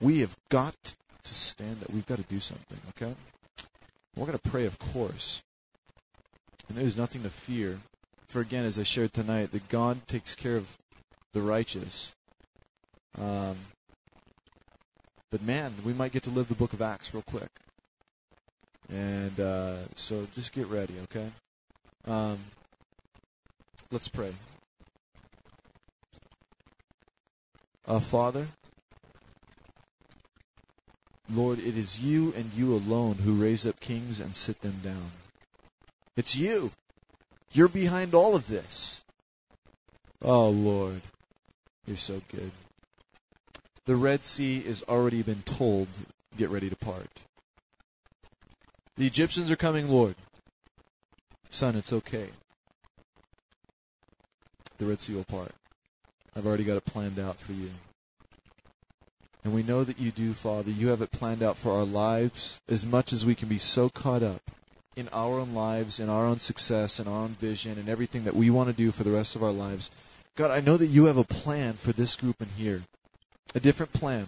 we 0.00 0.20
have 0.20 0.36
got 0.48 0.76
to 1.24 1.34
stand 1.34 1.82
up. 1.82 1.90
We've 1.90 2.06
got 2.06 2.18
to 2.18 2.24
do 2.24 2.40
something, 2.40 2.78
okay? 2.90 3.14
We're 4.16 4.26
going 4.26 4.38
to 4.38 4.50
pray, 4.50 4.66
of 4.66 4.78
course. 4.78 5.42
And 6.68 6.76
there's 6.76 6.96
nothing 6.96 7.22
to 7.22 7.30
fear. 7.30 7.78
For 8.28 8.40
again, 8.40 8.64
as 8.64 8.78
I 8.78 8.82
shared 8.82 9.12
tonight, 9.12 9.52
that 9.52 9.68
God 9.68 10.06
takes 10.06 10.34
care 10.34 10.56
of 10.56 10.76
the 11.32 11.40
righteous. 11.40 12.12
Um, 13.18 13.56
but 15.30 15.42
man, 15.42 15.74
we 15.84 15.92
might 15.92 16.12
get 16.12 16.24
to 16.24 16.30
live 16.30 16.48
the 16.48 16.54
book 16.54 16.72
of 16.72 16.82
Acts 16.82 17.12
real 17.12 17.22
quick. 17.22 17.50
And 18.90 19.38
uh, 19.38 19.76
so 19.94 20.26
just 20.34 20.52
get 20.52 20.68
ready, 20.68 20.94
okay? 21.04 21.28
Um, 22.06 22.38
let's 23.90 24.08
pray. 24.08 24.32
Uh, 27.86 28.00
Father, 28.00 28.46
Lord, 31.30 31.58
it 31.58 31.76
is 31.76 32.00
you 32.00 32.32
and 32.36 32.50
you 32.54 32.74
alone 32.74 33.16
who 33.16 33.34
raise 33.34 33.66
up 33.66 33.78
kings 33.80 34.20
and 34.20 34.34
sit 34.34 34.60
them 34.62 34.80
down. 34.82 35.10
It's 36.16 36.36
you. 36.36 36.70
You're 37.52 37.68
behind 37.68 38.14
all 38.14 38.34
of 38.34 38.46
this. 38.48 39.02
Oh, 40.22 40.50
Lord, 40.50 41.00
you're 41.86 41.96
so 41.96 42.20
good. 42.32 42.50
The 43.88 43.96
Red 43.96 44.22
Sea 44.22 44.60
has 44.64 44.82
already 44.82 45.22
been 45.22 45.40
told, 45.46 45.88
get 46.36 46.50
ready 46.50 46.68
to 46.68 46.76
part. 46.76 47.08
The 48.98 49.06
Egyptians 49.06 49.50
are 49.50 49.56
coming, 49.56 49.88
Lord. 49.88 50.14
Son, 51.48 51.74
it's 51.74 51.94
okay. 51.94 52.26
The 54.76 54.84
Red 54.84 55.00
Sea 55.00 55.14
will 55.14 55.24
part. 55.24 55.52
I've 56.36 56.46
already 56.46 56.64
got 56.64 56.76
it 56.76 56.84
planned 56.84 57.18
out 57.18 57.40
for 57.40 57.52
you. 57.52 57.70
And 59.44 59.54
we 59.54 59.62
know 59.62 59.84
that 59.84 59.98
you 59.98 60.10
do, 60.10 60.34
Father. 60.34 60.70
You 60.70 60.88
have 60.88 61.00
it 61.00 61.10
planned 61.10 61.42
out 61.42 61.56
for 61.56 61.72
our 61.72 61.86
lives 61.86 62.60
as 62.68 62.84
much 62.84 63.14
as 63.14 63.24
we 63.24 63.34
can 63.34 63.48
be 63.48 63.58
so 63.58 63.88
caught 63.88 64.22
up 64.22 64.42
in 64.96 65.08
our 65.14 65.38
own 65.38 65.54
lives, 65.54 65.98
in 65.98 66.10
our 66.10 66.26
own 66.26 66.40
success, 66.40 67.00
in 67.00 67.08
our 67.08 67.22
own 67.22 67.36
vision, 67.40 67.78
and 67.78 67.88
everything 67.88 68.24
that 68.24 68.36
we 68.36 68.50
want 68.50 68.68
to 68.68 68.76
do 68.76 68.92
for 68.92 69.04
the 69.04 69.12
rest 69.12 69.34
of 69.34 69.42
our 69.42 69.50
lives. 69.50 69.90
God, 70.36 70.50
I 70.50 70.60
know 70.60 70.76
that 70.76 70.88
you 70.88 71.06
have 71.06 71.16
a 71.16 71.24
plan 71.24 71.72
for 71.72 71.92
this 71.92 72.16
group 72.16 72.42
in 72.42 72.48
here 72.58 72.82
a 73.54 73.60
different 73.60 73.92
plan. 73.92 74.26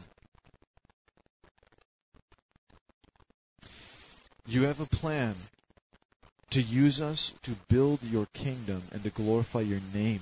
You 4.47 4.65
have 4.65 4.81
a 4.81 4.87
plan 4.87 5.35
to 6.51 6.61
use 6.61 7.01
us 7.01 7.33
to 7.43 7.53
build 7.69 8.03
your 8.03 8.27
kingdom 8.33 8.83
and 8.93 9.03
to 9.05 9.11
glorify 9.11 9.61
your 9.61 9.81
name. 9.95 10.21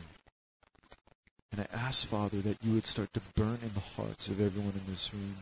And 1.52 1.62
I 1.62 1.66
ask, 1.72 2.06
Father, 2.06 2.38
that 2.38 2.58
you 2.62 2.74
would 2.74 2.86
start 2.86 3.12
to 3.14 3.20
burn 3.34 3.58
in 3.62 3.70
the 3.72 4.02
hearts 4.02 4.28
of 4.28 4.40
everyone 4.40 4.74
in 4.74 4.92
this 4.92 5.12
room. 5.14 5.36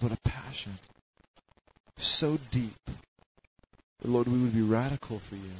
What 0.00 0.12
a 0.12 0.18
passion. 0.28 0.76
So 1.98 2.38
deep. 2.50 2.90
Lord, 4.02 4.26
we 4.26 4.38
would 4.38 4.54
be 4.54 4.62
radical 4.62 5.20
for 5.20 5.36
you. 5.36 5.54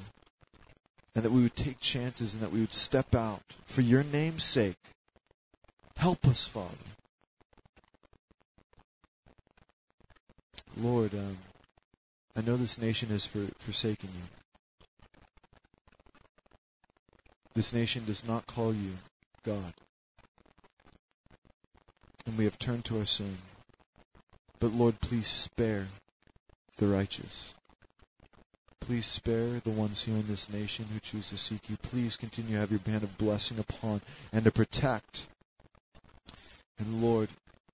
And 1.14 1.24
that 1.24 1.30
we 1.30 1.42
would 1.42 1.55
take 1.55 1.78
chances 1.78 2.34
and 2.34 2.42
that 2.42 2.50
we 2.50 2.61
would 2.61 2.72
step 2.72 3.14
out 3.14 3.42
for 3.66 3.82
your 3.82 4.02
name's 4.02 4.42
sake 4.42 4.76
Help 6.05 6.26
us, 6.26 6.46
Father. 6.46 6.68
Lord, 10.76 11.14
um, 11.14 11.38
I 12.36 12.42
know 12.42 12.59
this 12.59 12.78
nation 12.78 13.09
has 13.09 13.24
for, 13.24 13.38
forsaken 13.57 14.11
you. 14.14 14.22
This 17.55 17.72
nation 17.72 18.05
does 18.05 18.22
not 18.28 18.46
call 18.46 18.74
you 18.74 18.90
God. 19.46 19.72
And 22.26 22.36
we 22.36 22.44
have 22.44 22.59
turned 22.59 22.84
to 22.84 22.98
our 22.98 23.07
sin. 23.07 23.38
But 24.61 24.72
Lord, 24.72 25.00
please 25.00 25.26
spare 25.26 25.86
the 26.76 26.86
righteous. 26.86 27.55
Please 28.80 29.07
spare 29.07 29.59
the 29.61 29.70
ones 29.70 30.05
here 30.05 30.16
in 30.16 30.26
this 30.26 30.52
nation 30.52 30.84
who 30.92 31.00
choose 31.00 31.30
to 31.30 31.38
seek 31.38 31.70
you. 31.70 31.78
Please 31.78 32.18
continue 32.18 32.57
to 32.57 32.61
have 32.61 32.70
your 32.70 32.80
hand 32.84 33.05
of 33.05 33.16
blessing 33.16 33.59
upon 33.59 34.02
and 34.34 34.44
to 34.44 34.50
protect. 34.50 35.28
And 36.79 37.03
Lord, 37.03 37.29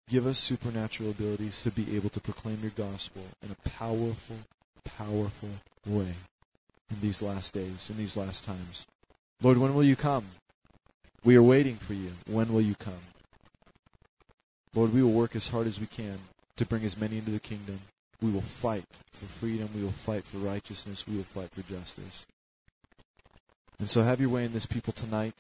give 0.09 0.27
us 0.27 0.39
supernatural 0.39 1.11
abilities 1.11 1.63
to 1.63 1.71
be 1.71 1.97
able 1.97 2.11
to 2.11 2.21
proclaim 2.21 2.59
your 2.63 2.73
gospel 2.77 3.23
in 3.43 3.51
a 3.51 3.69
powerful, 3.71 4.37
powerful 4.85 5.49
way 5.87 6.13
in 6.91 7.01
these 7.01 7.23
last 7.23 7.55
days, 7.55 7.91
in 7.91 7.97
these 7.97 8.17
last 8.17 8.45
times. 8.45 8.87
Lord, 9.43 9.57
when 9.57 9.75
will 9.75 9.85
you 9.85 9.97
come? 9.97 10.25
We 11.25 11.37
are 11.37 11.43
waiting 11.43 11.77
for 11.77 11.95
you. 11.95 12.13
When 12.27 12.53
will 12.53 12.61
you 12.61 12.75
come? 12.75 12.95
Lord, 14.75 14.93
we 14.93 15.03
will 15.03 15.13
work 15.13 15.37
as 15.37 15.49
hard 15.49 15.67
as 15.67 15.81
we 15.81 15.87
can 15.87 16.19
to 16.57 16.67
bring 16.67 16.85
as 16.85 16.97
many 16.97 17.19
into 17.19 17.31
the 17.31 17.41
kingdom. 17.41 17.81
We 18.23 18.31
will 18.31 18.41
fight 18.41 18.85
for 19.13 19.27
freedom. 19.27 19.69
We 19.75 19.83
will 19.83 19.91
fight 19.91 20.25
for 20.25 20.39
righteousness. 20.39 21.07
We 21.07 21.17
will 21.17 21.25
fight 21.25 21.51
for 21.53 21.63
justice. 21.63 22.27
And 23.79 23.89
so 23.89 24.03
have 24.03 24.21
your 24.21 24.29
way 24.29 24.45
in 24.45 24.53
this 24.53 24.67
people 24.67 24.93
tonight. 24.93 25.35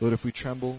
Lord, 0.00 0.14
if 0.14 0.24
we 0.24 0.32
tremble, 0.32 0.78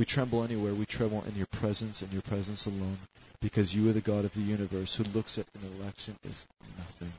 we 0.00 0.06
tremble 0.06 0.42
anywhere, 0.42 0.72
we 0.72 0.86
tremble 0.86 1.22
in 1.28 1.36
your 1.36 1.46
presence 1.48 2.00
and 2.00 2.10
your 2.10 2.22
presence 2.22 2.64
alone, 2.64 2.96
because 3.42 3.74
you 3.74 3.86
are 3.90 3.92
the 3.92 4.00
God 4.00 4.24
of 4.24 4.32
the 4.32 4.40
universe 4.40 4.96
who 4.96 5.04
looks 5.04 5.36
at 5.36 5.44
an 5.54 5.78
election 5.78 6.16
as 6.24 6.46
nothing. 6.78 7.12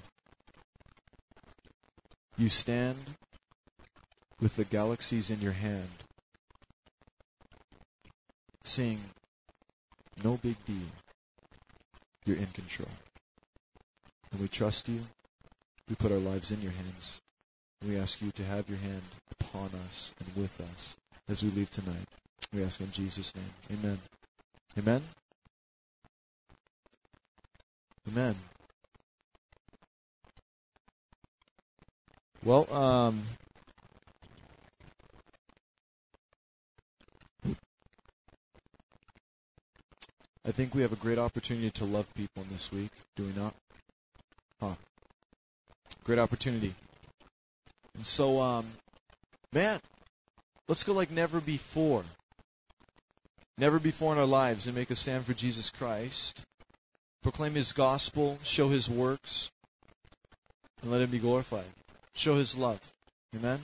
You 2.39 2.49
stand 2.49 2.97
with 4.39 4.55
the 4.55 4.63
galaxies 4.63 5.29
in 5.29 5.41
your 5.41 5.51
hand, 5.51 5.91
saying, 8.63 8.99
No 10.23 10.37
big 10.37 10.55
deal. 10.65 10.91
You're 12.25 12.37
in 12.37 12.47
control. 12.47 12.89
And 14.31 14.41
we 14.41 14.47
trust 14.47 14.89
you. 14.89 15.01
We 15.87 15.93
put 15.93 16.11
our 16.11 16.17
lives 16.17 16.49
in 16.49 16.63
your 16.63 16.71
hands. 16.71 17.21
And 17.79 17.91
we 17.91 17.99
ask 17.99 18.19
you 18.23 18.31
to 18.31 18.43
have 18.43 18.67
your 18.67 18.79
hand 18.79 19.03
upon 19.39 19.69
us 19.85 20.15
and 20.19 20.41
with 20.41 20.59
us 20.73 20.97
as 21.29 21.43
we 21.43 21.51
leave 21.51 21.69
tonight. 21.69 22.07
We 22.53 22.63
ask 22.63 22.81
in 22.81 22.91
Jesus' 22.91 23.33
name. 23.35 23.79
Amen. 23.79 23.99
Amen. 24.77 25.01
Amen. 28.09 28.35
Well, 32.43 32.73
um, 32.73 33.21
I 40.43 40.51
think 40.51 40.75
we 40.75 40.81
have 40.81 40.91
a 40.91 40.97
great 40.97 41.19
opportunity 41.19 41.69
to 41.71 41.85
love 41.85 42.11
people 42.15 42.43
this 42.51 42.71
week, 42.71 42.89
do 43.15 43.23
we 43.23 43.39
not? 43.39 43.53
Huh. 44.59 44.75
Great 46.03 46.19
opportunity. 46.19 46.73
And 47.95 48.05
so, 48.05 48.41
um, 48.41 48.65
man, 49.53 49.79
let's 50.67 50.83
go 50.83 50.93
like 50.93 51.11
never 51.11 51.39
before. 51.39 52.03
Never 53.61 53.79
before 53.79 54.11
in 54.11 54.19
our 54.19 54.25
lives 54.25 54.67
and 54.67 54.75
make 54.75 54.91
a 54.91 54.95
stand 54.95 55.25
for 55.25 55.33
Jesus 55.33 55.69
Christ. 55.69 56.41
Proclaim 57.23 57.53
His 57.53 57.71
gospel, 57.71 58.37
show 58.43 58.67
His 58.67 58.89
works, 58.89 59.49
and 60.81 60.91
let 60.91 61.01
Him 61.01 61.11
be 61.11 61.19
glorified. 61.19 61.71
Show 62.13 62.35
His 62.35 62.57
love. 62.57 62.79
Amen? 63.35 63.59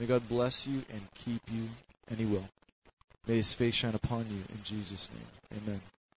May 0.00 0.06
God 0.06 0.28
bless 0.28 0.66
you 0.66 0.82
and 0.92 1.00
keep 1.24 1.42
you, 1.52 1.68
and 2.08 2.18
He 2.18 2.24
will. 2.24 2.48
May 3.28 3.36
his 3.36 3.52
face 3.52 3.74
shine 3.74 3.94
upon 3.94 4.24
you 4.30 4.42
in 4.54 4.62
Jesus' 4.64 5.10
name. 5.12 5.60
Amen. 5.62 5.80